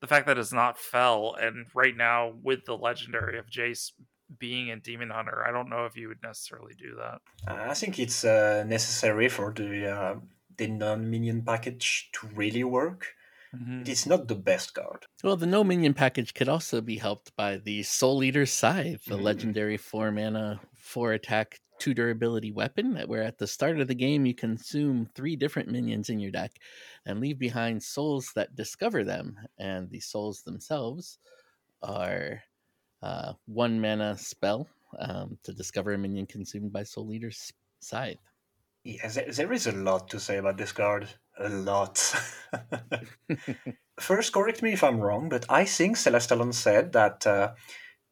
[0.00, 1.36] the fact that it's not fell.
[1.40, 3.92] And right now, with the legendary of Jace
[4.38, 7.20] being in Demon Hunter, I don't know if you would necessarily do that.
[7.46, 10.14] I think it's uh, necessary for the uh,
[10.60, 13.16] the non minion package to really work.
[13.52, 13.82] Mhm.
[13.82, 15.06] It is not the best card.
[15.22, 19.16] Well, the no minion package could also be helped by the Soul Eater Scythe, the
[19.16, 19.18] Mm.
[19.18, 24.24] legendary four mana, four attack, two durability weapon, where at the start of the game
[24.26, 26.58] you consume three different minions in your deck
[27.06, 29.38] and leave behind souls that discover them.
[29.58, 31.18] And the souls themselves
[31.82, 32.42] are
[33.02, 34.68] uh, one mana spell
[34.98, 38.29] um, to discover a minion consumed by Soul Eater's Scythe.
[38.84, 41.08] Yes, there- there is a lot to say about this card.
[41.38, 41.96] A lot.
[44.00, 47.52] First, correct me if I'm wrong, but I think Celestalon said that uh,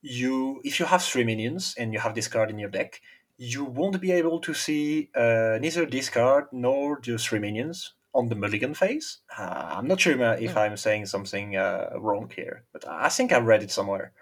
[0.03, 3.01] you, if you have three minions and you have this card in your deck,
[3.39, 8.29] you won't be able to see uh, neither this card nor the three minions on
[8.29, 9.21] the mulligan phase.
[9.39, 10.61] Uh, I'm not sure if Oh.
[10.61, 14.13] I'm saying something uh, wrong here, but I think I read it somewhere.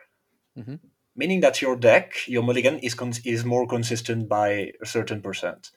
[0.56, 0.81] Mhm.
[1.16, 5.70] Meaning that your deck, your mulligan, is con- is more consistent by a certain percent,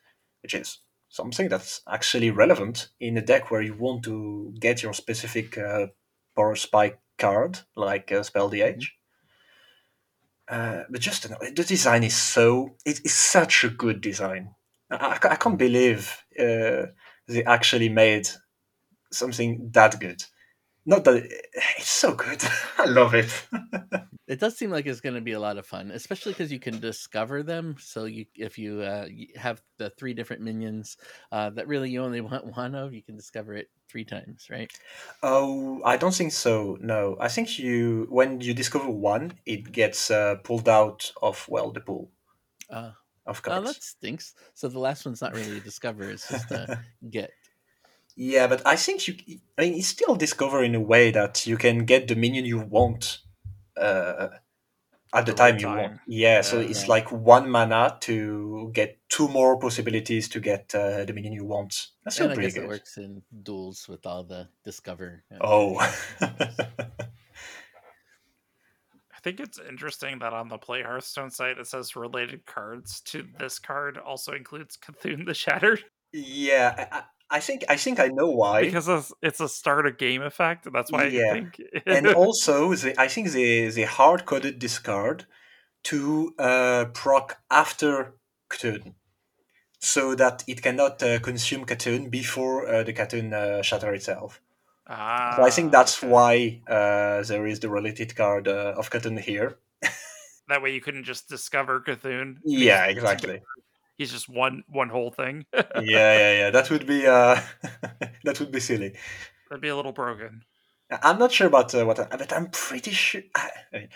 [0.43, 0.79] which is
[1.09, 5.87] something that's actually relevant in a deck where you want to get your specific uh,
[6.35, 8.93] power spike card, like uh, Spell DH.
[10.47, 14.55] Uh, but just the design is so it is such a good design.
[14.89, 16.87] I, I- I can't believe uh,
[17.27, 18.27] they actually made
[19.11, 20.23] something that good.
[20.89, 21.23] Not that
[21.77, 22.43] it's so good.
[22.77, 23.31] I love it.
[24.27, 26.59] It does seem like it's going to be a lot of fun, especially because you
[26.59, 27.75] can discover them.
[27.79, 30.97] So you, if you uh, have the three different minions
[31.31, 34.71] uh, that really you only want one of, you can discover it three times, right?
[35.23, 36.77] Oh, I don't think so.
[36.81, 41.71] No, I think you when you discover one, it gets uh, pulled out of well
[41.71, 42.11] the pool
[42.69, 42.91] Uh,
[43.25, 43.63] of oh, cards.
[43.63, 44.33] that stinks.
[44.53, 46.69] So the last one's not really a discover; it's just a
[47.09, 47.31] get.
[48.21, 49.15] Yeah, but I think you.
[49.57, 52.59] I mean, it's still discover in a way that you can get the minion you
[52.59, 53.19] want
[53.77, 54.27] uh,
[55.13, 55.79] at the The time right you want.
[55.91, 55.99] time.
[56.05, 56.87] Yeah, so it's Yeah.
[56.89, 61.87] like one mana to get two more possibilities to get uh, the minion you want.
[62.03, 62.67] That's still and I pretty guess it good.
[62.67, 65.23] works in duels with all the discover.
[65.39, 65.79] Oh,
[66.21, 66.27] I
[69.23, 73.59] think it's interesting that on the Play Hearthstone site it says related cards to this
[73.59, 76.87] card also includes C'Thun the Shattered yeah.
[76.91, 78.61] I, I- think I think I know why.
[78.65, 78.87] because
[79.21, 80.67] it's, a start a game effect.
[80.71, 81.31] That's why Yeah.
[81.31, 81.61] I think.
[81.85, 85.25] and also they, I think they they hard coded this card
[85.83, 88.13] to uh, proc after
[88.49, 88.95] C'Thun,
[89.79, 94.41] so that it cannot uh, consume C'Thun before uh, the C'Thun uh, shatter itself.
[94.87, 96.11] ah, So I think that's okay.
[96.11, 99.57] why uh, there is the related card uh, of C'Thun here.
[100.49, 102.37] That way you couldn't just discover C'Thun.
[102.43, 103.41] Yeah, exactly.
[103.99, 105.45] He's just one one whole thing.
[105.53, 106.49] yeah, yeah, yeah.
[106.49, 107.39] That would be uh,
[108.23, 108.95] that would be silly.
[109.49, 110.41] That'd be a little broken.
[110.89, 113.21] I'm not sure about uh, what, but I'm pretty sure.
[113.35, 113.87] I, I-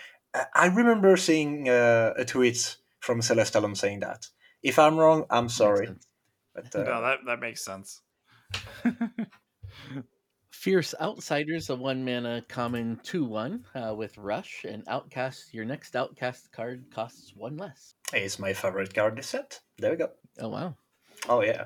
[0.54, 4.26] I remember seeing uh, a tweet from Celestalon saying that.
[4.64, 5.88] If I'm wrong, I'm sorry.
[6.54, 8.02] But uh, no, that that makes sense.
[10.64, 15.52] Fierce Outsiders, a one mana common 2 1 uh, with Rush, and Outcast.
[15.52, 17.96] Your next Outcast card costs one less.
[18.14, 19.60] it's my favorite card this set.
[19.76, 20.08] There we go.
[20.40, 20.74] Oh, wow.
[21.28, 21.64] Oh yeah,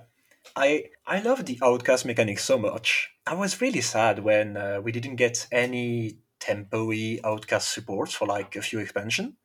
[0.57, 3.09] I I love the outcast mechanic so much.
[3.25, 8.57] I was really sad when uh, we didn't get any tempo-y outcast supports for like
[8.57, 9.37] a few expansion,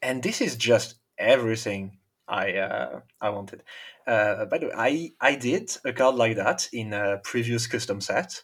[0.00, 3.64] and this is just everything I uh, I wanted.
[4.06, 8.00] Uh, by the way, I I did a card like that in a previous custom
[8.00, 8.42] set.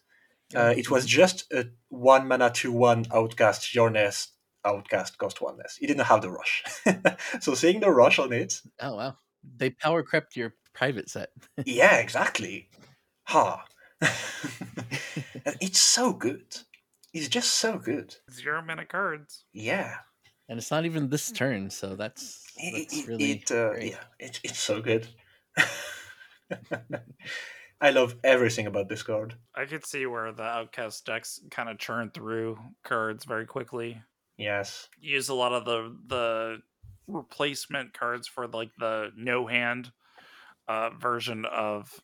[0.54, 4.32] Uh, it was just a one mana two one outcast your nest
[4.64, 5.78] outcast cost one less.
[5.80, 6.64] It didn't have the rush,
[7.40, 9.16] so seeing the rush on it Oh, wow.
[9.56, 11.30] They power crept your private set.
[11.64, 12.68] yeah, exactly.
[13.24, 13.64] Ha.
[14.00, 16.56] And it's so good.
[17.12, 18.16] It's just so good.
[18.30, 19.44] Zero mana cards.
[19.52, 19.96] Yeah.
[20.48, 23.90] And it's not even this turn, so that's, It, that's it, really it, uh, great.
[23.92, 25.06] yeah, it, it's so good.
[27.80, 29.34] I love everything about this card.
[29.54, 34.02] I could see where the outcast decks kind of churn through cards very quickly.
[34.36, 34.88] Yes.
[35.00, 36.58] Use a lot of the the
[37.06, 39.92] replacement cards for like the no hand
[40.66, 42.00] uh, version of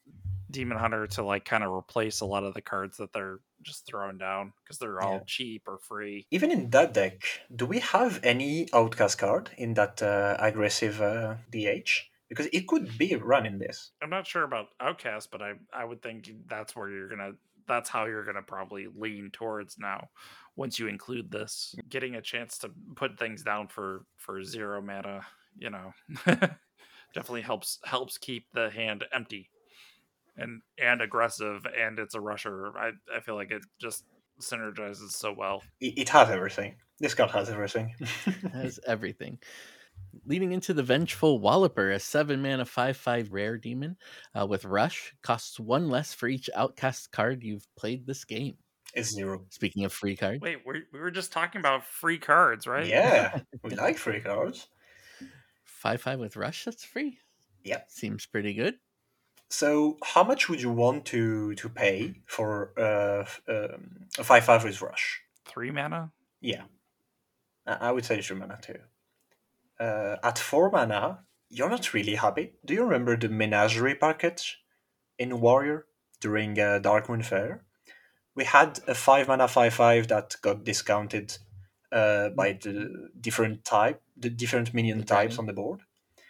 [0.50, 3.86] Demon Hunter to like kind of replace a lot of the cards that they're just
[3.86, 5.24] throwing down because they're all Yeah.
[5.26, 6.26] cheap or free.
[6.30, 7.22] Even in that deck,
[7.54, 12.08] do we have any outcast card in that uh, aggressive uh, DH?
[12.28, 13.92] Because it could be run in this.
[14.02, 17.32] I'm not sure about Outcast, but I I would think that's where you're gonna
[17.66, 20.08] that's how you're gonna probably lean towards now.
[20.56, 21.88] Once you include this, mm.
[21.88, 25.22] getting a chance to put things down for for zero mana,
[25.56, 25.92] you know,
[27.14, 29.50] definitely helps helps keep the hand empty.
[30.36, 32.76] and and aggressive, and it's a rusher.
[32.76, 34.04] I I feel like it just
[34.40, 35.62] synergizes so well.
[35.80, 36.76] It, it has everything.
[37.00, 37.94] This card has everything.
[38.52, 39.38] has everything.
[40.26, 43.96] Leading into the Vengeful Walloper, a 7 mana 5 5 rare demon
[44.38, 48.56] uh, with Rush, costs one less for each outcast card you've played this game.
[48.94, 49.44] It's zero.
[49.50, 50.40] Speaking of free cards.
[50.40, 52.86] Wait, we we were just talking about free cards, right?
[52.86, 54.68] Yeah, we like free cards.
[55.64, 57.18] 5 5 with Rush, that's free.
[57.64, 57.90] Yep.
[57.90, 58.76] Seems pretty good.
[59.50, 64.64] So, how much would you want to to pay for uh, um, a five five
[64.64, 65.22] with rush?
[65.44, 66.12] Three mana.
[66.40, 66.64] Yeah,
[67.66, 68.78] I would say three mana too.
[69.80, 71.20] Uh, at four mana,
[71.50, 72.52] you're not really happy.
[72.64, 74.58] Do you remember the Menagerie package
[75.18, 75.86] in Warrior
[76.20, 77.64] during uh, Darkmoon Faire?
[78.36, 81.38] We had a five mana five five that got discounted
[81.92, 85.80] uh, by the different type, the different minion The types on the board,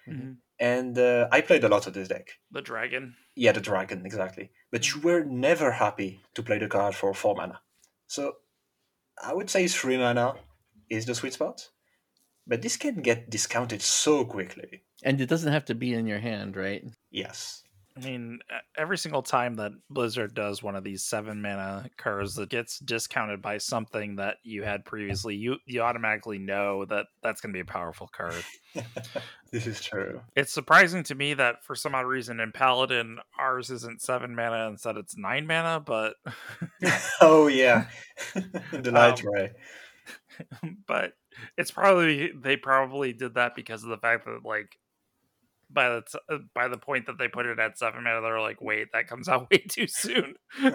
[0.06, 0.32] Mm-hmm.
[0.60, 2.28] and uh, I played a lot of this deck.
[2.50, 3.14] The dragon.
[3.34, 4.50] Yeah, the dragon, exactly.
[4.70, 7.60] But you were never happy to play the card for four mana.
[8.06, 8.34] So
[9.22, 10.34] I would say three mana
[10.90, 11.70] is the sweet spot.
[12.46, 14.82] But this can get discounted so quickly.
[15.02, 16.84] And it doesn't have to be in your hand, right?
[17.10, 17.62] Yes.
[17.96, 18.40] I mean,
[18.76, 23.40] every single time that Blizzard does one of these seven mana cards that gets discounted
[23.40, 27.60] by something that you had previously, you you automatically know that that's going to be
[27.60, 28.42] a powerful card.
[29.52, 30.22] this is true.
[30.34, 34.68] It's surprising to me that for some odd reason in Paladin ours isn't seven mana
[34.68, 36.14] instead it's nine mana, but
[37.20, 37.86] oh, yeah.
[38.72, 39.52] the light Um, ray.
[40.88, 41.12] but
[41.56, 44.78] it's probably they probably did that because of the fact that like
[45.70, 48.40] by the t- uh, by the point that they put it at seven mana, they're
[48.40, 50.34] like, wait, that comes out way too soon.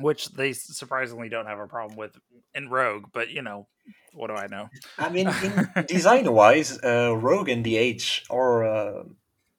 [0.00, 2.16] Which they surprisingly don't have a problem with
[2.54, 3.66] in Rogue, but you know,
[4.12, 4.68] what do I know?
[4.96, 9.02] I mean, in design wise, uh, Rogue and DH are uh,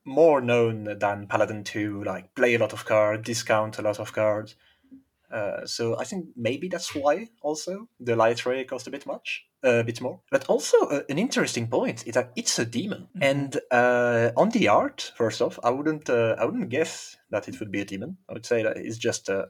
[0.05, 4.13] more known than Paladin 2, like play a lot of cards, discount a lot of
[4.13, 4.55] cards.
[5.31, 9.45] Uh, so I think maybe that's why also the light ray cost a bit much,
[9.63, 10.21] uh, a bit more.
[10.31, 13.21] But also uh, an interesting point is that it's a demon, Mhm.
[13.21, 17.59] and uh, on the art, first off, I wouldn't, uh, I wouldn't guess that it
[17.59, 18.17] would be a demon.
[18.29, 19.49] I would say that it's just a,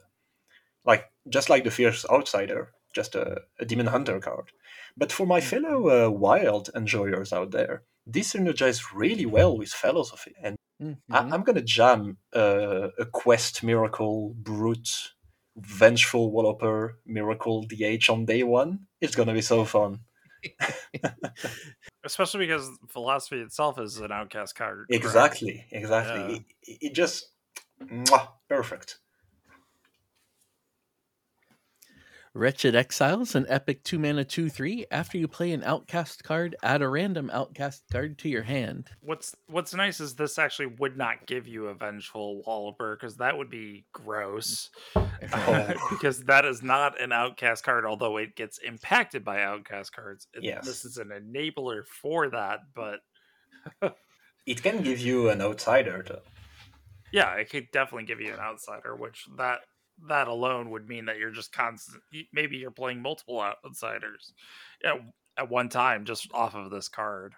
[0.85, 4.51] like just like the fierce outsider, just a, a demon hunter card.
[4.97, 10.33] But for my fellow uh, wild enjoyers out there, this synergizes really well with Felosophy,
[10.43, 10.97] and Mhm.
[11.11, 15.13] I, I'm gonna jam uh, a quest miracle brute
[15.61, 18.87] vengeful walloper miracle DH on day one.
[19.01, 19.99] It's gonna be so fun.
[22.03, 24.85] Especially because Felosophy itself is an outcast card.
[24.89, 25.05] correct?
[25.05, 26.45] Exactly, exactly.
[26.63, 27.31] It, it just
[27.81, 28.99] mwah, perfect.
[32.39, 34.85] Wretched Exiles, an epic 2 mana 2 3.
[34.91, 38.87] After you play an outcast card, add a random outcast card to your hand.
[39.01, 43.37] What's What's nice is this actually would not give you a vengeful Walloper because that
[43.37, 44.69] would be gross.
[45.89, 50.27] Because that is not an outcast card, although it gets impacted by outcast cards.
[50.33, 50.65] It- Yes.
[50.65, 53.01] This is an enabler for that, but
[54.45, 56.21] It can give you an outsider though.
[57.11, 59.59] yeah, it could definitely give you an outsider, which that
[60.07, 62.01] that alone would mean that you're just constant.
[62.33, 64.33] Maybe you're playing multiple outsiders
[64.83, 64.95] at,
[65.37, 67.35] at one time just off of this card.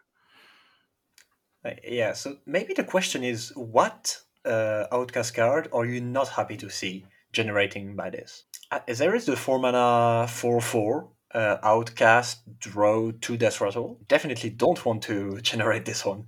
[1.66, 6.58] Uh, Yeah, so maybe the question is what uh, outcast card are you not happy
[6.58, 8.44] to see generating by this?
[8.72, 14.00] Uh, there is the 4 mana 4 4 uh, outcast draw 2 death rattle.
[14.08, 16.26] Definitely don't want to generate this one.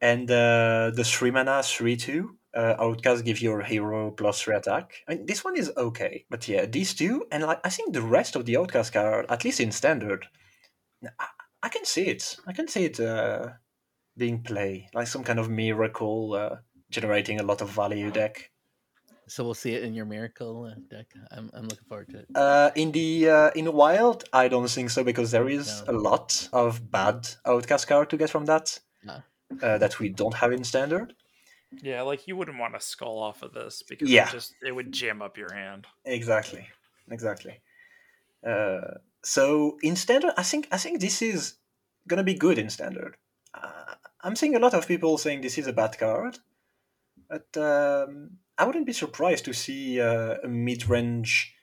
[0.00, 4.92] And uh, the 3 mana 3 2 uh, outcast give your hero plus 3 attack.
[5.08, 8.02] I mean, this one is okay, but yeah, these two, and like, I think the
[8.02, 10.26] rest of the outcast card, at least in standard,
[11.18, 11.26] I,
[11.62, 12.36] I can see it.
[12.46, 13.00] I can see it.
[13.00, 13.48] Uh,
[14.18, 16.56] being play like some kind of miracle uh,
[16.90, 18.50] generating a lot of value deck
[19.26, 21.06] So we'll see it in your Miracle uh, deck.
[21.30, 22.26] I'm, I'm looking forward to it.
[22.34, 25.94] uh, in the uh, in the wild i don't think so because there is No.
[25.94, 29.22] a lot of bad outcast card to get from that Ah.
[29.62, 31.14] uh, that we don't have in standard
[31.80, 34.28] Yeah, like you wouldn't want to skull off of this because Yeah.
[34.28, 35.86] it just it would jam up your hand.
[36.04, 36.66] exactly
[37.10, 37.60] exactly
[38.46, 41.54] uh, so in standard i think i think this is
[42.08, 43.16] gonna be good in standard
[43.54, 46.38] uh, i'm seeing a lot of people saying this is a bad card
[47.28, 51.54] but um, i wouldn't be surprised to see uh, a mid-range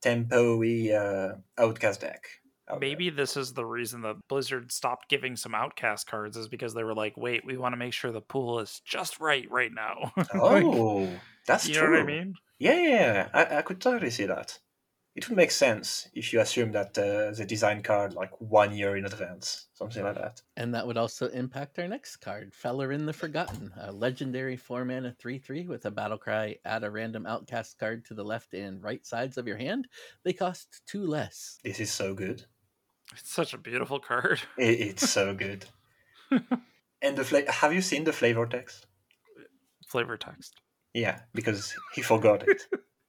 [0.00, 2.22] tempo-y uh, outcast deck
[2.68, 2.88] out there.
[2.88, 6.84] Maybe this is the reason that Blizzard stopped giving some outcast cards is because they
[6.84, 10.12] were like, wait, we want to make sure the pool is just right right now.
[10.16, 11.08] Like, oh
[11.46, 12.34] that's you true know what I mean?
[12.58, 13.28] yeah yeah, yeah.
[13.34, 14.58] I, I could totally see that
[15.14, 18.96] it would make sense if you assume that uh, they design card like one year
[18.96, 20.42] in advance, something like that.
[20.56, 25.14] And that would also impact our next card, Felerin the Forgotten, a legendary 4 mana
[25.16, 26.56] 3 3 with a battle cry.
[26.64, 29.86] Add a random outcast card to the left and right sides of your hand.
[30.24, 31.60] They cost two less.
[31.62, 32.44] This is so good.
[33.18, 34.40] It's such a beautiful card.
[34.58, 35.66] It, it's so good.
[37.02, 38.86] and the fla- have you seen the flavor text?
[39.86, 40.60] Flavor text.
[40.92, 42.62] Yeah, because he forgot it.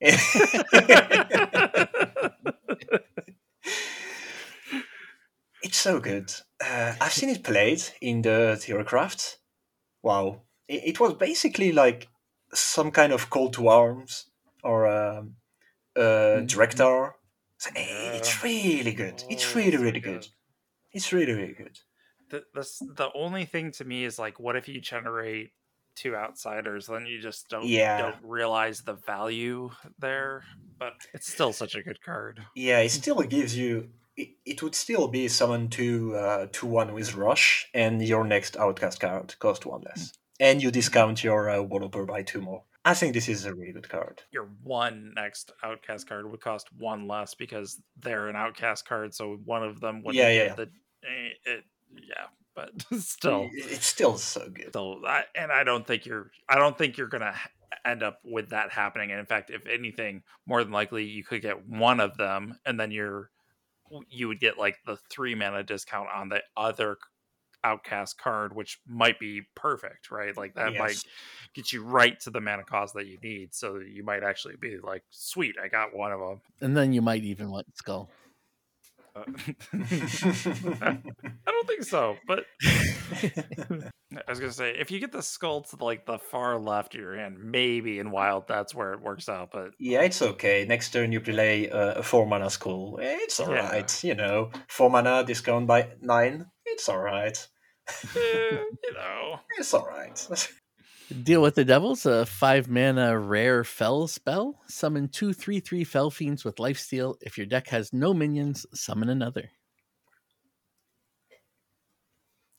[5.62, 6.32] it's so good.
[6.60, 9.36] Uh, I've seen it played in the Theorycraft.
[10.02, 10.42] Wow.
[10.68, 12.08] It, it, was basically like
[12.52, 14.26] some kind of call to arms
[14.62, 15.36] or um,
[15.96, 16.46] uh, mm-hmm.
[16.46, 17.14] director.
[17.58, 18.12] So, yeah.
[18.12, 19.22] It's really good.
[19.28, 20.20] It's oh, really, really good.
[20.20, 20.28] good.
[20.92, 21.78] It's really, really good.
[22.30, 25.50] The, the, the only thing to me is like, what if you generate
[25.96, 28.00] two outsiders, then you just don't yeah.
[28.02, 30.44] don't realize the value there.
[30.78, 32.40] But it's still such a good card.
[32.54, 33.88] Yeah, it still gives you.
[34.16, 38.56] It, it would still be summon two uh, two one with rush, and your next
[38.56, 42.62] outcast card cost one less, and you discount your uh, Walloper by two more.
[42.86, 44.22] I think this is a really good card.
[44.30, 49.38] Your one next outcast card would cost one less because they're an outcast card, so
[49.44, 50.70] one of them would yeah yeah the,
[51.04, 52.26] eh, it, yeah
[52.56, 54.72] but still, it's still so good.
[54.72, 57.34] So, I, and I don't think you're, I don't think you're gonna
[57.84, 59.10] end up with that happening.
[59.10, 62.80] And in fact, if anything, more than likely, you could get one of them, and
[62.80, 63.30] then you're,
[64.08, 66.96] you would get like the three mana discount on the other
[67.66, 70.36] outcast card, which might be perfect, right?
[70.36, 70.78] Like that yes.
[70.78, 71.02] might
[71.54, 73.54] get you right to the mana cost that you need.
[73.54, 76.40] So you might actually be like, sweet, I got one of them.
[76.60, 78.08] And then you might even want skull.
[79.16, 79.22] Uh,
[79.72, 80.98] I
[81.46, 86.04] don't think so, but I was gonna say if you get the skull to like
[86.04, 89.50] the far left of your hand, maybe in wild that's where it works out.
[89.52, 90.66] But yeah, it's okay.
[90.68, 92.98] Next turn you play uh, a four mana skull.
[93.00, 93.70] It's all yeah.
[93.70, 94.04] right.
[94.04, 96.46] You know, four mana discount by nine.
[96.66, 97.46] It's all right.
[98.14, 100.28] you know, it's all right.
[101.22, 104.60] Deal with the Devils, a five mana rare fel spell.
[104.66, 107.14] Summon two three three Felfiends with lifesteal.
[107.20, 109.50] If your deck has no minions, summon another.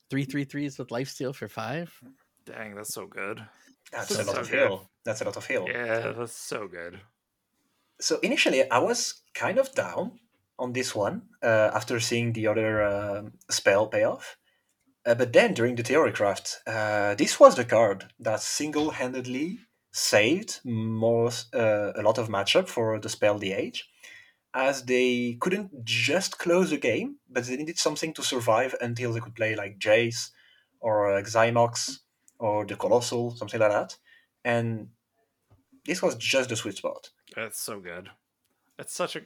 [0.09, 1.93] Three three threes with lifesteal for five.
[2.45, 3.43] Dang, that's so good.
[3.91, 4.89] That's, that's a lot so of heal.
[5.03, 5.65] That's a lot of heal.
[5.67, 7.01] Yeah, that's so good.
[7.99, 10.19] So initially, I was kind of down
[10.57, 14.37] on this one uh, after seeing the other uh, spell payoff.
[15.07, 19.59] Uh, but then during the Theorycraft, uh, this was the card that single-handedly
[19.89, 23.83] saved most uh, a lot of matchup for the spell DH,
[24.53, 29.21] as they couldn't just close the game, but they needed something to survive until they
[29.21, 30.31] could play like Jace
[30.81, 31.99] or uh, Xymox
[32.37, 33.95] or the Colossal, something like that.
[34.43, 34.89] And
[35.85, 37.11] this was just the sweet spot.
[37.33, 38.09] That's so good.
[38.77, 39.21] That's such a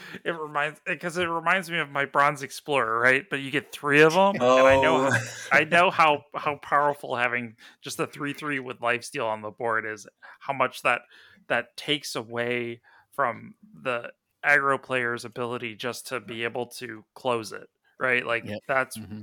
[0.24, 3.24] it reminds because it reminds me of my Bronze Explorer, right?
[3.28, 4.58] But you get three of them, oh.
[4.58, 5.18] and I know how,
[5.52, 9.50] I know how how powerful having just a three three with life steal on the
[9.50, 10.06] board is.
[10.40, 11.02] How much that
[11.48, 12.80] that takes away
[13.12, 14.10] from the
[14.44, 18.26] aggro player's ability just to be able to close it, right?
[18.26, 18.60] Like yep.
[18.66, 19.22] that's mm-hmm.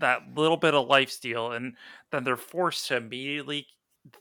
[0.00, 1.74] that little bit of life steal, and
[2.12, 3.66] then they're forced to immediately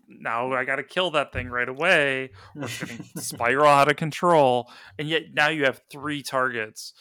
[0.07, 3.89] now I got to kill that thing right away, or it's going to spiral out
[3.89, 4.69] of control.
[4.97, 6.93] And yet now you have three targets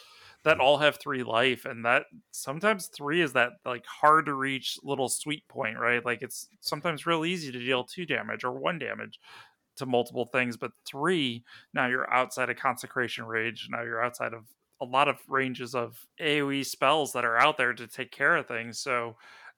[0.44, 4.78] that all have three life, and that sometimes three is that like hard to reach
[4.84, 6.04] little sweet point, right?
[6.04, 9.18] Like it's sometimes real easy to deal two damage or one damage
[9.76, 11.44] to multiple things, but three
[11.74, 13.68] now you're outside of consecration rage.
[13.70, 14.44] Now you're outside of
[14.80, 18.46] a lot of ranges of AOE spells that are out there to take care of
[18.46, 18.78] things.
[18.78, 19.16] So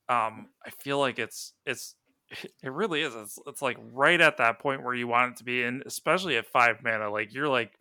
[0.08, 1.94] um, I feel like it's it's
[2.62, 3.14] it really is.
[3.14, 6.36] It's, it's like right at that point where you want it to be, and especially
[6.36, 7.78] at five mana, like you're like,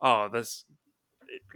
[0.00, 0.64] oh, this,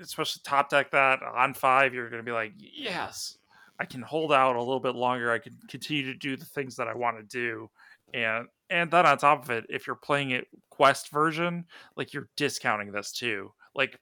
[0.01, 3.39] especially top deck that on five, you're going to be like, yes,
[3.79, 5.33] I can hold out a little bit longer.
[5.33, 7.71] I can continue to do the things that I want to do,
[8.13, 11.65] and and then on top of it, if you're playing it quest version,
[11.97, 13.53] like you're discounting this too.
[13.75, 13.99] Like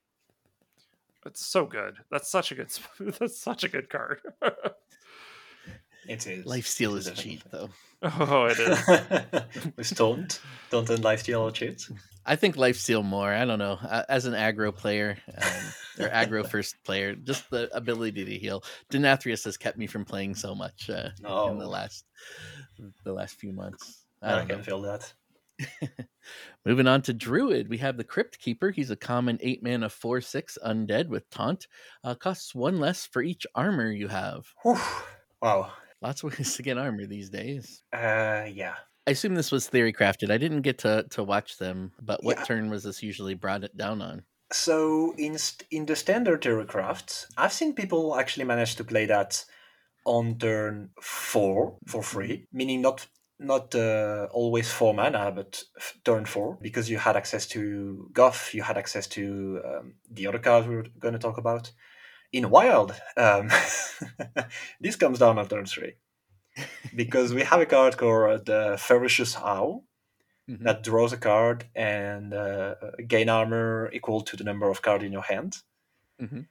[1.24, 1.97] it's so good.
[2.11, 2.69] That's such a good.
[3.19, 4.20] That's such a good card.
[6.09, 6.47] it is.
[6.47, 7.69] Life steal is cheap though.
[8.05, 9.73] Oh, it is.
[9.77, 11.89] With don't don't and lifesteal or cheats.
[12.24, 13.33] I think Life Steal more.
[13.33, 13.79] I don't know.
[14.09, 18.62] As an aggro player um, or aggro first player, just the ability to heal.
[18.93, 21.51] Denathrius has kept me from playing so much uh, oh.
[21.51, 21.70] in the oh.
[21.70, 22.05] last
[23.05, 24.05] the last few months.
[24.20, 25.12] I, I can feel that.
[26.65, 28.70] Moving on to Druid, we have the Crypt Keeper.
[28.70, 31.66] He's a common eight mana four six undead with taunt.
[32.03, 34.47] Uh, costs one less for each armor you have.
[34.62, 34.79] Whew.
[35.41, 35.73] Wow,
[36.03, 37.83] Lots of ways to get armor these days.
[37.93, 38.74] Uh, yeah.
[39.07, 40.31] I assume this was theory crafted.
[40.31, 42.45] I didn't get to to watch them, but what yeah.
[42.45, 44.23] turn was this usually brought it down on?
[44.53, 49.45] So in st- in the standard theorycraft, I've seen people actually manage to play that
[50.05, 53.07] on turn four for free, meaning not
[53.41, 58.55] not uh, always four mana, but f- turn four, because you had access to Guff,
[58.55, 61.73] you had access to um, the other cards we are going to talk about.
[62.32, 63.50] In Wild, um,
[64.80, 65.94] this comes down on turn three,
[66.96, 69.84] because we have a card called the Ferocious Howl
[70.50, 70.64] Mhm.
[70.64, 72.74] that draws a card and uh,
[73.06, 75.59] gain armor equal to the number of cards in your hand.
[76.20, 76.48] Mhm.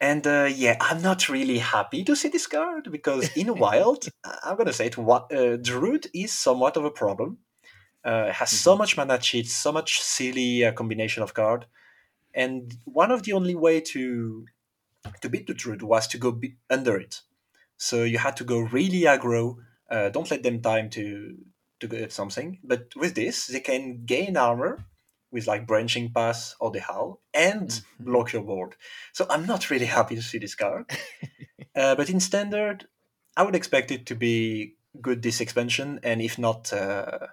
[0.00, 4.08] And uh, yeah, I'm not really happy to see this card because in Wild,
[4.44, 7.38] I'm gonna say it, wa- uh, Druid is somewhat of a problem.
[8.06, 11.66] Uh, it has so much mana cheats, so much silly uh, combination of card,
[12.32, 14.46] and one of the only way to
[15.20, 17.22] to beat the Druid was to go be- under it.
[17.76, 19.56] So you had to go really aggro.
[19.90, 21.36] Uh, don't let them time to
[21.80, 22.58] to get something.
[22.64, 24.84] But with this, they can gain armor
[25.30, 27.84] with like Branching Paths or the howl and Mhm.
[28.00, 28.74] block your board.
[29.12, 30.90] So I'm not really happy to see this card.
[31.76, 32.88] uh, but in standard,
[33.36, 37.28] I would expect it to be good this expansion, and if not, uh,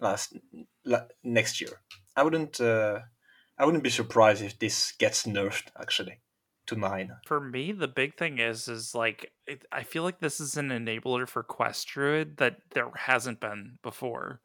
[0.00, 0.36] last
[0.84, 1.80] la- next year.
[2.16, 2.60] I wouldn't.
[2.60, 3.00] Uh,
[3.58, 6.20] I wouldn't be surprised if this gets nerfed actually
[6.66, 7.12] to nine.
[7.26, 10.70] For me, the big thing is is like it, I feel like this is an
[10.70, 14.40] enabler for Quest Druid that there hasn't been before.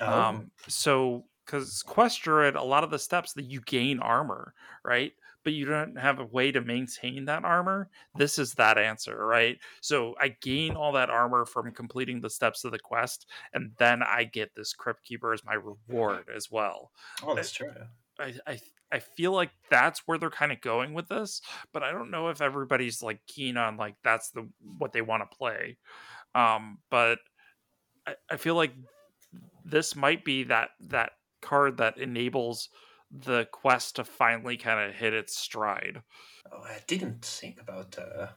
[0.00, 0.20] Oh.
[0.20, 4.52] Um, so because Quest Druid, a lot of the steps that you gain armor,
[4.84, 5.12] right?
[5.44, 7.88] But you don't have a way to maintain that armor.
[8.16, 9.58] This is that answer, right?
[9.80, 14.02] So I gain all that armor from completing the steps of the quest, and then
[14.02, 16.90] I get this Crypt Keeper as my reward as well.
[17.24, 17.70] oh, that's true.
[18.18, 18.58] I I
[18.92, 21.40] I feel like that's where they're kind of going with this,
[21.72, 24.48] but I don't know if everybody's like keen on like that's the
[24.78, 25.78] what they want to play.
[26.34, 27.18] Um, but
[28.06, 28.72] I, I feel like
[29.64, 31.12] this might be that that
[31.42, 32.68] card that enables
[33.10, 36.02] the quest to finally kind of hit its stride.
[36.52, 38.28] Oh, I didn't think about uh,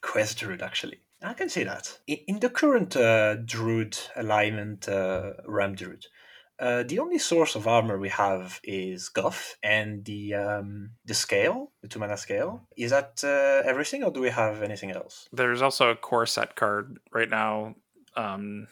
[0.00, 1.00] Quest Druid actually.
[1.22, 1.98] I can see that.
[2.06, 6.06] In, in the current uh, Druid alignment, uh, Ram Druid,
[6.60, 11.72] uh, the only source of armor we have is Guff and the um, the scale,
[11.82, 12.66] the two mana scale.
[12.76, 15.28] Is that uh, everything, or do we have anything else?
[15.32, 17.74] There's also a core set card right now.
[18.16, 18.68] Um,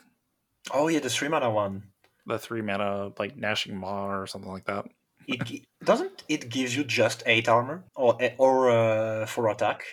[0.73, 1.85] Oh yeah, the three mana one.
[2.27, 4.87] the three mana like Gnashing Maw or something like that.
[5.29, 9.85] It doesn't it gives you just eight armor or or uh, four attack.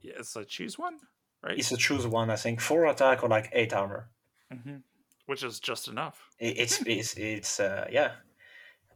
[0.00, 0.98] Yeah, it's a choose one,
[1.42, 1.58] right?
[1.58, 4.10] It's a choose one, I think, four attack or like eight armor.
[4.52, 4.76] hmm
[5.26, 6.20] Which is just enough.
[6.38, 8.12] It's it's it's uh, yeah.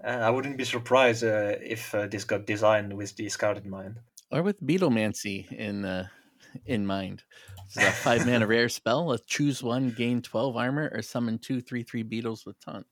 [0.04, 3.68] Uh, I wouldn't be surprised uh, if uh, this got designed with this card in
[3.68, 3.98] mind.
[4.30, 6.06] Or with Beetlemancy in uh,
[6.66, 7.22] in mind.
[7.66, 9.06] It's a five mana rare spell.
[9.06, 12.86] Let's choose one, gain twelve armor, or summon two three three beetles with taunt.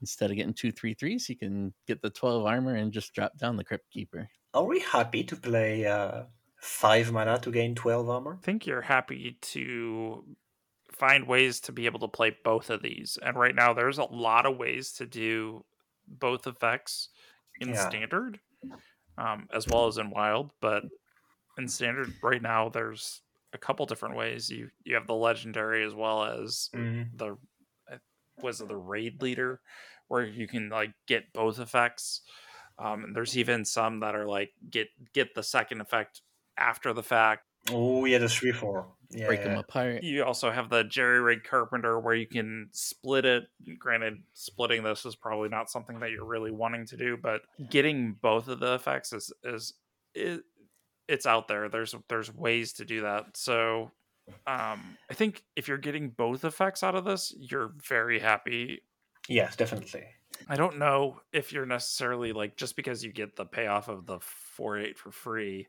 [0.00, 3.36] Instead of getting two three threes, you can get the twelve armor and just drop
[3.38, 4.28] down the Crypt Keeper.
[4.54, 6.24] Are we happy to play uh,
[6.56, 8.38] five mana to gain twelve armor?
[8.42, 10.24] I think you're happy to
[11.02, 13.18] find ways to be able to play both of these.
[13.22, 15.64] And right now, there's a lot of ways to do
[16.06, 17.10] both effects
[17.60, 17.74] in Yeah.
[17.74, 18.40] standard,
[19.18, 20.52] um, as well as in wild.
[20.60, 20.84] But
[21.58, 23.22] in standard, right now, there's
[23.52, 24.50] a couple different ways.
[24.50, 27.36] You you have the legendary as well as Mm, the
[27.90, 27.98] uh,
[28.40, 29.62] was it the raid leader,
[30.08, 32.22] where you can like get both effects.
[32.78, 36.22] Um, and there's even some that are like get get the second effect
[36.58, 37.46] after the fact.
[37.70, 38.94] Oh yeah, the three four.
[39.14, 39.26] Yeah.
[39.26, 40.02] Break them apart.
[40.02, 43.44] You also have the Jerry Rig Carpenter where you can split it.
[43.78, 48.16] Granted, splitting this is probably not something that you're really wanting to do, but getting
[48.20, 49.74] both of the effects is is
[50.14, 50.42] it,
[51.08, 51.68] it's out there.
[51.68, 53.36] There's there's ways to do that.
[53.36, 53.90] So
[54.46, 58.82] um I think if you're getting both effects out of this, you're very happy.
[59.28, 60.04] Yes, definitely.
[60.48, 64.18] I don't know if you're necessarily like just because you get the payoff of the
[64.20, 65.68] 4 8 for free.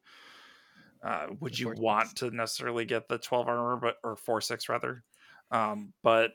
[1.04, 5.04] Uh, would you want to necessarily get the 12 armor but or 4 6 rather
[5.52, 6.32] um but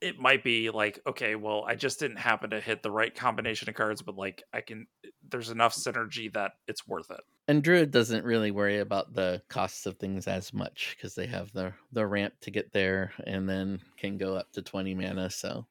[0.00, 3.68] it might be like okay well i just didn't happen to hit the right combination
[3.68, 4.86] of cards but like i can
[5.28, 9.86] there's enough synergy that it's worth it And Druid doesn't really worry about the costs
[9.86, 13.80] of things as much because they have the the ramp to get there, and then
[13.96, 15.30] can go up to twenty mana.
[15.30, 15.66] So,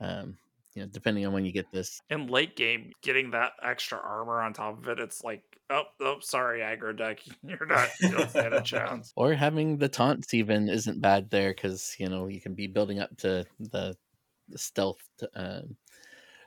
[0.00, 0.36] um,
[0.74, 4.40] you know, depending on when you get this, in late game getting that extra armor
[4.40, 8.28] on top of it it's like oh oh sorry aggro deck you're not you don't
[8.30, 12.40] stand a chance or having the taunts even isn't bad there because you know you
[12.40, 13.96] can be building up to the,
[14.48, 15.00] the stealth
[15.34, 15.60] uh,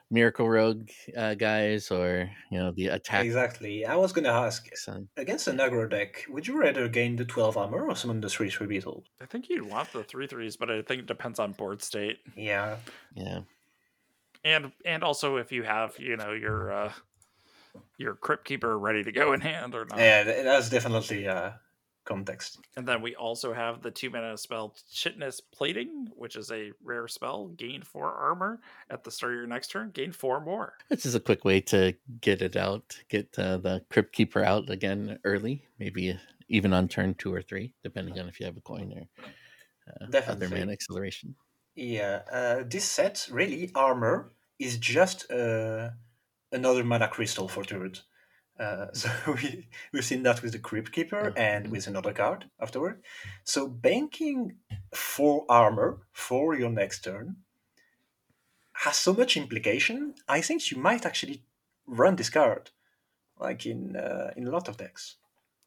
[0.09, 3.85] miracle rogue uh, guys or you know the attack Exactly.
[3.85, 5.09] I was gonna ask son.
[5.17, 8.49] against an aggro deck, would you rather gain the twelve armor or summon the three
[8.49, 9.03] three beetle?
[9.21, 12.19] i think you'd want the three threes but i think it depends on board state
[12.37, 12.77] Yeah.
[13.15, 13.39] yeah
[14.43, 16.91] and and also if you have you know your uh
[17.97, 19.99] your Crypt Keeper ready to go in hand or not.
[19.99, 21.51] Yeah, that's definitely uh,
[22.05, 22.59] context.
[22.75, 27.07] And then we also have the two mana spell Chitinous Plating, which is a rare
[27.07, 27.47] spell.
[27.49, 29.91] Gain four armor at the start of your next turn.
[29.91, 30.73] Gain four more.
[30.89, 34.69] This is a quick way to get it out, get uh, the Crypt Keeper out
[34.69, 36.17] again early, maybe
[36.49, 39.23] even on turn two or three, depending on if you have a coin or
[40.01, 41.35] uh, other mana acceleration.
[41.77, 45.91] Yeah, uh, this set really armor is just uh,
[46.51, 47.99] another mana crystal for Druid.
[48.59, 51.71] Uh, so we we've seen that with the Crypt Keeper and Mhm.
[51.71, 53.03] with another card afterward.
[53.43, 54.57] So banking
[54.95, 57.37] four armor for your next turn
[58.73, 60.15] has so much implication.
[60.27, 61.43] I think you might actually
[61.85, 62.71] run this card,
[63.39, 65.17] like in uh, in a lot of decks.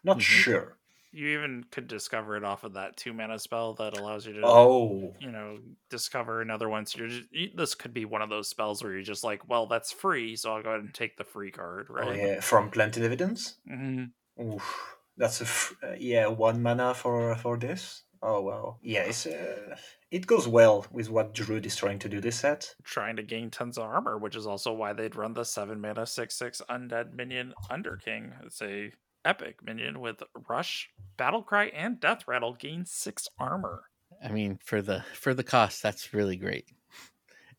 [0.02, 0.22] Not Mhm.
[0.22, 0.79] sure.
[1.12, 4.42] You even could discover it off of that two mana spell that allows you to,
[4.44, 5.58] Oh, you know,
[5.88, 6.86] discover another one.
[6.86, 9.48] So you're just, you- this could be one of those spells where you're just like,
[9.48, 12.06] well, that's free, so I'll go ahead and take the free card, right?
[12.08, 13.56] oh yeah, from Planted Evidence.
[13.68, 14.04] hmm
[14.40, 18.04] Oof, that's a f- uh, yeah one mana for for this.
[18.22, 19.76] Oh wow, yeah, it's uh,
[20.10, 22.74] it goes well with what Druid is trying to do this set.
[22.84, 26.06] Trying to gain tons of armor, which is also why they'd run the seven mana
[26.06, 28.32] six six undead minion Underking.
[28.44, 28.92] It's a
[29.24, 32.54] epic minion with rush, battle cry, and death rattle.
[32.54, 33.90] Gain six armor.
[34.22, 36.68] I mean, for the for the cost, that's really great.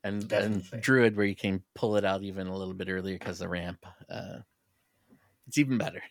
[0.03, 0.61] And Definitely.
[0.71, 3.49] and Druid, where you can pull it out even a little bit earlier because the
[3.49, 4.41] ramp, uh,
[5.47, 6.01] it's even better.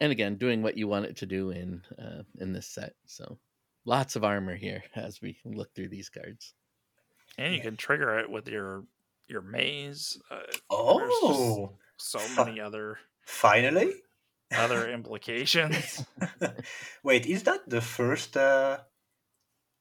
[0.00, 2.94] And again, doing what you want it to do in uh, in this set.
[3.06, 3.40] So,
[3.84, 6.54] lots of armor here as we look through these cards.
[7.38, 7.62] And you Yeah.
[7.62, 8.86] can trigger it with your
[9.28, 10.20] your maze.
[10.30, 13.94] Uh, Oh, so many other finally!
[14.56, 16.04] other implications.
[17.02, 18.78] Wait, is that the first uh,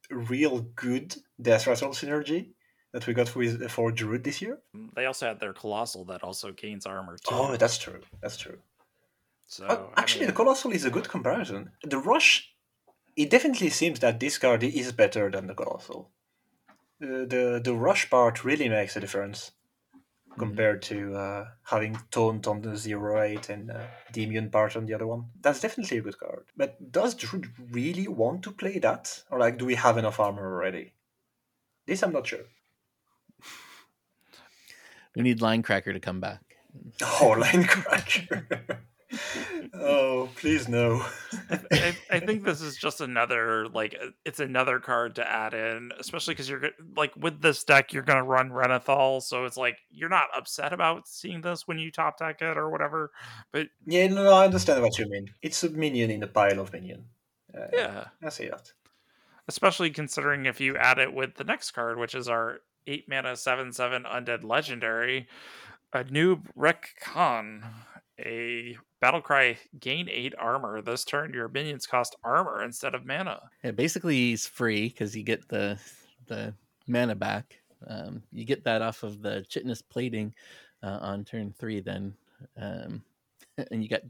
[0.09, 2.51] real good Death Rattle synergy
[2.91, 4.59] that we got with for Druid this year?
[4.95, 7.35] they also had their colossal that also gains armor too.
[7.35, 8.01] Oh, that's true.
[8.21, 8.59] That's true.
[9.47, 9.65] so
[9.95, 11.71] I actually, mean, the Colossal is a good comparison.
[11.83, 12.53] The Rush,
[13.15, 16.11] it definitely seems that this card is better than the Colossal.
[17.01, 19.51] Uh, the the Rush part really makes a difference
[20.37, 25.07] compared to uh, having Taunt on the zero eight and uh, part on the other
[25.07, 25.25] one.
[25.41, 26.45] That's definitely a good card.
[26.55, 30.45] But does Druid really want to play that, or like, do we have enough armor
[30.45, 30.93] already?
[31.85, 32.45] This I'm not sure.
[35.15, 36.41] We need Linecracker to come back.
[37.21, 38.47] Oh, Line Cracker.
[39.73, 41.05] oh, please no.
[41.71, 45.91] I, I think this is just another like uh, it's another card to add in,
[45.99, 50.09] especially because you're like with this deck you're gonna run Renathal, so it's like you're
[50.09, 53.11] not upset about seeing this when you top deck it or whatever.
[53.51, 55.31] But Yeah, no, no, I understand what you mean.
[55.41, 57.05] It's a minion in a pile of minion.
[57.55, 58.71] Uh, yeah, I see that.
[59.47, 63.35] especially considering if you add it with the next card, which is our eight mana
[63.35, 65.27] seven seven undead legendary,
[65.93, 67.63] a noob Rek Khan,
[68.19, 70.81] a battlecry gain eight armor.
[70.81, 73.39] This turn your minions cost armor instead of mana.
[73.63, 75.79] Yeah, basically he's free because you get the
[76.27, 76.53] the
[76.87, 77.59] mana back.
[77.87, 80.33] Um, you get that off of the chitinous plating
[80.81, 82.13] uh, on turn three, then,
[82.57, 83.03] um,
[83.71, 84.05] and you get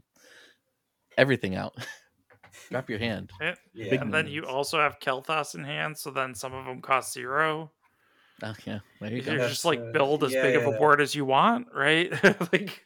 [1.16, 1.74] everything out.
[2.70, 3.32] Drop your hand.
[3.40, 3.54] Yeah.
[3.72, 3.90] Yeah.
[3.90, 7.12] Big And then you also have Kael'thas in hand, so then some of them cost
[7.12, 7.72] zero.
[8.42, 9.30] Oh yeah, there you You go.
[9.30, 10.78] can That's, just like uh, build as yeah, big of a yeah.
[10.78, 12.12] board as you want, right?
[12.52, 12.82] like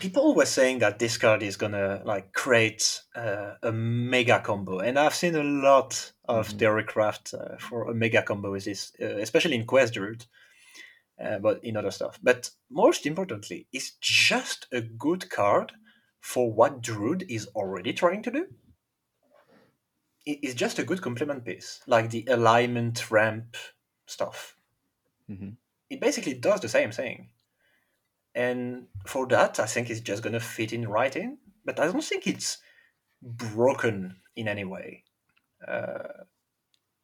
[0.00, 4.98] People were saying that this card is gonna like create uh, a mega combo, and
[4.98, 6.58] I've seen a lot of Mhm.
[6.58, 10.26] theorycraft uh, for a mega combo with this, uh, especially in Quest Druid,
[11.20, 12.18] uh, but in other stuff.
[12.22, 15.72] But most importantly, it's just a good card
[16.20, 18.46] for what Druid is already trying to do.
[20.24, 23.56] It's just a good complement piece, like the alignment ramp
[24.06, 24.56] stuff.
[25.28, 25.56] Mhm.
[25.88, 27.30] It basically does the same thing.
[28.36, 31.38] And for that, I think it's just going to fit in right in.
[31.64, 32.58] But I don't think it's
[33.22, 35.04] broken in any way.
[35.66, 36.24] Uh,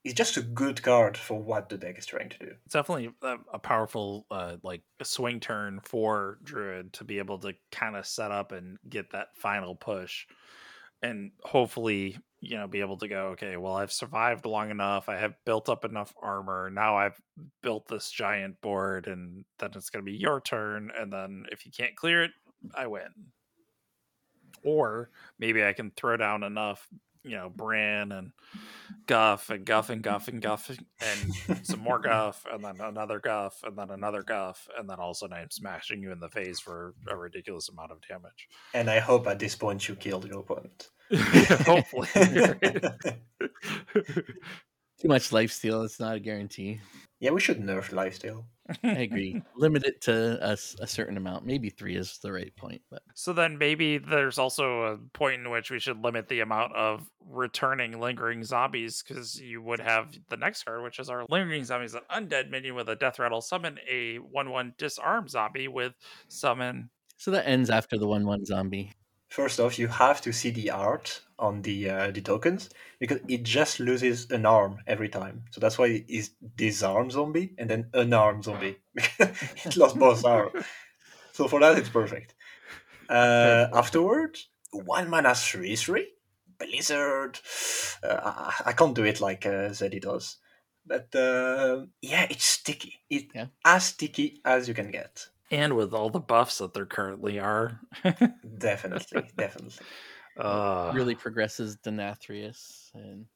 [0.04, 2.52] it's just a good card for what the deck is trying to do.
[2.64, 7.54] it's definitely a, a powerful uh like swing turn for Druid to be able to
[7.70, 10.26] kind of set up and get that final push.
[11.02, 15.08] And hopefully, you know, be able to go, okay, well, I've survived long enough.
[15.08, 16.70] I have built up enough armor.
[16.70, 17.20] Now I've
[17.62, 20.92] built this giant board, and then it's going to be your turn.
[20.96, 22.30] And then if you can't clear it,
[22.74, 23.08] I win.
[24.64, 25.10] Or
[25.40, 26.88] maybe I can throw down enough,
[27.24, 28.32] you know, Bran and
[29.06, 33.60] Guff and Guff and Guff and Guff and some more Guff and then another Guff
[33.64, 36.28] and then another Guff and then all of a sudden I'm smashing you in the
[36.28, 38.48] face for a ridiculous amount of damage.
[38.74, 40.88] And I hope at this point you killed your opponent.
[41.66, 42.08] Hopefully.
[45.02, 45.84] Too much lifesteal.
[45.84, 46.80] It's not a guarantee.
[47.18, 48.44] Yeah, we should nerf lifesteal.
[48.84, 49.42] I agree.
[49.56, 51.44] Limit it to a certain amount.
[51.44, 52.82] Maybe three is the right point.
[52.88, 56.76] But So then maybe there's also a point in which we should limit the amount
[56.76, 61.64] of returning lingering zombies because you would have the next card, which is our lingering
[61.64, 65.94] zombies, an undead minion with a death rattle, summon a one one disarm zombie with
[66.28, 66.90] summon.
[67.16, 68.92] so that ends after the one one zombie.
[69.32, 72.68] First off, you have to see the art on the uh, the tokens
[73.00, 75.44] because it just loses an arm every time.
[75.50, 78.76] So that's why it's disarm zombie and then unarmed zombie.
[78.94, 80.52] it lost both arms.
[81.32, 82.34] So for that, it's perfect.
[83.08, 86.08] Uh, afterwards, one mana three three
[86.58, 87.38] blizzard.
[88.02, 90.36] Uh, I, I can't do it like uh, Zeddy does,
[90.86, 93.00] but uh, yeah, it's sticky.
[93.08, 93.46] It's Yeah.
[93.64, 95.28] as sticky as you can get.
[95.52, 97.80] And with all the buffs that there currently are.
[98.58, 99.86] Definitely, definitely.
[100.36, 103.26] uh, really progresses Denathrius, and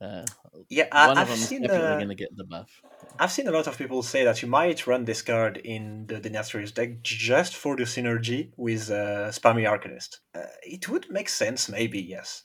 [0.00, 0.24] uh,
[0.68, 1.62] Yeah, I, one of I've them's seen.
[1.62, 2.82] definitely Uh, going to get the buff.
[3.18, 6.20] I've seen a lot of people say that you might run this card in the
[6.20, 10.18] Denathrius deck just for the synergy with uh, Spammy Arcanist.
[10.34, 12.44] Uh, it would make sense, maybe, yes.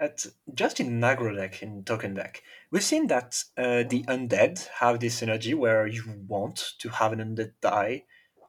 [0.00, 5.00] At, just in aggro deck, in token deck, we've seen that uh, the undead have
[5.00, 8.04] this synergy where you want to have an undead die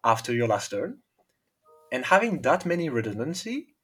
[0.07, 0.99] after your last turn.
[1.91, 3.75] And having that many redundancy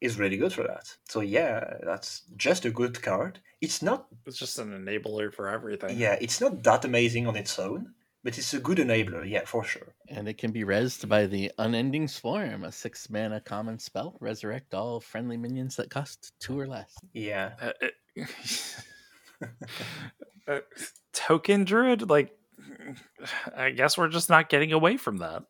[0.00, 0.86] is really good for that.
[1.08, 3.40] So yeah, that's just a good card.
[3.60, 5.96] It's not it's just an enabler for everything.
[5.98, 9.64] yeah, it's not that amazing on its own, but it's a good enabler, yeah, for
[9.64, 9.94] sure.
[10.08, 14.16] And it can be rezzed by the Unending Swarm, a six mana common spell.
[14.20, 16.94] Resurrect all friendly minions that cost two or less.
[17.12, 17.52] Yeah.
[17.60, 18.28] Uh, it-
[20.48, 20.58] uh,
[21.12, 22.30] token druid like
[23.56, 25.44] i guess we're just not getting away from that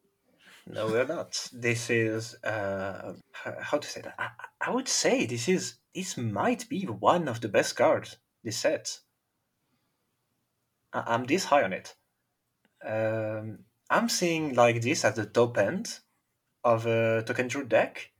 [0.70, 1.48] No, we're not.
[1.52, 4.14] This is uh how to say that?
[4.18, 4.28] I,
[4.60, 9.00] I would say this is this might be one of the best cards this set.
[10.92, 11.94] I, I'm this high on it.
[12.84, 16.00] Um, I'm seeing like this at the top end
[16.64, 18.10] of a token druid deck,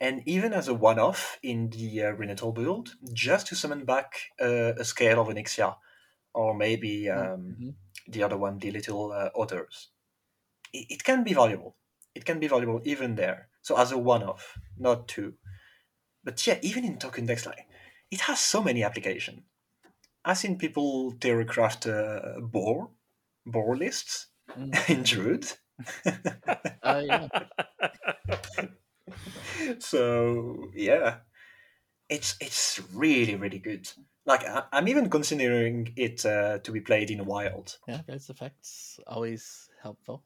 [0.00, 4.74] and even as a one-off in the uh, Renathal build, just to summon back uh,
[4.78, 5.76] a scale of Onyxia,
[6.34, 7.74] or maybe um, Mhm.
[8.08, 9.90] the other one, the little uh, otters.
[10.72, 11.76] It, it can be valuable.
[12.16, 13.48] It can be valuable even there.
[13.62, 15.34] So as a one-off, not two.
[16.24, 17.66] But yeah, even in token decks, like
[18.10, 19.42] it has so many applications.
[20.24, 22.90] I've seen people theorycraft uh, boar,
[23.44, 24.88] boar lists Mm.
[24.90, 25.52] in Druid.
[26.82, 27.28] Uh, yeah.
[29.78, 31.16] so yeah,
[32.08, 33.88] it's it's really really good.
[34.24, 37.76] Like I, I'm even considering it uh, to be played in wild.
[37.88, 40.22] Yeah, res effects always helpful.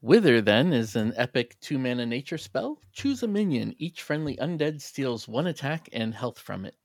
[0.00, 2.80] Wither then is an epic two mana nature spell.
[2.92, 3.74] Choose a minion.
[3.78, 6.76] Each friendly undead steals one attack and health from it.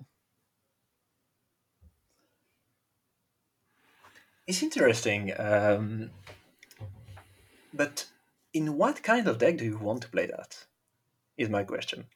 [4.47, 6.09] It's interesting, um,
[7.73, 8.05] but
[8.53, 10.65] in what kind of deck do you want to play that?
[11.37, 12.07] Is my question.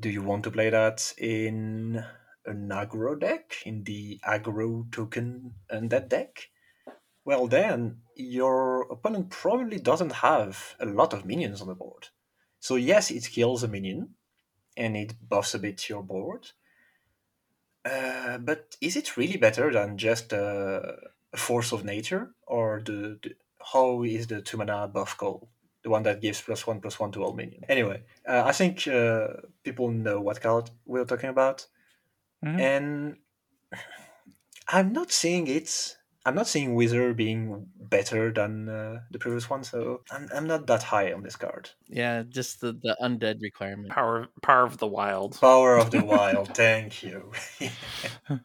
[0.00, 2.04] Do you want to play that in
[2.46, 6.48] an aggro deck, in the aggro token undead deck?
[7.24, 12.08] Well, then your opponent probably doesn't have a lot of minions on the board.
[12.60, 14.14] So yes, it kills a minion,
[14.76, 16.50] and it buffs a bit your board.
[17.84, 20.80] Uh, but is it really better than just uh,
[21.32, 23.34] a force of nature, or the, the
[23.72, 25.48] how is the two mana buff called?
[25.82, 27.64] The one that gives plus one plus one to all minions.
[27.68, 29.28] Anyway, uh, I think uh,
[29.62, 31.66] people know what card we're talking about,
[32.42, 32.60] Mhm.
[32.60, 33.16] and
[34.68, 35.96] I'm not seeing it.
[36.26, 40.66] I'm not seeing Wither being better than uh, the previous one, so I'm, I'm not
[40.68, 41.70] that high on this card.
[41.86, 43.90] Yeah, just the, the undead requirement.
[43.90, 47.30] power power of the wild Power of the Wild, thank you.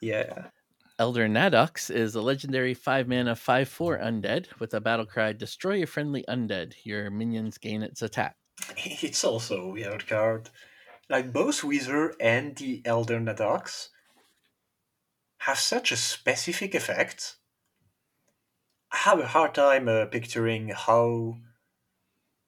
[0.00, 0.48] yeah.
[0.98, 5.82] Elder Nadox is a legendary 5 mana 5 4 undead with a battle cry Destroy
[5.82, 6.74] a friendly undead.
[6.84, 8.36] Your minions gain its attack.
[8.76, 10.50] It's also a weird card.
[11.08, 13.88] Like both Wither and the Elder Nadox
[15.46, 17.36] have such a specific effect.
[18.92, 21.38] I have a hard time uh, picturing how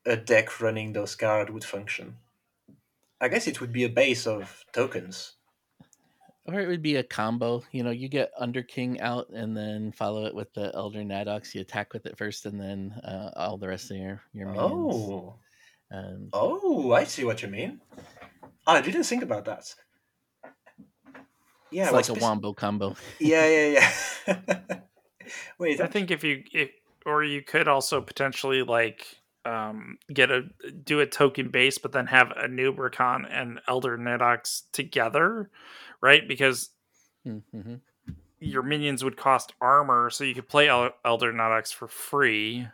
[0.05, 2.17] a deck running those cards would function.
[3.21, 5.33] I guess it would be a base of tokens.
[6.47, 7.63] Or it would be a combo.
[7.73, 11.55] You know, you get Under King out and then follow it with the Elder Nadox.
[11.55, 14.95] You attack with it first and then uh, all the rest of your, your minions.
[14.95, 15.35] Oh,
[15.91, 17.81] Um, oh, I see what you mean.
[18.67, 19.75] I didn't think about that.
[21.75, 22.97] Yeah, it's well, like a wombo combo.
[23.19, 23.91] Yeah, yeah,
[24.29, 24.81] yeah.
[25.59, 26.71] Wait, i think if you if
[27.07, 29.07] or you could also potentially like
[29.45, 30.43] um get a
[30.85, 35.51] do a token base but then have Anub'Rekhan and elder Nadox together
[36.01, 36.71] right because
[37.27, 37.77] Mm-hmm.
[38.41, 42.69] your minions would cost armor, so you could play El- Elder Nadox for free,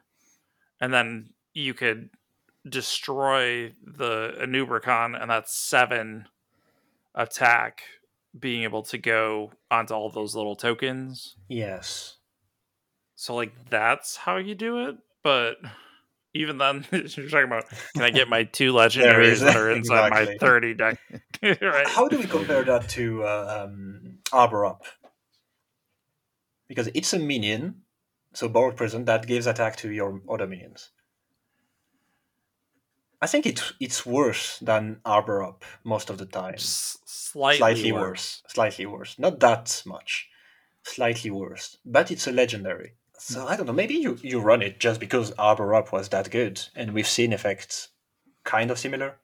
[0.80, 2.10] and then you could
[2.68, 6.26] destroy the Anub'Rekhan, and that's seven
[7.14, 7.82] attack,
[8.38, 11.36] being able to go onto all those little tokens.
[11.48, 12.16] Yes.
[13.16, 15.56] So, like, that's how you do it, but.
[16.32, 20.34] Even then, you're talking about can I get my two legendaries that are inside exactly.
[20.34, 20.98] my 30 deck?
[21.42, 21.88] right.
[21.88, 24.84] How do we compare that to uh, um, Arbor Up?
[26.68, 27.82] Because it's a minion,
[28.32, 30.92] so Borrowed Prison, that gives attack to your other minions.
[33.22, 36.54] I think it's it's worse than Arbor Up most of the time.
[36.54, 38.02] S- slightly, Slightly worse.
[38.02, 38.42] worse.
[38.48, 39.18] Slightly worse.
[39.18, 40.28] Not that much.
[40.84, 41.76] Slightly worse.
[41.84, 42.94] But it's a legendary.
[43.18, 46.30] So I don't know, maybe you, you run it just because Arbor Up was that
[46.30, 47.88] good, and we've seen effects
[48.44, 49.16] kind of similar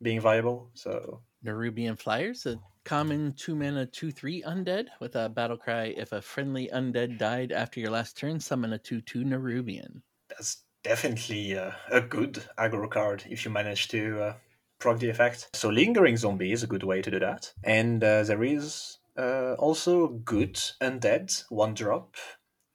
[0.00, 0.70] being viable.
[0.72, 5.92] So Nerubian Flyers, a common two mana 2 3 undead with a battle cry.
[5.96, 10.00] If a friendly undead died after your last turn, summon a 2 2 Nerubian.
[10.30, 14.34] that's definitely uh, a good aggro card if you manage to uh,
[14.78, 15.50] proc the effect.
[15.54, 17.52] So Lingering Zombie is a good way to do that.
[17.64, 22.14] And uh, there is uh, also good undead one drop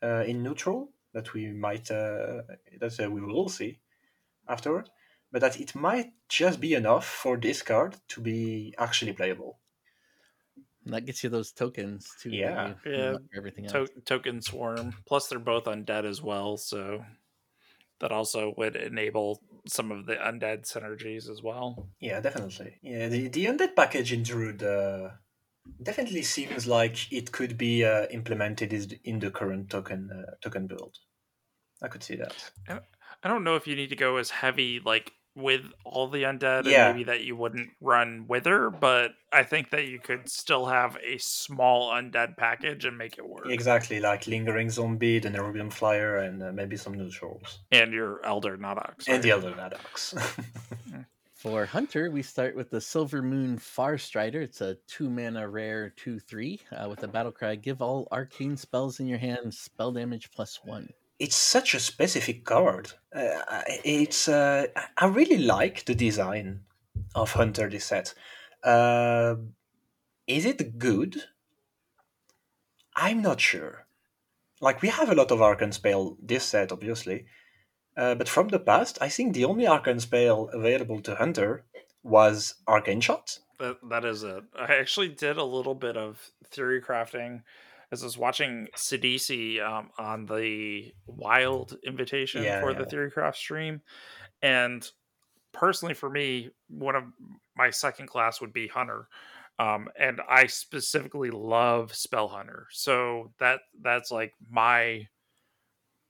[0.02, 2.42] uh, in neutral that we might uh,
[2.80, 3.80] that uh, we will all see
[4.48, 4.90] afterward.
[5.32, 9.58] But that it might just be enough for this card to be actually playable.
[10.86, 12.30] And that gets you those tokens too.
[12.30, 12.74] Yeah.
[12.86, 13.90] you Yeah, unlock for everything else.
[13.90, 14.94] to- token swarm.
[15.08, 17.04] Plus, they're both undead as well, so
[18.04, 21.88] that also would enable some of the undead synergies as well.
[22.02, 22.76] Yeah, definitely.
[22.82, 25.12] Yeah, the, the undead package in Druid uh,
[25.82, 30.68] definitely seems like it could be uh, implemented is- in the current token uh, token
[30.68, 30.98] build.
[31.82, 32.52] I could see that.
[32.68, 36.66] I don't know if you need to go as heavy like with all the undead,
[36.66, 36.90] Yeah.
[36.90, 40.96] and maybe that you wouldn't run Wither, but I think that you could still have
[41.04, 43.48] a small undead package and make it work.
[43.50, 48.58] Exactly, like lingering zombie, the Nerubian flyer, and uh, maybe some neutrals, And your Elder
[48.58, 49.06] Nadox.
[49.08, 50.14] and the elder other Maddox.
[51.34, 54.36] For Hunter, we start with the Silvermoon Farstrider.
[54.36, 57.56] It's a two mana rare 2 3 uh, with a battle cry.
[57.56, 60.88] Give all arcane spells in your hand spell damage plus one.
[61.24, 62.92] It's such a specific card.
[63.16, 64.68] Uh, it's uh,
[64.98, 66.66] I really like the design
[67.16, 68.14] of Hunter this set.
[68.62, 69.36] Uh,
[70.28, 71.24] is it good?
[72.94, 73.86] I'm not sure.
[74.60, 77.26] Like we have a lot of Arcane Spell this set, obviously,
[77.96, 81.64] uh, but from the past, I think the only Arcane Spell available to Hunter
[82.04, 83.40] was Arcane Shot.
[83.60, 84.44] That, that is it.
[84.60, 87.44] I actually did a little bit of theory crafting
[87.94, 92.86] as I was watching Sidisi um, on the Wild invitation Yeah, for the yeah.
[92.86, 93.82] theory craft stream.
[94.42, 94.86] And
[95.54, 97.04] personally, for me, one of
[97.56, 99.08] my second class would be Hunter.
[99.60, 102.68] Um, and I specifically love Spell Hunter.
[102.72, 105.08] So that that's like my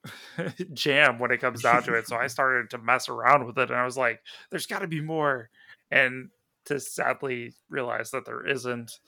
[0.73, 2.07] jam when it comes down to it.
[2.07, 4.87] So I started to mess around with it and I was like, there's got to
[4.87, 5.49] be more.
[5.91, 6.29] And
[6.65, 8.99] to sadly realize that there isn't.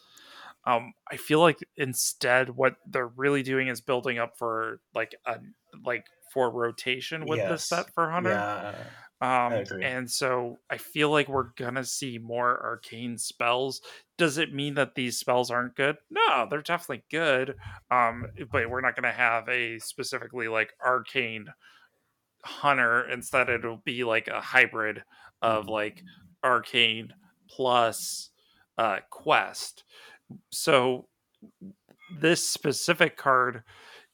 [0.66, 5.40] Um, I feel like instead what they're really doing is building up for like a
[5.84, 7.70] like for rotation with this Yes.
[7.70, 8.48] set for Hunter.
[8.60, 9.86] Yeah, Um, agree.
[9.86, 13.82] and so I feel like we're gonna see more arcane spells.
[14.18, 15.98] Does it mean that these spells aren't good?
[16.10, 17.56] No, they're definitely good.
[17.90, 21.48] Um, but we're not gonna have a specifically like arcane
[22.44, 23.10] hunter.
[23.10, 25.04] Instead, it'll be like a hybrid
[25.42, 26.04] of like
[26.44, 27.14] arcane
[27.50, 28.32] plus
[28.78, 29.84] uh, quest.
[30.52, 31.08] So
[32.20, 33.64] this specific card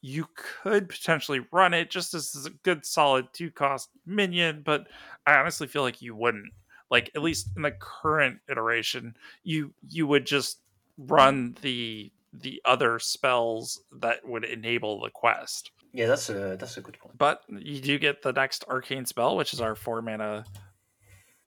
[0.01, 4.87] you could potentially run it just as a good solid two cost minion, but
[5.27, 6.51] I honestly feel like you wouldn't.
[6.89, 10.59] Like at least in the current iteration, you you would just
[10.97, 15.71] run the the other spells that would enable the quest.
[15.93, 17.17] yeah, that's a that's a good point.
[17.17, 20.45] But you do get the next arcane spell, which is our four mana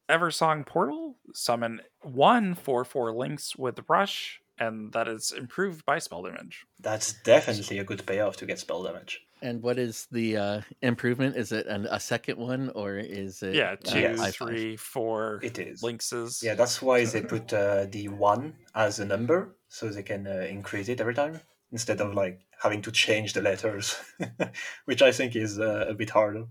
[0.09, 1.16] Eversong Portal.
[1.35, 6.66] Summon one four four Lynx with rush, and that is improved by spell damage.
[6.81, 9.20] That's definitely a good payoff to get spell damage.
[9.43, 11.36] And what is the uh, improvement?
[11.36, 13.55] Is it an, a second one or is it?
[13.55, 14.20] Yeah, uh, two, Yes.
[14.20, 14.35] I5?
[14.35, 15.82] three, four It is.
[15.82, 16.43] Lynxes.
[16.43, 20.47] Yeah, that's why they put uh, the one as a number, so they can uh,
[20.48, 21.40] increase it every time
[21.72, 23.97] instead of like having to change the letters,
[24.86, 26.47] which I think is uh, a bit harder.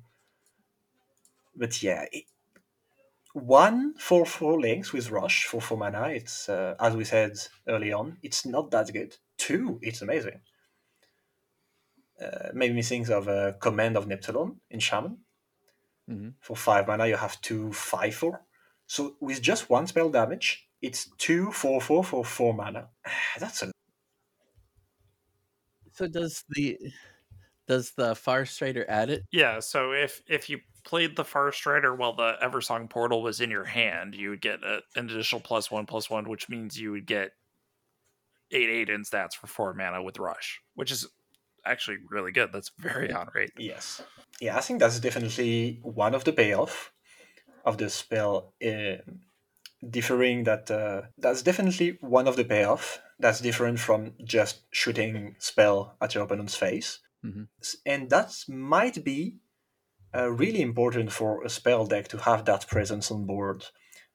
[1.55, 2.25] But yeah, it,
[3.33, 6.09] one for four Lynx with rush for four mana.
[6.09, 7.33] It's uh, as we said
[7.67, 9.17] early on, it's not that good.
[9.37, 10.41] Two, it's amazing.
[12.21, 15.17] Uh, made me think of uh, Command of Neptulon in Shaman.
[16.09, 16.35] Mhm.
[16.41, 18.45] For five mana, you have two five four.
[18.87, 22.89] So with just one spell damage, it's two four four for four mana.
[23.39, 23.71] That's a
[25.91, 26.77] So does the
[27.67, 29.23] does the Far Strider add it?
[29.31, 33.49] Yeah, so if if you played the Far Strider while the Eversong portal was in
[33.51, 36.91] your hand, you would get a, an additional plus one plus one, which means you
[36.91, 37.31] would get
[38.51, 41.07] eight eight in stats for four mana with Rush, which is
[41.65, 42.51] actually really good.
[42.51, 43.51] That's very on rate.
[43.57, 44.01] Yes.
[44.41, 46.91] Yeah, I think that's definitely one of the payoff
[47.65, 48.53] of the spell.
[48.65, 48.97] Uh,
[49.89, 55.95] differing that uh, that's definitely one of the payoff that's different from just shooting spell
[56.01, 57.47] at your opponent's face, Mhm.
[57.85, 59.37] And that might be
[60.15, 63.65] uh, really important for a spell deck to have that presence on board.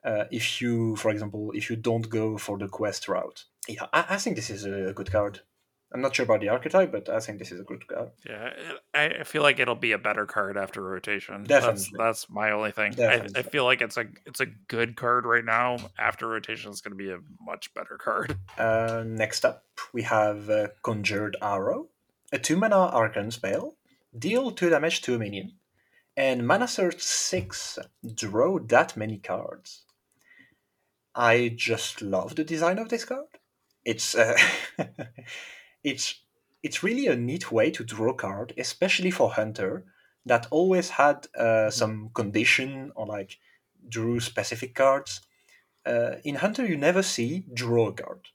[0.04, 4.04] Uh, if you, for example, if you don't go for the quest route, yeah, I,
[4.10, 5.40] I think this is a good card.
[5.92, 8.10] I'm not sure about the archetype, but I think this is a good card.
[8.28, 8.52] Yeah,
[8.94, 11.44] I I feel like it'll be a better card after rotation.
[11.44, 11.98] That's Definitely.
[11.98, 12.92] that's my only thing.
[12.92, 13.38] I, Definitely.
[13.38, 15.78] I feel like it's a it's a good card right now.
[15.98, 18.36] After rotation, it's going to be a much better card.
[18.58, 19.64] Uh, next up,
[19.94, 21.88] we have uh, Conjured Arrow,
[22.32, 23.76] a 2 mana arcane spell.
[24.16, 25.52] Deal 2 damage to a minion.
[26.16, 27.78] And mana thirst 6,
[28.14, 29.84] draw that many cards.
[31.14, 33.26] I just love the design of this card.
[33.84, 34.36] It's uh,
[35.84, 36.22] it's
[36.62, 39.84] it's really a neat way to draw card, especially for hunter
[40.26, 43.38] that always had uh, some condition or like
[43.88, 45.20] drew specific cards.
[45.86, 48.28] Uh, in hunter, you never see draw a card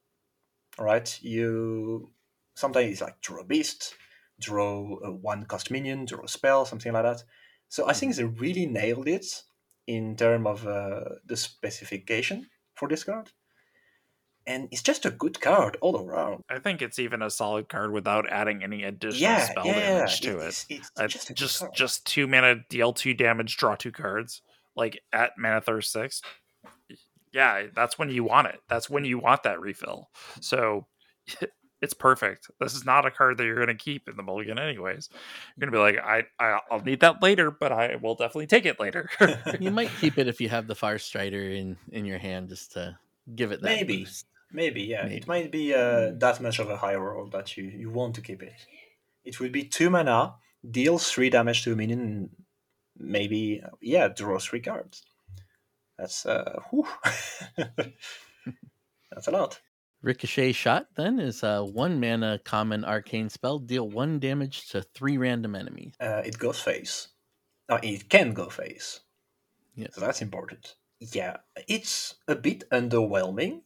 [0.77, 1.19] right?
[1.21, 2.11] You
[2.55, 3.95] sometimes it's like draw a beast,
[4.39, 7.23] draw a one cost minion, draw a spell, something like that.
[7.69, 9.43] So I think they really nailed it
[9.87, 13.31] in terms of uh, the specification for this card,
[14.45, 16.43] and it's just a good card all around.
[16.49, 20.21] I think it's even a solid card without adding any additional Yeah, spell yeah, damage
[20.21, 20.45] to it.
[20.45, 24.41] it's, it's Uh, just just just two mana, deal two damage, draw two cards.
[24.75, 26.21] Like at mana thirst six.
[27.31, 28.59] Yeah, that's when you want it.
[28.69, 30.09] That's when you want that refill.
[30.39, 30.87] So
[31.83, 32.49] it's perfect.
[32.61, 35.09] This is not a card that you're going to keep in the mulligan, anyways.
[35.11, 38.47] You're going to be like, I, I I'll need that later, but I will definitely
[38.47, 39.09] take it later.
[39.59, 42.71] You might keep it if you have the Far Strider in in your hand, just
[42.73, 42.97] to
[43.35, 43.97] give it that Maybe.
[43.97, 44.25] boost.
[44.51, 45.03] Maybe, yeah.
[45.03, 45.15] Maybe.
[45.17, 48.21] It might be uh, that much of a high roll that you, you want to
[48.21, 48.53] keep it.
[49.25, 50.35] It would be two mana,
[50.69, 52.29] deals three damage to a minion, and
[52.97, 55.03] maybe, uh, yeah, draw three cards.
[55.97, 56.87] That's, uh, whew.
[59.11, 59.59] That's a lot.
[60.03, 63.57] Ricochet shot then is a one mana common arcane spell.
[63.57, 65.93] Deal one damage to three random enemies.
[65.99, 67.07] Uh, it goes face.
[67.69, 68.99] Uh, it can go face.
[69.75, 69.95] Yes.
[69.95, 70.75] So that's important.
[70.99, 73.61] Yeah, it's a bit underwhelming,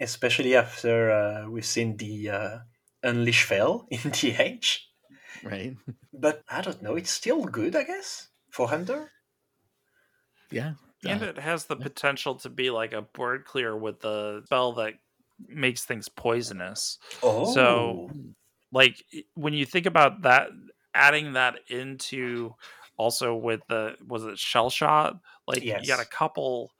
[0.00, 2.58] especially after uh, we've seen the uh,
[3.02, 4.90] Unleash Fel in the Age.
[5.44, 5.76] Right.
[6.12, 9.10] But I don't know, it's still good, I guess, for Hunter.
[10.50, 10.74] Yeah.
[11.04, 14.72] and Uh, it has the potential to be like a board clear with the spell
[14.74, 14.94] that
[15.46, 16.98] makes things poisonous.
[17.22, 18.10] Oh, So-
[18.72, 19.02] like
[19.34, 20.48] when you think about that
[20.94, 22.54] adding that into
[22.98, 25.18] also with the was it shell shot?
[25.46, 26.70] Like you got a couple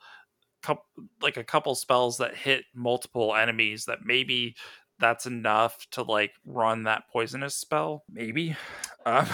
[0.63, 0.85] couple
[1.23, 4.55] like a couple spells that hit multiple enemies that maybe
[4.99, 8.55] that's enough to like run that poisonous spell maybe?
[9.07, 9.27] Um,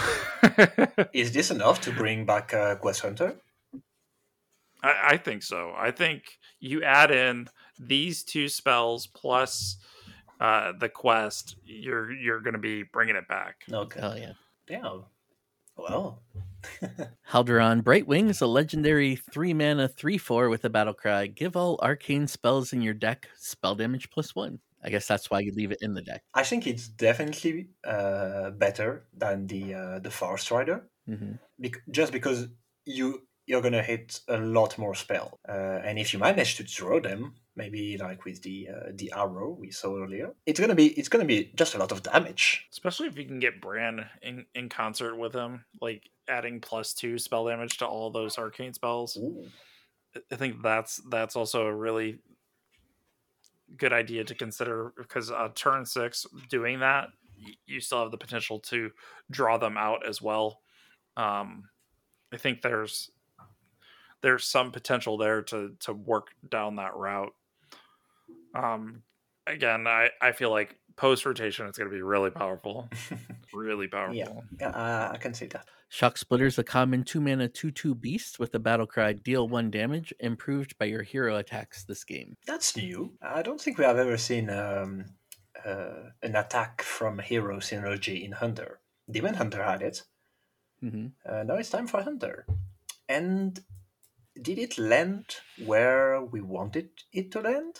[1.13, 3.35] is this enough to bring back uh, Quest Hunter?
[4.83, 5.73] I, I think so.
[5.75, 6.23] I think
[6.59, 7.49] you add in
[7.79, 9.77] these two spells plus
[10.39, 13.99] uh the quest you're you're gonna be bringing it back Okay.
[14.01, 14.33] Oh yeah.
[14.67, 15.03] Damn.
[15.77, 16.21] Well,
[17.31, 21.27] Halduron Brightwing is a legendary three mana three four with a battle cry.
[21.27, 24.59] Give all arcane spells in your deck spell damage plus one.
[24.83, 26.23] I guess that's why you leave it in the deck.
[26.33, 30.87] I think it's definitely uh, better than the uh, the Far Strider.
[31.07, 32.47] hmm bec- just because
[32.85, 36.99] you you're gonna hit a lot more spell, uh, and if you manage to draw
[36.99, 41.09] them, maybe like with the uh, the arrow we saw earlier, it's gonna be it's
[41.09, 42.67] gonna be just a lot of damage.
[42.71, 47.17] especially if you can get Brann in, in concert with him, like adding plus two
[47.17, 49.17] spell damage to all those arcane spells.
[49.17, 49.45] Ooh.
[50.31, 52.19] I- think that's that's also a really
[53.77, 57.09] good idea to consider because uh, turn six doing that,
[57.65, 58.91] you still have the potential to
[59.29, 60.61] draw them out as well.
[61.17, 61.69] Um,
[62.33, 63.11] I think there's
[64.21, 67.33] there's some potential there to to work down that route.
[68.55, 69.03] Um,
[69.47, 72.89] again, I I feel like post rotation it's going to be really powerful,
[73.53, 74.43] really powerful.
[74.59, 75.67] Yeah, uh, I can see that.
[75.91, 79.13] Shockspitter is a common two mana two two beast with the battle cry.
[79.13, 82.35] Deal one damage, improved by your hero attacks this game.
[82.45, 83.13] That's new.
[83.21, 85.05] I don't think we have ever seen um,
[85.63, 88.79] uh, an attack from hero synergy in Hunter.
[89.09, 90.03] Demon Hunter had it.
[90.83, 91.07] Mm-hmm.
[91.25, 92.45] Uh, now it's time for Hunter.
[93.07, 93.59] And
[94.41, 95.25] did it land
[95.63, 97.75] where we wanted it to land?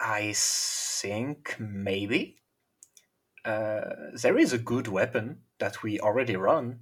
[0.00, 2.36] I think maybe.
[3.44, 3.80] uh,
[4.22, 6.80] there is a good weapon that we already run,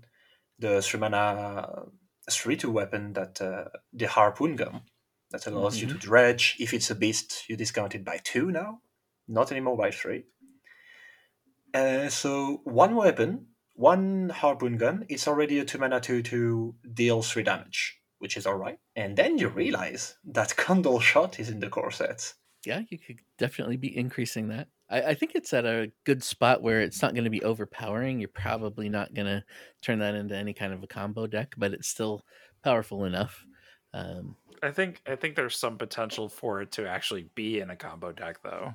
[0.58, 1.84] the three mana
[2.30, 4.82] three two weapon that uh, the harpoon gun
[5.30, 5.88] that allows mm-hmm.
[5.88, 6.56] you to dredge.
[6.58, 8.80] If it's a beast, you discount it by two now,
[9.26, 10.24] not anymore by three.
[11.74, 17.22] Uh, so one weapon, one harpoon gun, it's already a two mana two to deal
[17.22, 18.78] three damage, which is alright.
[18.96, 22.34] And then you realize that Candle Shot is in the core set.
[22.64, 24.68] Yeah, you could definitely be increasing that.
[24.90, 28.18] I, I think it's at a good spot where it's not going to be overpowering.
[28.18, 29.44] You're probably not going to
[29.82, 32.24] turn that into any kind of a combo deck, but it's still
[32.62, 33.46] powerful enough.
[33.94, 37.76] Um, I think I think there's some potential for it to actually be in a
[37.76, 38.74] combo deck, though.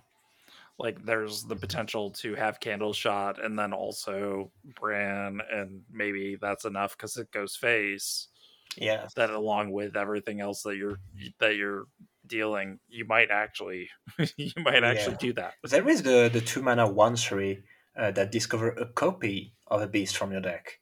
[0.80, 6.66] Like there's the potential to have Candle Shot and then also Brann, and maybe that's
[6.66, 8.30] enough because it goes face.
[8.76, 9.08] Yeah.
[9.16, 10.98] That along with everything else that you're
[11.40, 11.86] that you're
[12.34, 13.90] dealing, you might actually
[14.38, 15.28] you might actually yeah.
[15.28, 15.54] do that.
[15.64, 17.64] There is the the two mana one three
[17.98, 20.80] uh, that discover a copy of a beast from your deck.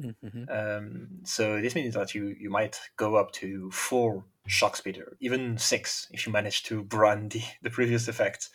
[0.00, 0.44] Mm-hmm.
[0.50, 5.58] Um, so this means that you you might go up to four shock speeder, even
[5.58, 8.48] six if you manage to brand the, the previous effect.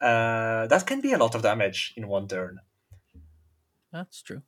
[0.00, 2.60] Uh, that can be a lot of damage in one turn.
[3.92, 4.42] That's true.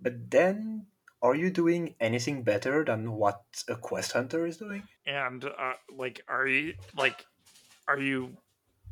[0.00, 0.86] But then
[1.24, 4.82] are you doing anything better than what a quest hunter is doing?
[5.06, 7.24] And uh, like, are you like,
[7.88, 8.36] are you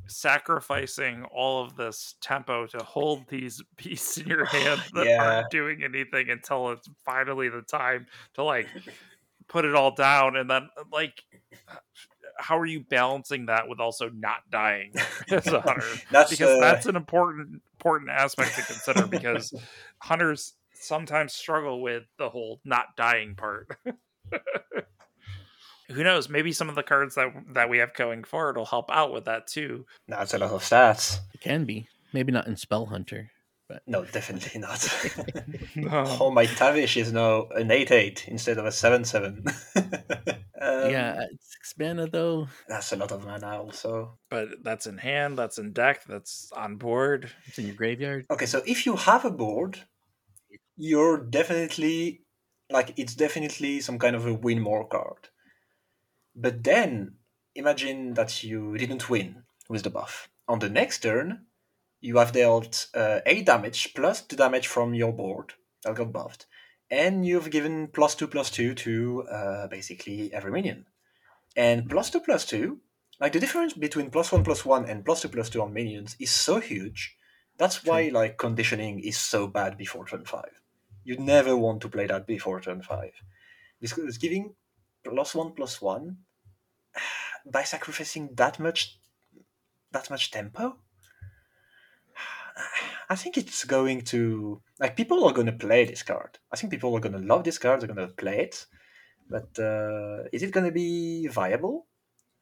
[0.06, 5.22] sacrificing all of this tempo to hold these beasts in your hand that yeah.
[5.22, 8.66] aren't doing anything until it's finally the time to like
[9.48, 11.22] put it all down and then like
[12.38, 14.92] how are you balancing that with also not dying
[15.30, 16.60] as a hunter that's, because uh...
[16.60, 19.54] that's an important important aspect to consider because
[19.98, 23.68] hunters sometimes struggle with the whole not dying part.
[25.90, 26.28] Who knows?
[26.28, 29.26] Maybe some of the cards that that we have going forward will help out with
[29.26, 29.86] that too.
[30.08, 31.20] That's a lot of stats.
[31.34, 31.88] It can be.
[32.12, 33.30] Maybe not in Spell Hunter.
[33.68, 33.82] But...
[33.86, 34.86] No, definitely not.
[35.76, 36.04] no.
[36.20, 39.44] Oh, my Tavish is now an 8 8 instead of a 7 7.
[39.76, 42.48] um, yeah, six mana though.
[42.68, 44.18] That's a lot of mana also.
[44.30, 47.30] But that's in hand, that's in deck, that's on board.
[47.46, 48.26] It's in your graveyard.
[48.30, 49.78] Okay, so if you have a board
[50.76, 52.22] you're definitely
[52.70, 55.28] like it's definitely some kind of a win more card.
[56.34, 57.14] But then
[57.54, 60.28] imagine that you didn't win with the buff.
[60.48, 61.46] On the next turn,
[62.00, 65.52] you have dealt uh, 8 damage plus the damage from your board
[65.84, 66.46] that got buffed.
[66.90, 70.86] And you've given plus 2 plus 2 to uh, basically every minion.
[71.56, 72.78] And plus 2 plus 2,
[73.20, 76.16] like the difference between plus 1 plus 1 and plus 2 plus 2 on minions
[76.18, 77.16] is so huge.
[77.58, 80.61] That's why like conditioning is so bad before turn 5
[81.04, 83.12] you never want to play that before turn five.
[83.80, 84.54] Because giving
[85.04, 86.18] plus one plus one
[87.46, 88.98] by sacrificing that much
[89.90, 90.76] that much tempo,
[93.10, 96.38] I think it's going to like people are going to play this card.
[96.52, 97.80] I think people are going to love this card.
[97.80, 98.66] They're going to play it,
[99.28, 101.86] but uh, is it going to be viable?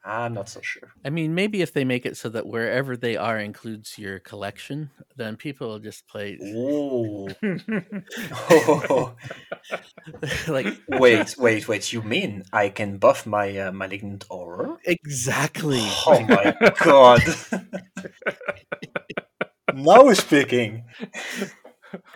[0.04, 0.94] I'm not so sure.
[1.04, 4.90] I mean, maybe if they make it so that wherever they are includes your collection,
[5.16, 6.38] then people will just play.
[6.42, 7.28] Ooh.
[8.50, 9.14] oh.
[10.48, 11.92] like, wait, wait, wait.
[11.92, 14.78] You mean I can buff my uh, malignant aura?
[14.84, 15.82] Exactly.
[16.06, 17.22] Oh my god.
[19.74, 20.84] now speaking.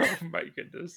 [0.01, 0.97] Oh my goodness.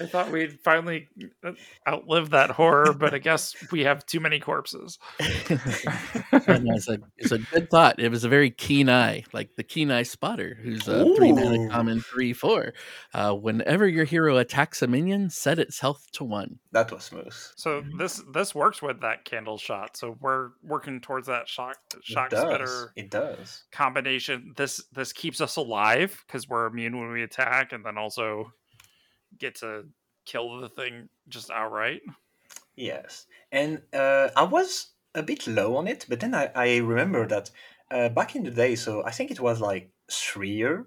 [0.00, 1.08] I thought we'd finally
[1.44, 1.52] uh,
[1.86, 4.98] outlive that horror, but I guess we have too many corpses.
[5.18, 7.98] it's, a, it's a good thought.
[7.98, 11.16] It was a very keen eye, like the keen eye spotter, who's a Ooh.
[11.16, 12.74] three mana common three four.
[13.14, 16.58] Uh, whenever your hero attacks a minion, set its health to one.
[16.72, 17.34] That was smooth.
[17.56, 19.96] So this this works with that candle shot.
[19.96, 22.92] So we're working towards that shock shock it spitter.
[22.96, 24.54] It does combination.
[24.56, 28.52] This this keeps us alive because we're immune when we attack, and then also
[29.36, 29.84] get to
[30.24, 32.02] kill the thing just outright.
[32.76, 37.26] Yes, and uh, I was a bit low on it, but then I, I remember
[37.26, 37.50] that
[37.90, 40.86] uh, back in the day, so I think it was like three years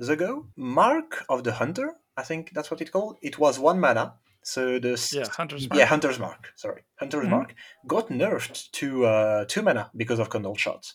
[0.00, 3.16] ago, Mark of the Hunter, I think that's what it called.
[3.22, 4.14] It was one mana.
[4.42, 5.78] So the yeah Hunter's Mark.
[5.78, 7.30] yeah Hunter's Mark sorry Hunter's mm-hmm.
[7.30, 7.54] Mark
[7.86, 10.94] got nerfed to uh, two mana because of Candle Shots.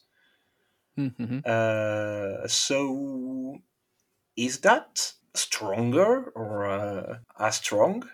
[0.98, 1.40] Mm-hmm.
[1.46, 3.60] Uh, so
[4.36, 8.08] is that stronger or uh, as strong?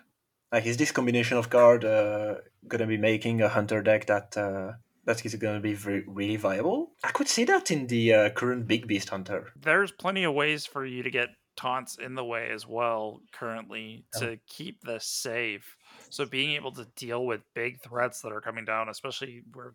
[0.52, 2.36] Like, is this combination of card uh,
[2.68, 4.72] gonna be making a hunter deck that uh,
[5.04, 6.92] that is gonna be very, really viable?
[7.02, 9.52] I could see that in the uh, current big beast hunter.
[9.60, 14.04] There's plenty of ways for you to get taunts in the way as well currently
[14.14, 14.36] to oh.
[14.48, 15.76] keep this safe.
[16.10, 19.74] So being able to deal with big threats that are coming down, especially where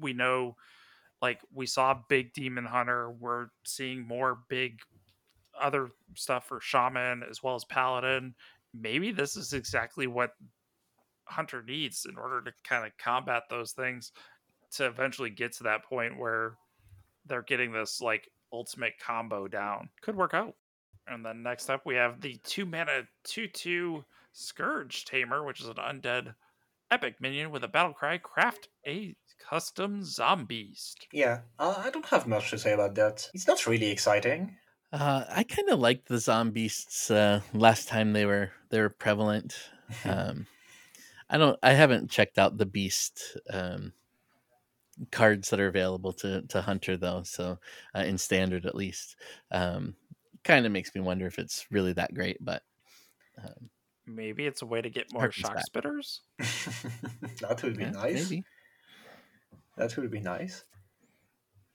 [0.00, 0.56] we know
[1.22, 4.78] like we saw big demon hunter we're seeing more big
[5.60, 8.34] other stuff for shaman as well as paladin
[8.74, 10.32] maybe this is exactly what
[11.24, 14.12] hunter needs in order to kind of combat those things
[14.70, 16.56] to eventually get to that point where
[17.26, 20.54] they're getting this like ultimate combo down could work out
[21.06, 25.74] and then next up we have the two mana 2-2 scourge tamer which is an
[25.74, 26.34] undead
[26.90, 32.26] epic minion with a battle cry craft a custom zombiest Yeah, uh, I don't have
[32.26, 33.28] much to say about that.
[33.34, 34.56] It's not really exciting.
[34.92, 39.56] Uh, I kind of liked the zombies uh, last time they were they were prevalent.
[40.04, 40.46] Um,
[41.28, 41.58] I don't.
[41.64, 43.92] I haven't checked out the beast um,
[45.10, 47.22] cards that are available to to Hunter though.
[47.24, 47.58] So
[47.94, 49.16] uh, in standard at least,
[49.50, 49.96] um,
[50.44, 52.36] kind of makes me wonder if it's really that great.
[52.40, 52.62] But
[53.38, 53.70] um,
[54.06, 55.64] maybe it's a way to get more shock back.
[55.72, 56.20] spitters
[57.40, 58.30] that would be yeah, nice.
[58.30, 58.44] maybe.
[59.76, 60.64] That would be nice.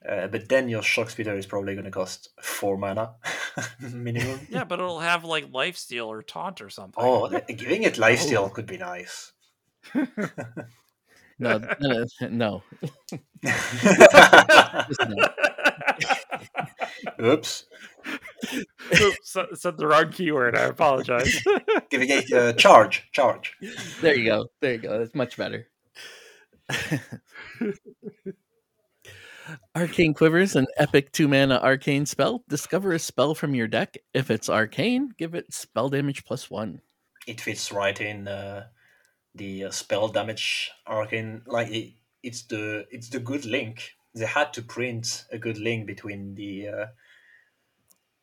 [0.08, 3.14] Uh, but then your shock speeder is probably going to cost four mana
[3.92, 4.38] minimum.
[4.48, 8.44] yeah but it'll have like life steal or taunt or something Oh, giving it lifesteal
[8.44, 8.48] Oh.
[8.50, 9.32] could be nice.
[11.38, 12.32] No, no, no.
[12.32, 12.62] No.
[17.22, 17.64] Oops.
[19.00, 21.42] Oops, said- said the wrong keyword i apologize
[21.90, 23.54] Giving it uh, charge, charge.
[24.00, 24.46] There you go.
[24.60, 24.98] There you go.
[24.98, 25.68] That's much better.
[29.74, 32.42] Arcane Quivers, an epic two mana arcane spell.
[32.48, 33.96] Discover a spell from your deck.
[34.14, 36.80] If it's arcane, give it spell damage plus one.
[37.26, 38.66] It fits right in uh,
[39.34, 41.42] the uh, spell damage arcane.
[41.46, 43.92] Like it, it's the it's the good link.
[44.14, 46.86] They had to print a good link between the uh,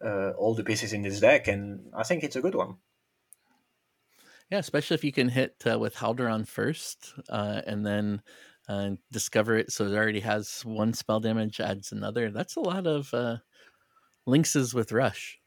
[0.06, 2.78] uh, all the pieces in this deck, and I think it's a good one.
[4.52, 8.22] Yeah, especially if you can hit uh, with Halduron first, uh, and then
[8.68, 9.72] uh, discover it.
[9.72, 12.32] So it already has one spell damage, adds another.
[12.32, 13.38] That's a lot of uh,
[14.28, 15.40] Lynxes with Rush.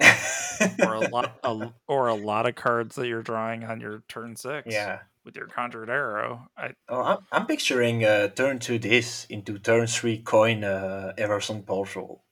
[0.00, 4.34] or a lot a, or a lot of cards that you're drawing on your turn
[4.34, 4.98] six yeah.
[5.24, 9.86] with your conjured arrow i Oh, I'm, I'm picturing uh, turn two this into turn
[9.86, 12.24] three coin uh, Eversong Portal.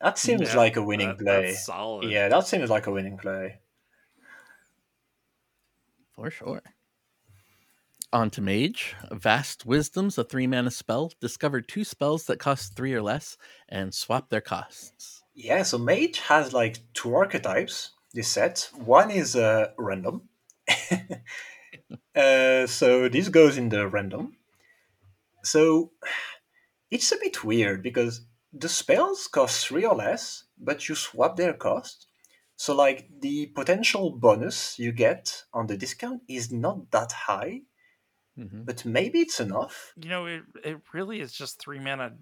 [0.00, 1.42] That seems yeah, like a winning that- play.
[1.52, 3.60] that's solid Yeah, that seems like a winning play.
[6.14, 6.62] For sure.
[8.12, 8.94] On to Mage.
[9.10, 11.12] Vast Wisdom's a three mana spell.
[11.20, 13.38] Discover two spells that cost three or less
[13.70, 15.22] and swap their costs.
[15.34, 17.92] Yeah, so Mage has like two archetypes.
[18.12, 20.28] This set one is uh, random.
[22.14, 24.36] uh, so this goes in the random.
[25.42, 25.92] So
[26.90, 28.20] it's a bit weird because
[28.52, 32.08] the spells cost three or less, but you swap their cost.
[32.56, 37.62] So like the potential bonus you get on the discount is not that high,
[38.36, 38.66] Mhm.
[38.66, 39.94] but maybe it's enough.
[39.96, 42.16] you know it, it really is just three mana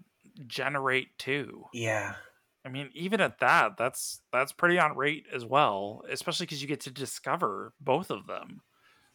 [0.46, 2.16] generate two Yeah.
[2.64, 6.68] i mean even at that that's that's pretty on rate as well especially because you
[6.68, 8.62] get to discover both of them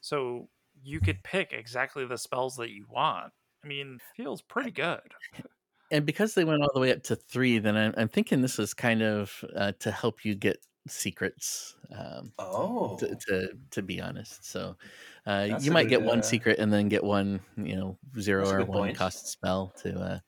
[0.01, 0.49] so
[0.83, 5.13] you could pick exactly the spells that you want i mean feels pretty good
[5.91, 8.57] And because they went all the way up to three, then I'm, I'm thinking this
[8.57, 11.77] is kind of uh, to help you get secrets.
[11.91, 12.95] Um, Oh.
[12.97, 14.77] to, to to be honest, so
[15.25, 18.65] uh, you might get one uh, secret and then get one, you know, zero or
[18.65, 18.97] one point.
[18.97, 20.19] cost spell to uh,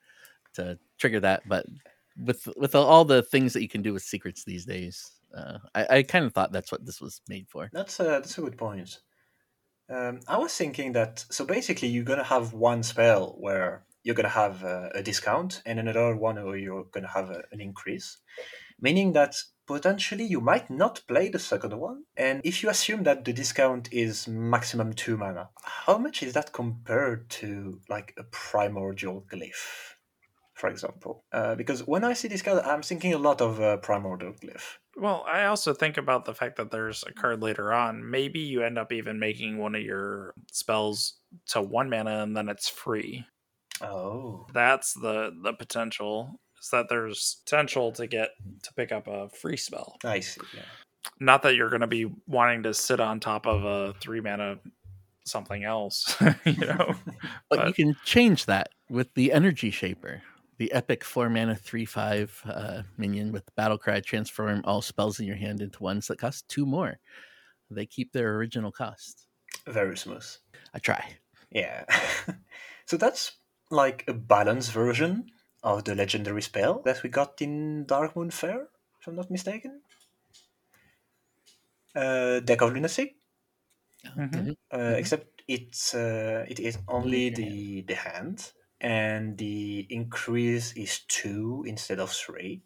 [0.56, 1.44] to trigger that.
[1.48, 1.65] But
[2.18, 5.98] with with all the things that you can do with secrets these days, uh, I,
[5.98, 7.69] I kind of thought that's what this was made for.
[7.74, 8.99] That's a, that's a good point.
[9.90, 14.30] Um, I was thinking that so basically you're gonna have one spell where you're gonna
[14.30, 18.18] have a, a discount and another one where you're gonna have a, an increase,
[18.82, 19.36] meaning that
[19.68, 22.03] potentially you might not play the second one.
[22.15, 26.53] And if you assume that the discount is maximum two mana, how much is that
[26.53, 29.95] compared to like a primordial glyph,
[30.53, 31.23] for example?
[31.31, 34.77] Uh, because when I see discount, I'm thinking a lot of uh, primordial glyph.
[34.95, 38.10] Well, I also think about the fact that there's a card later on.
[38.10, 41.19] Maybe you end up even making one of your spells
[41.49, 43.26] to one mana and then it's free.
[43.80, 44.48] Oh.
[44.53, 46.39] That's the the potential.
[46.68, 48.31] Is that there's potential to get
[48.64, 49.95] to pick up a free spell.
[50.03, 50.41] I see.
[50.53, 50.64] Yeah.
[51.18, 54.60] Not that you're going to be wanting to sit on top of a three mana
[55.23, 56.14] something else,
[56.44, 56.94] you know.
[57.49, 60.22] But, you can change that with the Energy Shaper,
[60.57, 64.02] the epic four mana three five uh, minion with battle cry.
[64.02, 66.99] Transform all spells in your hand into ones that cost two more.
[67.72, 69.26] They keep their original cost.
[69.65, 70.27] Very smooth.
[70.73, 71.14] I try.
[71.49, 71.85] Yeah.
[72.88, 73.38] so that's
[73.72, 75.31] like a balanced version
[75.64, 78.70] of the legendary spell that we got in Darkmoon Faire,
[79.00, 79.82] if I'm not mistaken.
[81.96, 83.18] Uh, Deck of Lunacy,
[84.16, 84.56] Mhm.
[84.74, 88.52] uh, except it's uh, it is only the the hand,
[88.82, 92.64] and the increase is two instead of three.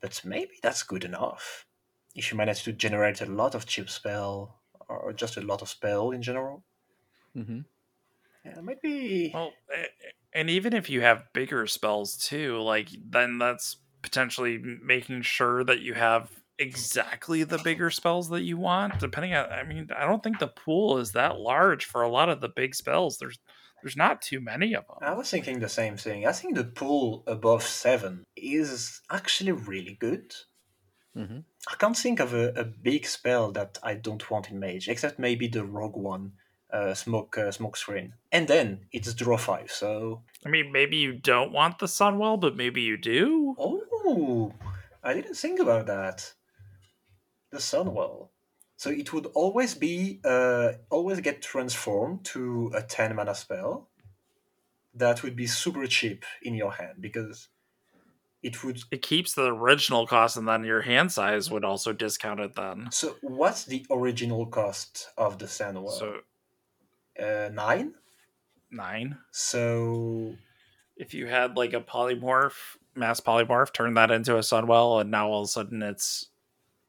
[0.00, 1.66] But maybe that's good enough.
[2.14, 5.70] If you manage to generate a lot of chip spell or just a lot of
[5.70, 6.66] spell in general,
[7.36, 7.60] Mm-hmm.
[8.44, 9.32] yeah, maybe.
[9.32, 9.88] Well, a-
[10.34, 15.80] and even if you have bigger spells too, like then that's potentially making sure that
[15.80, 18.98] you have exactly the bigger spells that you want.
[18.98, 22.28] Depending on, I mean, I don't think the pool is that large for a lot
[22.28, 23.18] of the big spells.
[23.18, 23.38] There's
[23.82, 26.24] there's not too many of them I was thinking the same thing.
[26.24, 30.34] I think the pool above seven is actually really good.
[31.14, 34.88] hmm I can't think of a, a big spell that I don't want in Mage,
[34.88, 36.32] except maybe the Rogue one,
[36.72, 38.14] uh, Smoke uh, Smoke Screen.
[38.30, 42.56] And then it's draw five, so I mean, maybe you don't want the Sunwell, but
[42.56, 43.54] maybe you do.
[43.58, 44.52] oh,
[45.02, 46.32] I didn't think about that.
[47.50, 48.28] The Sunwell.
[48.76, 53.88] So it would always be uh, always get transformed to a ten mana spell.
[54.94, 57.48] That would be super cheap in your hand because
[58.42, 58.80] it would.
[58.90, 62.88] It keeps the original cost, and then your hand size would also discount it then.
[62.90, 65.90] So what's the original cost of the Sunwell?
[65.90, 66.20] So
[67.20, 67.94] uh, nine.
[68.70, 69.18] nine.
[69.30, 70.34] So
[70.96, 75.28] if you had like a polymorph, mass polymorph, turn that into a Sunwell, and now
[75.28, 76.28] all of a sudden it's,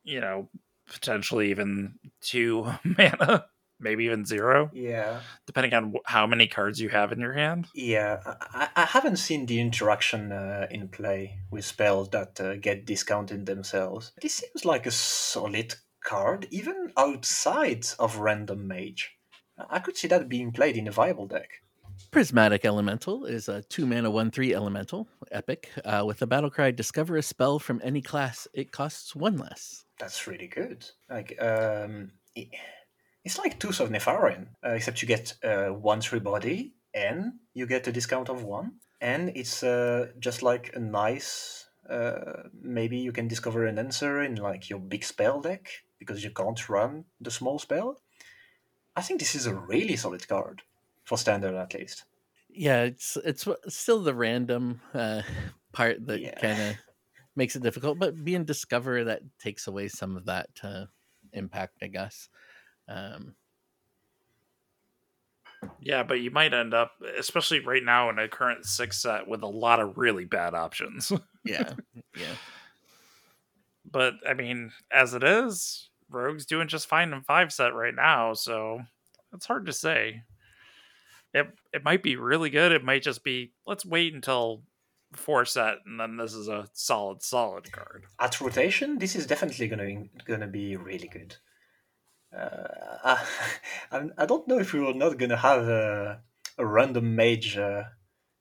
[0.03, 0.49] you know,
[0.87, 3.45] potentially even two mana,
[3.79, 7.67] maybe even zero, yeah, depending on wh- how many cards you have in your hand.
[7.73, 8.19] yeah.
[8.25, 13.45] I, I haven't seen the interaction uh, in play with spells that uh, get discounted
[13.45, 14.11] themselves.
[14.21, 19.15] This seems like a solid card, even outside of random mage.
[19.69, 21.49] I could see that being played in a viable deck.
[22.11, 26.71] Prismatic Elemental is a two mana, one three elemental epic uh, with a battle cry.
[26.71, 28.47] Discover a spell from any class.
[28.53, 29.85] It costs one less.
[29.99, 30.85] That's really good.
[31.09, 32.49] Like, um, i-
[33.23, 37.65] it's like Tooth of Nefarian, uh, except you get uh, one three body and you
[37.65, 41.67] get a discount of one, and it's uh, just like a nice.
[41.89, 45.69] Uh, maybe you can discover an answer in like your big spell deck
[45.99, 48.01] because you can't run the small spell.
[48.95, 50.63] I think this is a really solid card
[51.03, 52.05] for standard, at least.
[52.49, 55.23] Yeah, it's it's still the random uh,
[55.71, 56.39] part that Yeah.
[56.39, 56.77] kind of
[57.35, 60.85] makes it difficult, but being discover that takes away some of that uh,
[61.33, 62.29] impact, I guess.
[62.87, 63.35] Um,
[65.79, 69.41] Yeah, but you might end up, especially right now in a current six set, with
[69.43, 71.11] a lot of really bad options.
[71.43, 71.75] yeah,
[72.15, 72.37] yeah.
[73.85, 78.33] but I mean, as it is, Rogue's doing just fine in five set right now,
[78.33, 78.81] so
[79.33, 80.23] it's hard to say.
[81.33, 82.71] It it might be really good.
[82.71, 84.63] It might just be let's wait until
[85.13, 88.05] four set, and then this is a solid, solid card.
[88.19, 91.35] At rotation, this is definitely gonna gonna be really good.
[92.35, 93.25] Uh, I,
[93.91, 96.21] I'm- don't know if we are not gonna have a,
[96.57, 97.83] a random mage uh,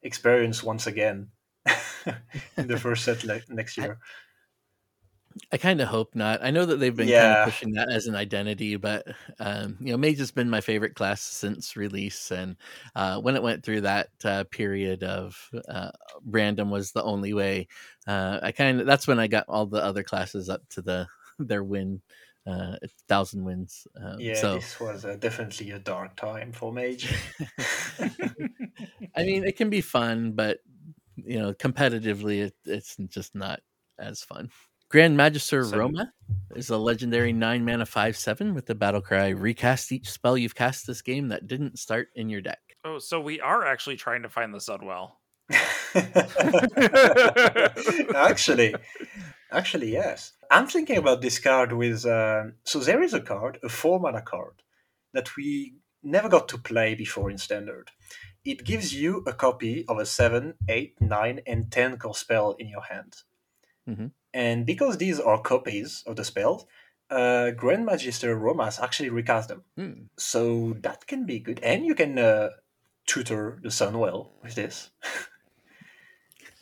[0.02, 1.28] experience once again
[2.56, 3.98] in the first set le- next year.
[4.00, 4.31] I
[5.58, 6.42] kind of hope not.
[6.42, 9.06] I know that they've been kind of pushing that as an identity, but
[9.38, 12.56] um, you know, Mage has been my favorite class since release, and
[12.94, 15.90] uh, when it went through that uh, period of uh,
[16.24, 17.68] random was the only way.
[18.06, 21.08] Uh, I kind of that's when I got all the other classes up to the
[21.38, 22.02] their win,
[22.46, 22.76] uh,
[23.08, 23.86] thousand wins.
[23.96, 27.12] Um, Yeah, so this was uh, definitely a dark time for mage.
[29.16, 30.58] I mean, it can be fun, but
[31.16, 33.60] you know, competitively, it, it's just not
[33.98, 34.50] as fun.
[34.92, 36.12] Grand Magister So- Roma
[36.54, 40.54] is a legendary nine mana five seven with the battle cry: recast each spell you've
[40.54, 42.60] cast this game that didn't start in your deck.
[42.84, 45.12] Oh, so we are actually trying to find the Sunwell.
[48.14, 48.74] actually,
[49.50, 50.32] actually, yes.
[50.50, 52.04] I'm thinking about this card with.
[52.04, 54.62] Uh, so there is a card, a four mana card,
[55.14, 57.92] that we never got to play before in standard.
[58.44, 62.68] It gives you a copy of a 7, 8, 9, and 10 core spell in
[62.68, 63.14] your hand.
[63.88, 64.10] Mhm.
[64.34, 66.66] And because these are copies of the spells,
[67.10, 69.62] uh, Grand Magister Romas actually recast them.
[69.76, 69.92] Hmm.
[70.16, 71.60] So that can be good.
[71.62, 72.48] And you can uh,
[73.06, 74.90] tutor the Sunwell with this.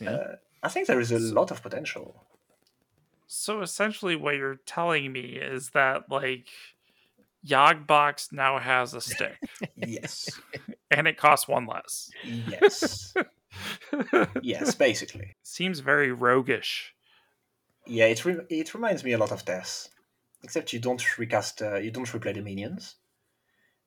[0.01, 0.11] Yeah.
[0.11, 2.25] Uh, I think there is a lot of potential.
[3.27, 6.49] So essentially, what you're telling me is that like
[7.47, 9.39] Yogbox now has a stick,
[9.77, 10.31] Yes.
[10.91, 12.11] and it costs one less.
[12.25, 13.15] yes.
[14.43, 15.37] Yes, basically.
[15.43, 16.95] Seems very roguish.
[17.87, 19.89] Yeah, it re- it reminds me a lot of Death,
[20.43, 22.97] except you don't recast, uh, you don't replay the minions.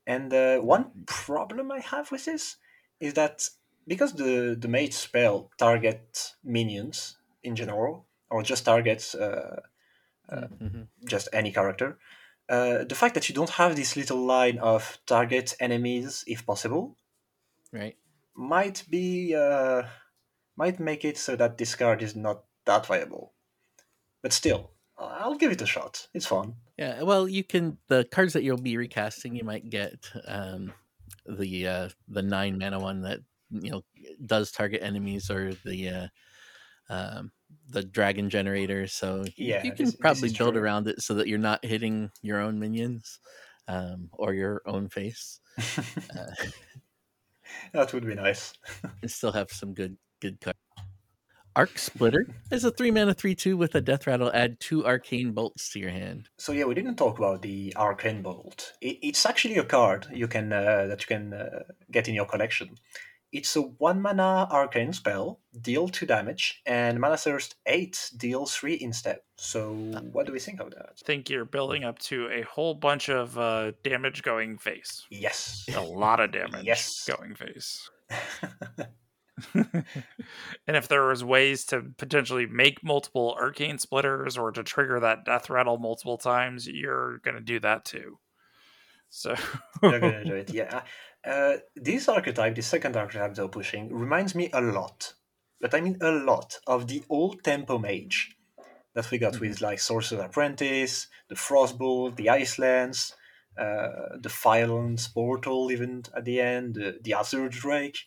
[0.08, 2.58] And uh, one problem I have with this
[3.00, 3.48] is that
[3.88, 9.62] because the the mage spell targets minions in general, or just targets uh,
[10.32, 10.88] Mhm.
[11.06, 11.98] just any character,
[12.50, 16.98] uh, the fact that you don't have this little line of target enemies if possible
[17.72, 17.98] Right.
[18.36, 19.84] might be uh,
[20.56, 23.34] might make it so that this card is not that viable.
[24.24, 26.08] But still, I'll give it a shot.
[26.16, 26.56] It's fun.
[26.78, 29.36] Yeah, well, you can the cards that you'll be recasting.
[29.36, 30.74] You might get um,
[31.28, 33.20] the uh, the nine mana one that
[33.52, 33.84] you know
[34.26, 36.08] does target enemies, or the uh,
[36.90, 37.32] um,
[37.70, 38.88] the dragon generator.
[38.88, 40.64] So Yeah, you can this- this probably is build true.
[40.64, 43.20] around it so that you're not hitting your own minions
[43.68, 45.40] um, or your own face.
[46.16, 46.32] Uh,
[47.74, 48.54] that would be nice.
[49.02, 50.58] and still have some good good cards.
[51.56, 54.32] Arc Splitter is a three mana three two with a death rattle.
[54.34, 56.30] Add two arcane bolts to your hand.
[56.38, 58.74] So yeah, we didn't talk about the Arcane Bolt.
[58.82, 62.26] It, it's actually a card you can uh, that you can uh, get in your
[62.26, 62.70] collection.
[63.32, 68.78] It's a one mana arcane spell, deal two damage, and mana thirst eight, deal three
[68.82, 69.20] instead.
[69.38, 69.74] So
[70.12, 70.90] what do we think of that?
[71.02, 75.06] I think you're building up to a whole bunch of uh, damage going face.
[75.10, 75.66] Yes.
[75.76, 77.08] A lot of damage Yes.
[77.08, 77.90] going face.
[79.54, 79.86] and
[80.68, 85.50] if there was ways to potentially make multiple arcane splitters or to trigger that death
[85.50, 88.20] rattle multiple times, you're gonna do that too.
[89.10, 89.36] So
[89.82, 90.84] You're gonna do it, yeah.
[91.26, 95.14] Uh, this archetype, the second archetype they're pushing, reminds me a lot,
[95.62, 98.36] but I mean a lot, of the old tempo mage
[98.94, 103.16] that we got with like Sorcerer Apprentice, the Frostbolt, the Ice Lance,
[103.58, 107.98] uh, the Violence Portal, even at the end, the, the Azure Drake.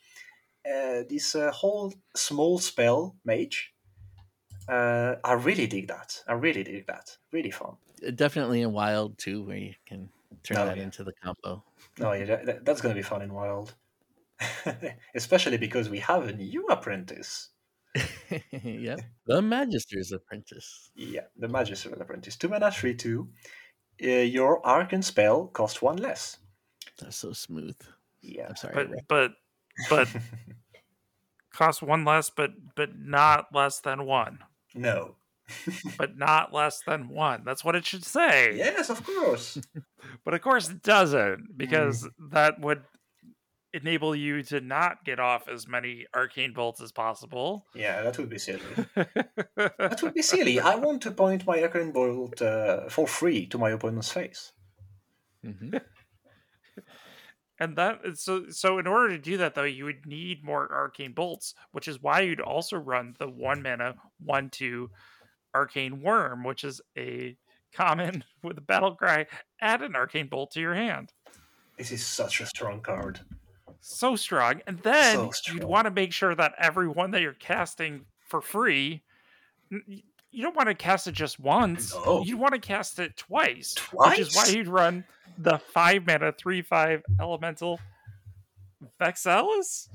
[0.66, 3.72] Uh, this uh, whole small spell mage.
[4.68, 6.22] Uh, I really dig that.
[6.26, 7.16] I really dig that.
[7.32, 7.76] Really fun.
[8.16, 10.08] Definitely in Wild too, where you can
[10.42, 10.82] turn Oh, that yeah.
[10.82, 11.62] into the combo.
[12.00, 13.74] Oh yeah, that- that, that's going to be fun in Wild.
[15.14, 17.50] Especially because we have a new apprentice.
[18.62, 19.00] yep.
[19.26, 20.90] The Magister's Apprentice.
[20.94, 22.36] Yeah, the Magister's apprentice.
[22.36, 23.28] Two mana, three, two.
[24.02, 26.36] Uh, your arcane spell costs one less.
[27.00, 27.76] That's so smooth.
[28.20, 28.48] Yeah.
[28.50, 28.74] I'm sorry.
[28.74, 29.30] but but
[29.90, 30.08] but
[31.52, 34.38] cost one less, but but not less than one.
[34.74, 35.16] no.
[35.96, 37.42] But not less than one.
[37.44, 38.56] That's what it should say.
[38.56, 39.58] Yes, of course.
[40.24, 42.82] But of course it doesn't, because that would
[43.72, 47.64] enable you to not get off as many arcane bolts as possible.
[47.76, 48.60] yeah, that would be silly.
[49.56, 50.58] That would be silly.
[50.58, 54.50] I want to point my arcane bolt uh, for free to my opponent's face.
[55.44, 55.80] Mhm.
[57.58, 61.12] And that so so in order to do that though, you would need more arcane
[61.12, 63.94] bolts, which is why you'd also run the one mana
[64.24, 64.90] one two
[65.54, 67.36] arcane worm, which is a
[67.74, 69.26] common with a battle cry.
[69.60, 71.12] Add an arcane bolt to your hand.
[71.78, 73.20] This is such a strong card.
[73.80, 74.62] so strong.
[74.66, 78.40] And then So you'd want to make sure that every one that you're casting for
[78.40, 79.02] free,
[80.30, 81.94] you don't want to cast it just once.
[81.94, 82.22] No.
[82.22, 84.54] You'd want to cast it twice, which is why Twice?
[84.54, 85.04] you'd run
[85.38, 87.80] the five mana three five elemental
[88.98, 89.88] Vexallus.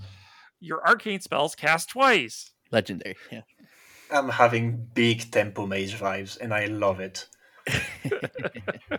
[0.60, 2.52] Your arcane spells cast twice.
[2.72, 3.16] Legendary.
[3.32, 3.42] Yeah.
[4.12, 7.28] I'm having big tempo mage vibes, and I love it.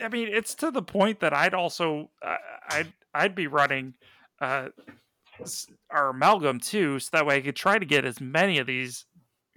[0.00, 2.36] I mean, it's to the point that I'd also uh,
[2.68, 3.94] I'd I'd be running
[4.40, 4.68] uh,
[5.90, 9.06] our amalgam too, so that way I could try to get as many of these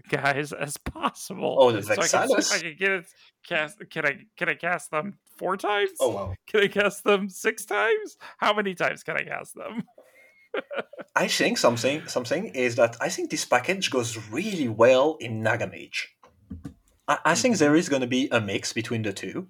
[0.09, 1.57] guys as possible.
[1.59, 2.29] Oh, the so I can?
[2.53, 3.05] I can get it
[3.47, 3.79] cast.
[3.89, 5.91] Can I can I cast them four times?
[5.99, 6.35] Oh wow!
[6.47, 8.17] Can I cast them six times?
[8.37, 9.83] How many times can I cast them?
[11.15, 16.07] I think something something is that I think this package goes really well in Nagamage.
[17.07, 19.47] I, I think there is going to be a mix between the two.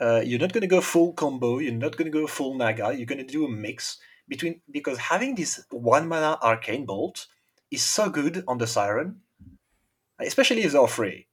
[0.00, 1.58] Uh, you're not going to go full combo.
[1.58, 2.94] You're not going to go full Naga.
[2.96, 3.98] You're going to do a mix
[4.28, 7.26] between because having this one mana arcane bolt
[7.70, 9.20] is so good on the siren,
[10.20, 11.28] especially if they're free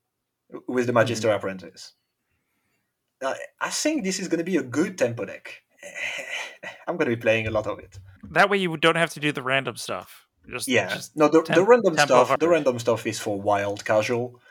[0.68, 1.93] with the Magister Apprentice.
[3.24, 5.61] Uh, I think this is going to be a good tempo deck.
[6.88, 8.00] I'm going to be playing a lot of it.
[8.32, 10.27] That way you don't have to do the random stuff.
[10.50, 12.30] Just Yeah, just no, the, the random stuff.
[12.30, 12.40] hard.
[12.40, 14.42] The random stuff is for wild casual,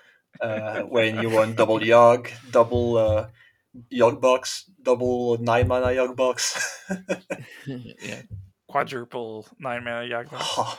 [0.40, 3.26] uh, when you want double yog, double uh,
[3.88, 6.84] yog box, double nine mana yog box.
[7.66, 8.22] yeah.
[8.68, 10.38] quadruple nine mana Yagmoth.
[10.40, 10.78] oh,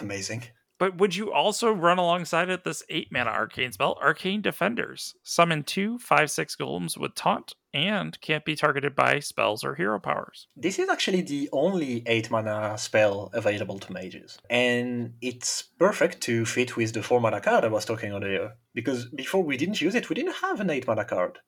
[0.00, 0.44] amazing!
[0.82, 5.14] But would you also run alongside it this eight mana arcane spell, Arcane Defenders?
[5.22, 10.00] Summon two five six golems with taunt and can't be targeted by spells or hero
[10.00, 10.48] powers.
[10.56, 16.44] This is actually the only eight mana spell available to mages, and it's perfect to
[16.44, 18.54] fit with the four mana card I was talking earlier.
[18.74, 21.38] Because before we didn't use it, we didn't have an eight mana card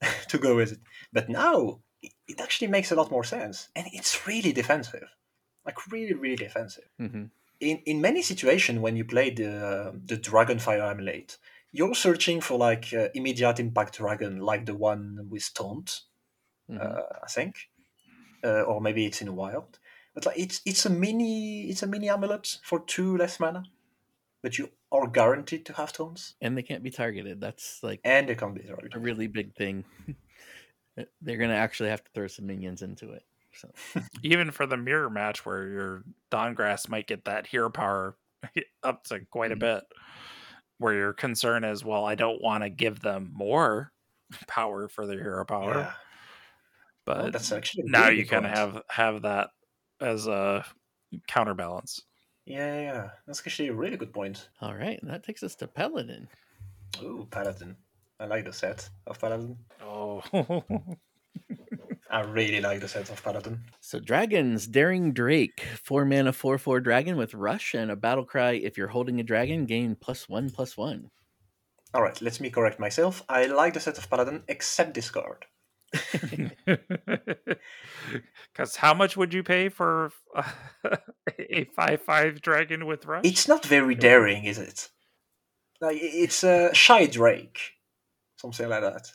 [0.28, 0.80] to go with it,
[1.12, 5.08] but now it- it actually makes a lot more sense, and it's really defensive,
[5.66, 6.84] like really, really defensive.
[6.96, 7.24] hmm
[7.60, 11.38] in in many situations when you play the the Dragonfire Amulet,
[11.72, 16.02] you're searching for like uh, immediate impact dragon, like the one with Taunt,
[16.70, 16.80] Mhm.
[16.80, 17.70] uh, I think,
[18.44, 19.78] uh, or maybe it's in Wild.
[20.14, 23.64] But like it's it's a mini it's a mini amulet for two less mana,
[24.42, 26.34] but you are guaranteed to have taunts.
[26.40, 27.40] and they can't be targeted.
[27.40, 28.94] That's like and they can't be targeted.
[28.96, 29.84] a really big thing.
[31.22, 33.22] They're gonna actually have to throw some minions into it.
[33.58, 33.70] So
[34.22, 38.16] Even for the mirror match where your Dawngrasp might get that hero power
[38.82, 39.60] up to quite a Mhm.
[39.60, 39.84] bit,
[40.78, 43.92] where your concern is, well, I don't want to give them more
[44.46, 45.92] power for their hero power, Yeah,
[47.04, 49.50] but well, that's actually now you good kind of have have that
[50.00, 50.64] as a
[51.26, 52.02] counterbalance.
[52.44, 54.48] Yeah, yeah, yeah, that's actually a really good point.
[54.60, 56.28] all right, that takes us to Paladin.
[57.02, 57.76] Ooh, paladin.
[58.20, 59.58] I like the set of paladin.
[59.80, 60.22] Oh,
[62.10, 63.64] I really like the set of paladin.
[63.80, 68.52] So dragons, Daring Drake, four mana, four four dragon with rush and a battle cry.
[68.52, 71.10] If you're holding a dragon, gain plus one plus one.
[71.94, 73.22] All right, let me correct myself.
[73.28, 75.46] I like the set of paladin except this card.
[78.52, 80.12] because how much would you pay for
[81.38, 83.24] a five five dragon with rush?
[83.24, 84.88] It's not very daring, is it?
[85.80, 87.58] Like it's a shy drake,
[88.36, 89.10] something like that.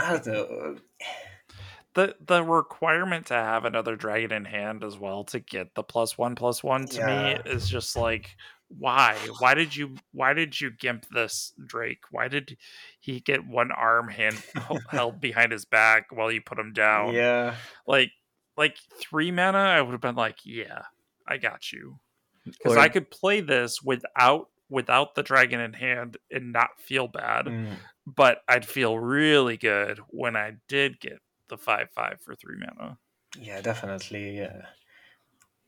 [0.00, 0.76] I don't know.
[1.94, 6.16] the the requirement to have another dragon in hand as well to get the plus
[6.16, 7.06] one plus one to Yeah.
[7.06, 8.36] me is just like
[8.78, 9.14] why?
[9.38, 12.04] Why did you why did you gimp this drake?
[12.10, 12.56] Why did
[13.00, 14.42] he get one arm hand
[14.90, 17.12] held behind his back while you put him down?
[17.12, 18.12] Yeah, like
[18.56, 20.82] like three mana i would have been like yeah
[21.26, 21.98] i got you.
[22.44, 27.46] Because i could play this without without the dragon in hand and not feel bad
[27.46, 27.76] Mm,
[28.06, 32.98] but i'd feel really good when i did get the five five for three mana
[33.40, 34.36] yeah, definitely.
[34.36, 34.66] Yeah.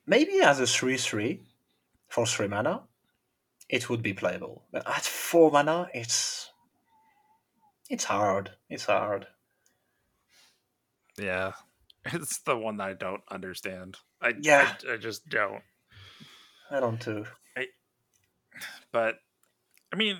[0.06, 1.42] Maybe as a three-three
[2.08, 2.82] for three mana,
[3.68, 4.64] it would be playable.
[4.70, 6.50] But at four mana, it's
[7.88, 8.50] it's hard.
[8.68, 9.26] It's hard.
[11.18, 11.52] Yeah.
[12.12, 13.96] It's the one that I don't understand.
[14.20, 14.74] I Yeah.
[14.86, 15.62] I, I just don't.
[16.70, 17.24] I don't too.
[18.94, 19.16] But
[19.92, 20.18] I mean,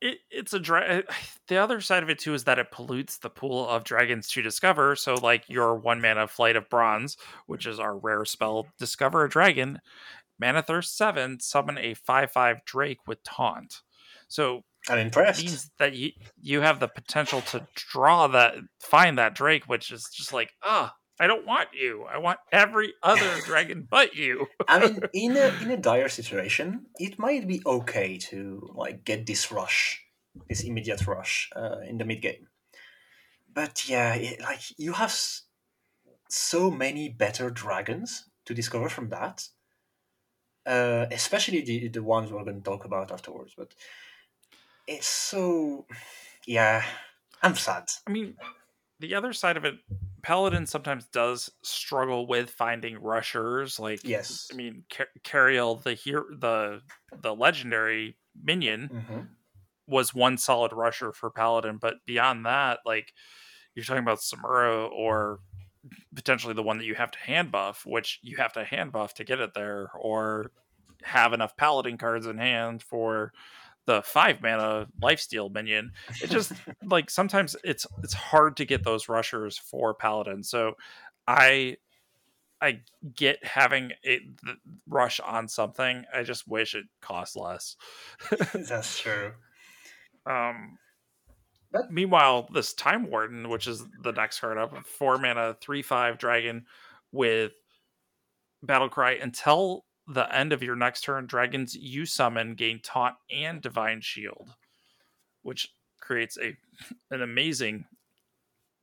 [0.00, 1.02] it, it's a dra-
[1.48, 4.42] the other side of it too is that it pollutes the pool of dragons to
[4.42, 4.94] discover.
[4.94, 9.28] So like your one mana flight of bronze, which is our rare spell, discover a
[9.28, 9.80] dragon,
[10.40, 13.82] mana thirst seven, summon a five five drake with taunt.
[14.28, 15.44] So I'm it impressed.
[15.44, 20.08] means that you you have the potential to draw that find that drake, which is
[20.14, 20.94] just like ah.
[21.20, 22.04] I don't want you.
[22.04, 24.46] I want every other dragon but you.
[24.68, 29.26] I mean, in a in a dire situation, it might be okay to like get
[29.26, 30.02] this rush,
[30.48, 32.48] this immediate rush uh, in the mid game.
[33.52, 35.44] But yeah, it, like you have s-
[36.28, 39.48] so many better dragons to discover from that,
[40.66, 43.54] uh, especially the the ones we're going to talk about afterwards.
[43.56, 43.74] But
[44.86, 45.86] it's so,
[46.46, 46.84] yeah,
[47.42, 47.84] I'm sad.
[48.06, 48.36] I mean,
[49.00, 49.74] the other side of it,
[50.22, 53.78] Paladin sometimes does struggle with finding rushers.
[53.78, 54.48] Like, Yes.
[54.52, 56.80] I mean, Car- Cariel, the here the
[57.20, 59.20] the legendary minion, hmm
[59.86, 63.12] was one solid rusher for Paladin, but beyond that, like
[63.74, 65.40] you're talking about Samura or
[66.14, 69.12] potentially the one that you have to hand buff, which you have to hand buff
[69.14, 70.50] to get it there, or
[71.02, 73.32] have enough Paladin cards in hand for
[73.86, 75.92] the five mana lifesteal minion.
[76.22, 76.52] It just
[76.84, 80.42] like sometimes it's it's hard to get those rushers for Paladin.
[80.42, 80.74] So
[81.26, 81.76] I
[82.60, 82.80] I
[83.14, 84.20] get having a
[84.88, 86.04] rush on something.
[86.14, 87.76] I just wish it cost less.
[88.54, 89.32] That's true.
[90.24, 90.78] Um,
[91.72, 96.16] But- meanwhile, this Time Warden, which is the next card up, four mana, three five
[96.18, 96.64] dragon
[97.12, 97.52] with
[98.62, 101.26] battle cry until the end of your next turn.
[101.26, 104.48] Dragons you summon gain taunt and divine shield,
[105.42, 105.68] which
[106.00, 106.56] creates a
[107.10, 107.86] an amazing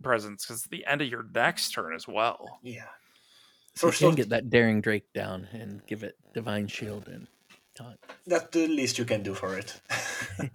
[0.01, 2.59] presence because the end of your next turn as well.
[2.63, 2.85] Yeah.
[3.75, 7.27] So you can off- get that Daring Drake down and give it Divine Shield and
[7.73, 7.99] taunt.
[8.27, 9.79] That's the least you can do for it.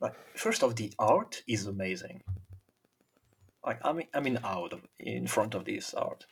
[0.00, 2.22] like first off, the art is amazing.
[3.64, 6.26] Like I mean, I mean, out of in front of this art,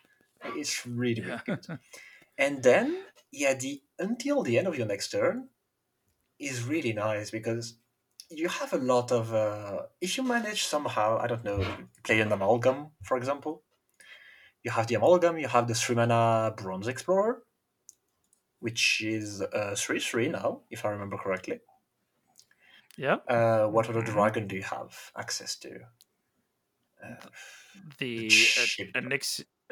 [0.45, 1.57] it's really, really Yeah.
[1.57, 1.79] good.
[2.45, 2.89] And then,
[3.31, 5.49] yeah, the until the end of your next turn
[6.39, 7.67] is really nice because
[8.31, 9.35] you have a lot of.
[9.35, 11.61] Uh, if you manage somehow, I don't know,
[12.05, 13.65] play an amalgam, for example.
[14.65, 15.39] You have the amalgam.
[15.39, 17.45] You have the three mana bronze explorer,
[18.61, 21.61] which is uh, three three now, if I remember correctly.
[22.97, 23.19] Yeah.
[23.27, 24.13] Uh, what other Mhm.
[24.13, 25.89] dragon do you have access to?
[27.03, 27.17] Uh,
[27.99, 28.89] The ship.
[28.97, 29.01] uh,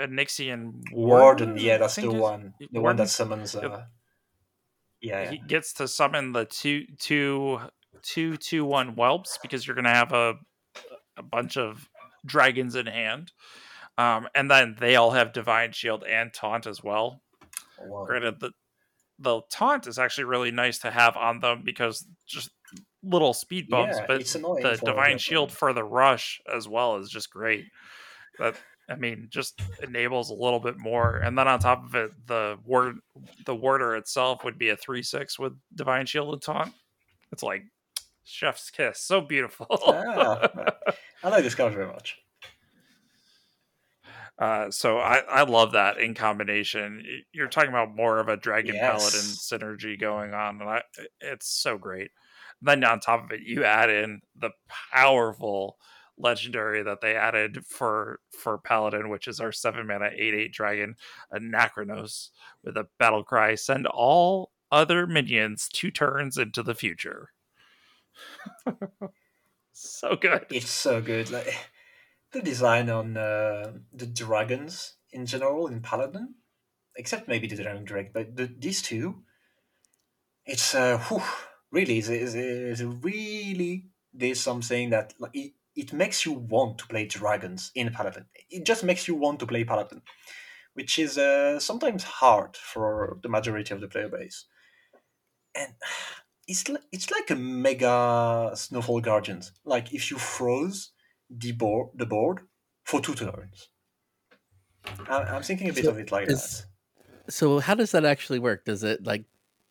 [0.00, 2.54] Anyx- Onyxian Warder, yeah, that's the one.
[2.70, 3.54] The one that summons.
[3.54, 3.84] Uh,
[5.00, 5.30] yeah, yeah.
[5.30, 7.60] he gets to summon the two two
[8.02, 10.34] two two one whelps because you're gonna have a
[11.16, 11.88] a bunch of
[12.26, 13.32] dragons in hand.
[13.98, 17.22] Um, and then they all have divine shield and taunt as well.
[17.80, 18.04] Oh, wow.
[18.06, 18.52] Granted, the
[19.18, 22.50] the taunt is actually really nice to have on them because just
[23.02, 27.30] little speed bumps, Yeah, but the divine shield for the rush as well is just
[27.30, 27.66] great.
[28.38, 28.56] That
[28.90, 32.58] I mean, just enables a little bit more, and then on top of it, the
[32.64, 32.98] ward
[33.46, 36.72] the warder itself would be a three six with divine shield and taunt.
[37.32, 37.62] It's like
[38.24, 39.66] chef's kiss, so beautiful.
[39.70, 40.48] Ah,
[41.24, 42.18] I like this card very much.
[44.40, 47.04] Uh, so I, I love that in combination.
[47.32, 50.82] You're talking about more of a dragon paladin synergy going on, and I,
[51.20, 52.10] it's so great.
[52.62, 54.50] Then on top of it, you add in the
[54.92, 55.76] powerful
[56.20, 60.96] legendary that they added for for paladin, which is our seven mana eight eight dragon,
[61.32, 62.30] Anachronos,
[62.64, 67.30] with a battle cry: send all other minions two turns into the future.
[69.72, 70.46] so good.
[70.50, 71.30] It's so good.
[71.30, 71.54] Like
[72.32, 76.34] the design on uh, the dragons in general in Paladin,
[76.96, 79.22] except maybe the Dragon Drake, but the, these two,
[80.46, 81.22] it's uh, whew,
[81.70, 87.90] really is really there's something that like it makes you want to play dragons in
[87.90, 88.26] Paladin.
[88.50, 90.02] It just makes you want to play Paladin,
[90.74, 94.46] which is uh, sometimes hard for the majority of the player base.
[95.54, 95.72] And
[96.48, 99.52] it's li- it's like a mega Snowfall Guardians.
[99.64, 100.90] Like if you froze
[101.30, 102.40] the board the board
[102.84, 103.68] for two turns.
[105.08, 106.66] I, I'm thinking a bit So of it like is-
[107.28, 108.64] So how does that actually work?
[108.64, 109.24] Does it like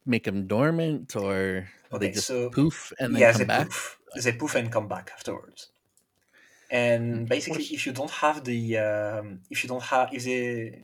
[0.06, 1.68] make them dormant, or
[2.00, 3.68] they just so- poof and then Yeah, come back?
[3.68, 3.98] poof.
[4.24, 5.72] They poof and come back afterwards.
[6.70, 10.84] And basically, if you don't have the, um, if you don't have, if the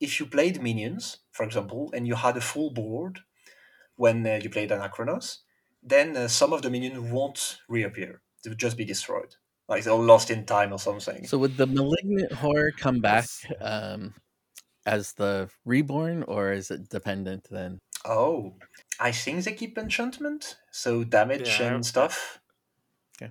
[0.00, 3.20] if you played minions, for example, and you had a full board
[3.96, 5.38] when uh, you played Anachronos,
[5.82, 8.20] then uh, some of the minions won't reappear.
[8.42, 9.36] They will just be destroyed,
[9.68, 11.24] like they're lost in time or something.
[11.26, 13.26] So would the malignant horror come back
[13.60, 14.14] um,
[14.84, 17.78] as the reborn, or is it dependent then?
[18.04, 18.54] Oh,
[18.98, 22.40] I think they keep enchantment, so damage Yeah, and stuff.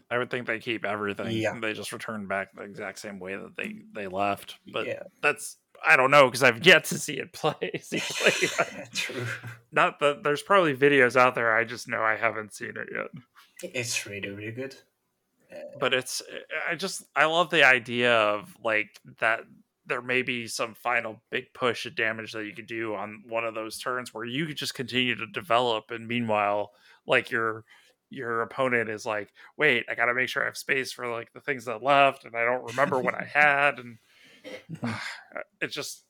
[0.09, 1.31] I would think they keep everything.
[1.31, 1.57] Yeah.
[1.59, 4.57] They just return back the exact same way that they they left.
[4.71, 7.79] But yeah, that's I don't know because I've yet to see it play.
[7.81, 8.85] See it play.
[8.93, 9.25] true.
[9.71, 11.55] Not that there's probably videos out there.
[11.55, 13.07] I just know I haven't seen it yet.
[13.63, 14.75] It's really, really good.
[15.51, 16.21] Uh, but it's
[16.69, 19.41] I just I love the idea of like that.
[19.87, 23.43] There may be some final big push of damage that you could do on one
[23.43, 26.71] of those turns where you could just continue to develop, and meanwhile,
[27.05, 27.65] like your
[28.11, 31.33] your opponent is like, wait, I got to make sure I have space for like
[31.33, 33.97] the things that left, and I don't remember what I had, and
[34.79, 34.85] hmm.
[34.85, 36.03] uh, it just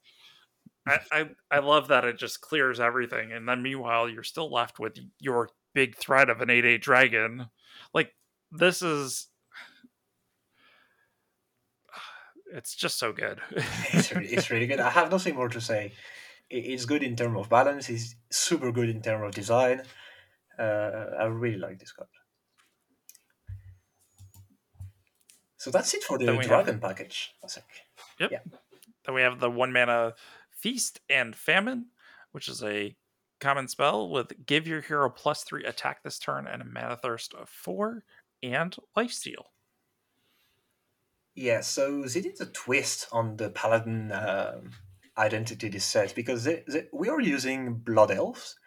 [0.87, 4.79] I, I I love that it just clears everything, and then meanwhile you're still left
[4.79, 7.47] with your big threat of an eight eight dragon.
[7.93, 8.13] Like
[8.51, 9.27] this is,
[12.53, 13.39] it's just so good.
[13.93, 14.79] it's, really, it's really good.
[14.79, 15.93] I have nothing more to say.
[16.49, 17.89] It's good in terms of balance.
[17.89, 19.83] It's super good in terms of design.
[20.61, 22.09] Uh, I really like this card.
[25.57, 27.33] So that's it for the we have- dragon package.
[27.43, 27.65] I think.
[28.19, 30.13] then we have the one mana
[30.51, 31.87] feast and famine,
[32.31, 32.95] which is a
[33.39, 37.33] common spell with give your hero plus three attack this turn and a mana thirst
[37.33, 38.03] of four
[38.43, 39.45] and lifesteal.
[41.33, 44.71] Yeah, so they did a twist on the paladin um,
[45.17, 48.57] identity this set because they, they, we are using blood elves,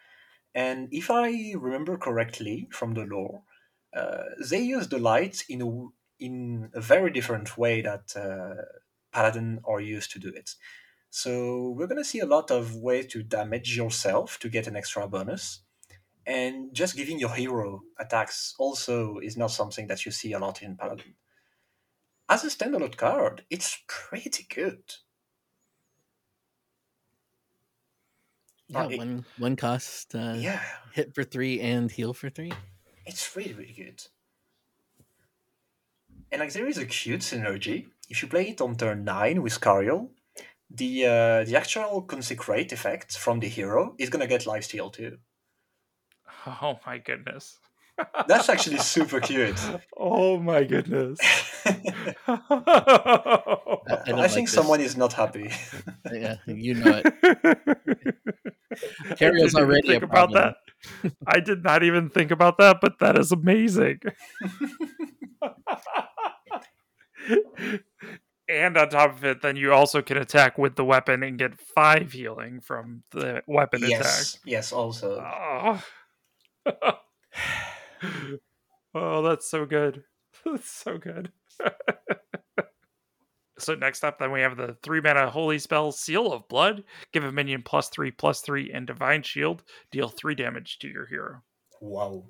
[0.55, 3.43] and if I remember correctly from the lore,
[3.95, 5.87] uh, they use the light in a
[6.19, 8.63] in a very different way that uh,
[9.11, 10.55] paladin are used to do it.
[11.09, 15.07] So we're gonna see a lot of ways to damage yourself to get an extra
[15.07, 15.61] bonus.
[16.25, 20.63] And just giving your hero attacks also is not something that you see a lot
[20.63, 21.13] in Paladin
[22.27, 24.81] as a standalone card, it's pretty good.
[28.67, 30.61] Yeah, it- one one cost uh, yeah,
[30.93, 32.53] hit for three and heal for three.
[33.05, 34.01] it's really, really good.
[36.31, 37.87] And like there is a cute synergy.
[38.09, 40.09] If you play it on turn nine with Cariel,
[40.69, 45.17] the uh, the actual consecrate effect from the hero is gonna get life steal too.
[46.47, 47.57] Oh my goodness.
[48.27, 49.59] That's actually super cute.
[49.97, 51.19] Oh my goodness.
[51.65, 51.75] I
[52.27, 54.55] I, don't like think this.
[54.55, 55.49] someone is not happy.
[56.11, 57.13] Yeah, you know it.
[57.23, 60.55] I Carrier's didn't even already a think about that.
[61.25, 63.99] I did not even think about that, but that is amazing.
[68.49, 71.59] and on top of it, then you also can attack with the weapon and get
[71.59, 74.73] five healing from the weapon yes, yes.
[74.73, 75.23] Also.
[75.23, 75.81] Oh.
[78.95, 80.03] oh, that's so good.
[80.45, 81.31] That's so good.
[83.57, 86.83] So next up, then we have the three mana holy spell Seal of Blood.
[87.13, 89.63] Give a minion plus three, plus three, and Divine Shield.
[89.91, 91.41] Deal three damage to your hero.
[91.79, 92.25] Wow.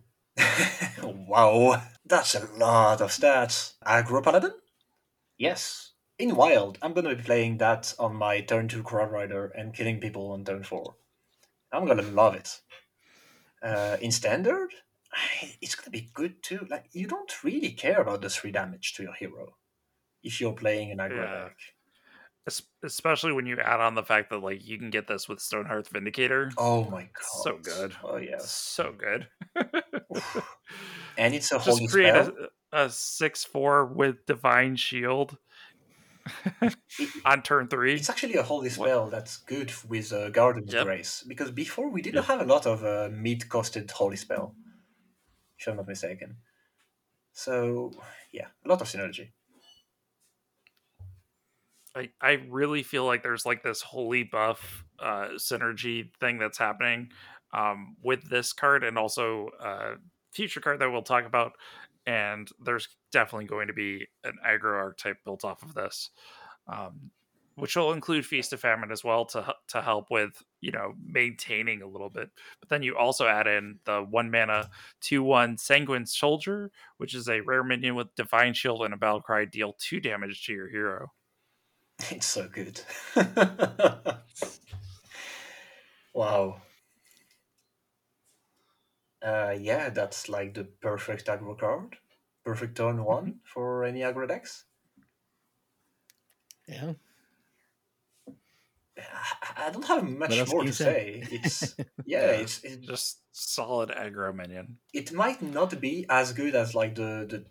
[1.03, 1.81] wow.
[2.05, 3.73] That's a lot of stats.
[3.85, 4.53] Aggro Paladin?
[5.37, 5.93] Yes.
[6.19, 9.99] In Wild, I'm gonna be playing that on my turn two Crowd Rider and killing
[9.99, 10.95] people on turn four.
[11.73, 12.61] I'm gonna love it.
[13.61, 14.69] Uh, in Standard,
[15.61, 16.65] it's gonna be good too.
[16.69, 19.55] Like, you don't really care about the three damage to your hero
[20.23, 21.43] if you're playing an aggro Yeah.
[21.45, 21.57] deck.
[22.47, 25.39] Es- Especially when you add on the fact that like you can get this with
[25.39, 26.51] Stonehearth Vindicator.
[26.57, 27.43] Oh my god.
[27.43, 27.95] So good.
[28.03, 29.27] Oh yeah, So good.
[31.17, 32.31] And it's a Just holy create spell.
[32.71, 35.37] a, a six four with Divine Shield
[37.25, 37.95] on turn three.
[37.95, 40.83] It's actually a holy spell that's good with uh, Garden of Yep.
[40.85, 44.55] Grace because before we didn't have a lot of uh, mid-costed holy spell,
[45.57, 46.37] if I'm not mistaken.
[47.33, 47.91] So
[48.31, 49.29] yeah, a lot of synergy.
[51.95, 57.11] I, I really feel like there's like this holy buff uh, synergy thing that's happening
[57.53, 59.95] um, with this card and also uh,
[60.31, 61.53] future card that we'll talk about.
[62.05, 66.11] And there's definitely going to be an aggro archetype built off of this,
[66.67, 67.11] um,
[67.55, 71.83] which will include Feast of Famine as well to to help with you know maintaining
[71.83, 72.31] a little bit.
[72.59, 77.29] But then you also add in the one mana two one Sanguine Soldier, which is
[77.29, 79.45] a rare minion with Divine Shield and a Battle Cry.
[79.45, 81.11] Deal two damage to your hero.
[82.11, 82.81] It's so good.
[86.13, 86.61] wow.
[89.21, 91.95] Uh, yeah, that's like the perfect aggro card.
[92.43, 94.65] Perfect turn one for any aggro decks.
[96.67, 96.93] Yeah.
[99.13, 101.23] I- I don't have much more to say.
[101.23, 101.27] say?
[101.31, 101.75] It's
[102.05, 104.77] yeah, it's, it's just solid aggro minion.
[104.93, 107.45] it might not be as good as like the the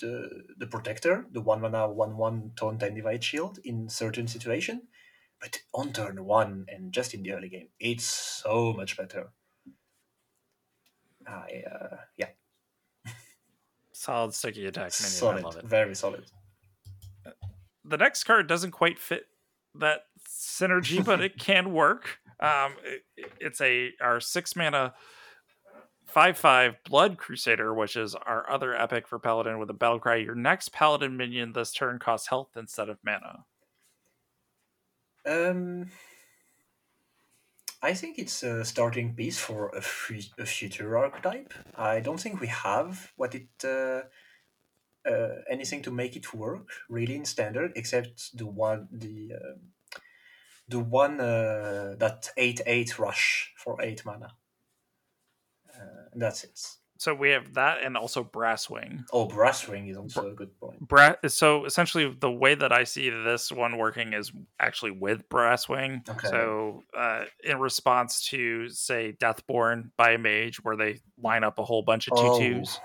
[0.00, 0.28] the,
[0.58, 4.82] the protector, the one mana one one taunt and divine shield in certain situation,
[5.40, 9.30] but on turn one and just in the early game, it's so much better.
[11.26, 12.28] I uh, yeah,
[13.92, 15.16] Solid sticky attack minion.
[15.16, 15.64] I solid, love it.
[15.64, 16.24] very solid.
[17.84, 19.26] The next card doesn't quite fit
[19.78, 22.18] that synergy, but it can work.
[22.40, 23.04] Um, it-
[23.40, 24.94] it's a our six mana
[26.06, 30.16] five five blood crusader, which is our other epic for paladin with a battle cry.
[30.16, 33.44] Your next paladin minion this turn costs health instead of mana.
[35.26, 35.90] Um,
[37.82, 41.52] I think it's a starting piece for a, future archetype.
[41.76, 44.02] I don't think we have what it uh,
[45.10, 49.60] uh, anything to make it work really in standard, except the one the um
[50.68, 54.28] the one uh, that eight eight rush for eight mana.
[55.74, 56.58] Uh, that's it.
[56.98, 59.04] So we have that and also brasswing.
[59.12, 60.80] Oh, brasswing is also a good point.
[60.80, 64.30] Bra- so essentially the way that i see this one working is
[64.60, 66.28] actually with brasswing Okay.
[66.28, 71.64] so uh, in response to say Deathborne by a mage where they line up a
[71.64, 72.38] whole bunch of Oh.
[72.38, 72.78] tutus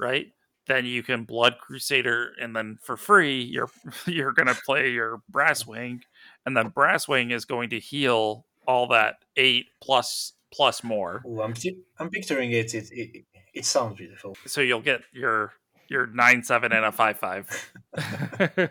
[0.00, 0.32] right
[0.72, 3.70] then you can blood crusader and then for free you're
[4.06, 6.00] you're gonna play your brasswing
[6.46, 11.54] and then brasswing is going to heal all that eight plus plus more Oh, I'm
[11.98, 12.74] I'm picturing it.
[12.74, 14.36] It it, it sounds beautiful.
[14.46, 15.52] so you'll get your
[15.88, 17.70] your nine seven and a five five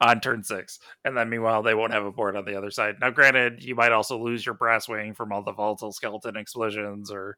[0.00, 2.96] on turn six, and then meanwhile they won't have a board on the other side.
[3.00, 7.36] Now, granted, you might also lose your brasswing from all the volatile skeleton explosions or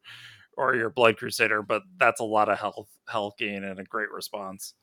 [0.59, 4.11] or your blood crusader, but that's a lot of health health gain and a great
[4.11, 4.73] response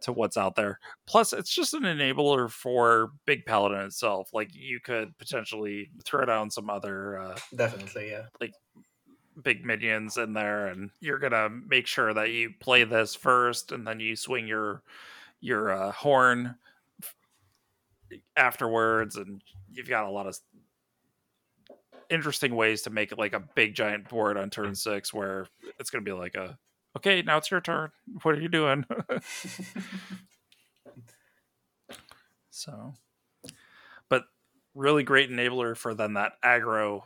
[0.00, 0.78] to what's out there.
[1.06, 4.30] Plus, it's just an enabler for Big Paladin itself.
[4.32, 7.18] Like you could potentially throw down some other.
[7.18, 8.26] Uh, Definitely, yeah.
[8.40, 8.52] Like
[9.42, 13.84] big minions in there and you're gonna make sure that you play this first and
[13.84, 14.80] then you swing your
[15.40, 16.54] your uh, horn
[18.36, 20.38] afterwards and you've got a lot of
[22.10, 24.76] interesting ways to make it like a big giant board on turn mm.
[24.76, 25.46] six where
[25.78, 26.58] it's gonna be like a
[26.96, 27.90] okay now it's your turn
[28.22, 28.84] what are you doing
[32.50, 32.94] so
[34.08, 34.24] but
[34.74, 37.02] really great enabler for then that aggro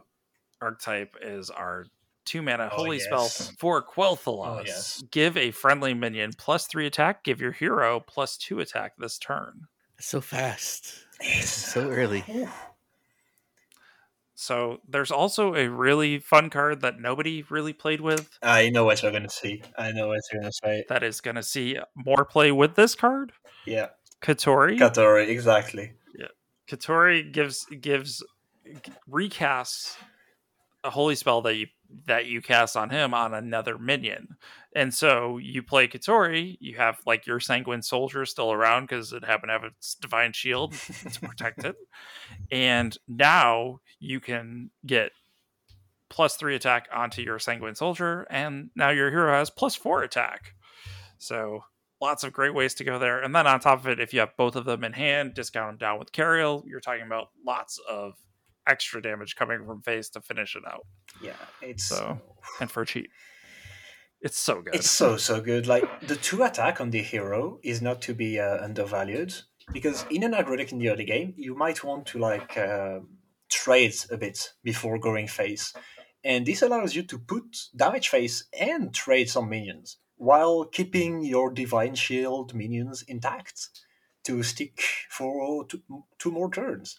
[0.61, 1.87] archetype is our
[2.29, 4.59] two mana Oh, holy spell for Quel'Thalas.
[4.59, 5.03] Oh, yes.
[5.11, 7.25] Give a friendly minion plus three attack.
[7.25, 9.63] Give your hero plus two attack this turn.
[9.99, 10.93] So fast.
[11.21, 12.25] It's So early.
[14.41, 19.03] So there's also a really fun card that nobody really played with I know what
[19.03, 19.63] you're gonna see.
[19.77, 20.85] I know what you're gonna say.
[20.89, 23.33] that is going to see more play with this card.
[23.67, 23.89] Yeah,
[24.23, 24.79] Kotori.
[24.79, 25.91] Kotori, exactly.
[26.17, 26.29] Yeah.
[26.69, 28.23] Kotori gives gives
[29.11, 29.97] recasts
[30.85, 31.67] a holy spell that you
[32.07, 34.37] that you cast on him on another minion,
[34.79, 39.25] And so you play Kotori, you have like your Sanguine Soldier still around because it
[39.25, 41.75] happened to have its Divine Shield to protect it.
[42.53, 45.11] And now you can get
[46.09, 50.55] plus three attack onto your Sanguine Soldier, and now your hero has plus four attack.
[51.19, 51.65] So
[52.01, 53.21] lots of great ways to go there.
[53.21, 55.71] And then on top of it, if you have both of them in hand, discount
[55.73, 58.15] them down with Cariel, you're talking about lots of
[58.67, 60.87] extra damage coming from face to finish it out.
[61.21, 62.21] Yeah, it's So
[62.61, 63.11] and for cheap.
[64.21, 64.75] It's so good.
[64.75, 65.67] It's so so good.
[65.67, 69.35] Like the two attack on the hero is not to be uh, undervalued
[69.73, 73.01] because in an aggro deck in the early game, you might want to like uh,
[73.49, 75.73] trade a bit before going face,
[76.25, 77.45] and this allows you to put
[77.77, 83.69] damage face and trade some minions while keeping your divine shield minions intact
[84.25, 85.81] to stick for two,
[86.19, 86.99] two more turns.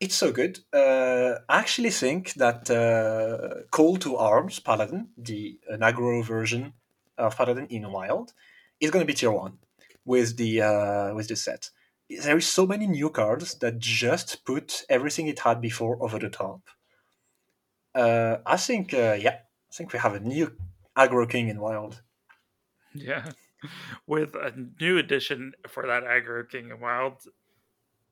[0.00, 0.60] It's so good.
[0.72, 6.74] Uh, I actually think that uh, Call to Arms Paladin, the aggro version
[7.16, 8.32] of Paladin in Wild,
[8.80, 9.58] is going to be tier one
[10.04, 11.70] with the uh, with the set.
[12.08, 16.30] There is so many new cards that just put everything it had before over the
[16.30, 16.62] top.
[17.94, 19.38] Uh, I think, uh, yeah,
[19.70, 20.52] I think we have a new
[20.96, 22.02] aggro king in Wild.
[22.94, 23.32] Yeah.
[24.06, 27.24] With a new addition for that aggro king in wild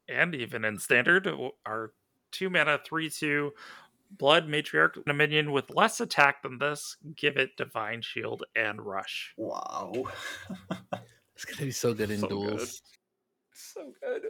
[0.09, 1.28] and even in standard
[1.67, 1.93] our
[2.33, 3.52] two mana three two
[4.10, 9.35] blood matriarch a minion with less attack than this give it divine shield and rush
[9.36, 10.05] Wow.
[11.35, 12.57] It's gonna be so good in So duels.
[12.57, 12.68] good.
[13.52, 14.23] so good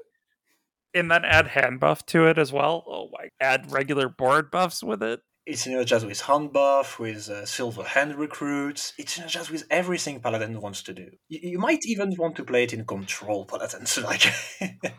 [0.94, 4.82] and then add hand buff to it as well oh my add regular board buffs
[4.82, 8.92] with it It synergizes with hand buff, with uh, silver hand recruits.
[8.98, 11.08] It synergizes with everything Paladin wants to do.
[11.28, 14.24] You, you might even want to play it in control Paladin, so like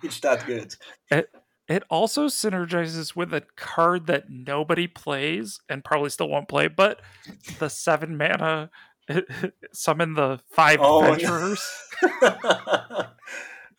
[0.02, 0.74] it's that good.
[1.12, 1.30] It
[1.68, 7.02] it also synergizes with a card that nobody plays and probably still won't play, but
[7.60, 8.70] the seven mana
[9.74, 11.56] summon the five Oh, no.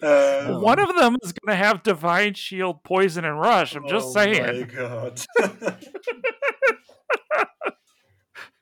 [0.00, 3.74] Uh, One of them is going to have divine shield, poison, and rush.
[3.74, 4.42] I'm just oh saying.
[4.42, 5.20] my god.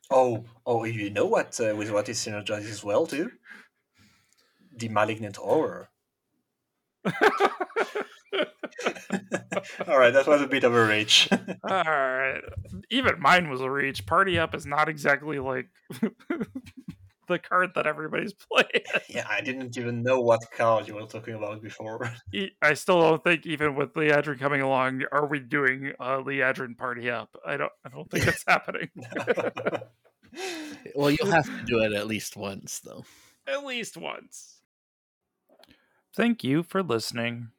[0.09, 1.59] oh, oh, you know what?
[1.59, 3.31] Uh, with what it synergizes as well too.
[4.75, 5.89] The malignant horror.
[9.87, 11.29] All right, that was a bit of a reach.
[11.31, 12.41] All right,
[12.89, 14.05] even mine was a reach.
[14.05, 15.69] Party up is not exactly like
[17.27, 18.85] the card that everybody's playing.
[19.09, 22.11] yeah, I didn't even know what card you were talking about before.
[22.61, 27.09] I still don't think, even with Liadrin coming along, are we doing a Liadrin party
[27.09, 27.35] up?
[27.45, 27.71] I don't.
[27.85, 28.89] I don't think it's happening.
[30.95, 33.05] Well, you'll have to do it at least once, though.
[33.47, 34.61] at least once.
[36.15, 37.49] Thank you for listening.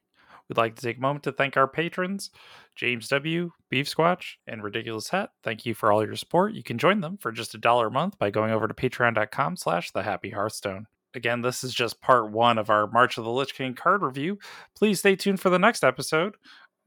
[0.49, 2.31] We'd like to take a moment to thank our patrons,
[2.79, 5.31] James W., Beef Squatch, and Ridiculous Hat.
[5.43, 6.55] Thank you for all your support.
[6.55, 9.57] You can join them for just a dollar a month by going over to patreon.com
[9.57, 10.87] slash the happy hearthstone.
[11.15, 14.39] Again, this is just part one of our March of the Lich King card review.
[14.77, 16.37] Please stay tuned for the next episode,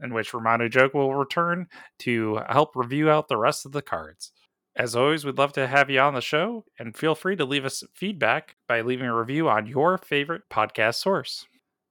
[0.02, 1.68] in which Ramanujoke will return
[2.00, 4.32] to help review out the rest of the cards.
[4.76, 7.66] As always, we'd love to have you on the show, and feel free to leave
[7.66, 11.46] us feedback by leaving a review on your favorite podcast source.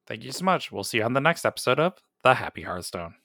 [0.06, 0.72] Thank you so much.
[0.72, 3.16] We'll see you on the next episode of The Happy Hearthstone.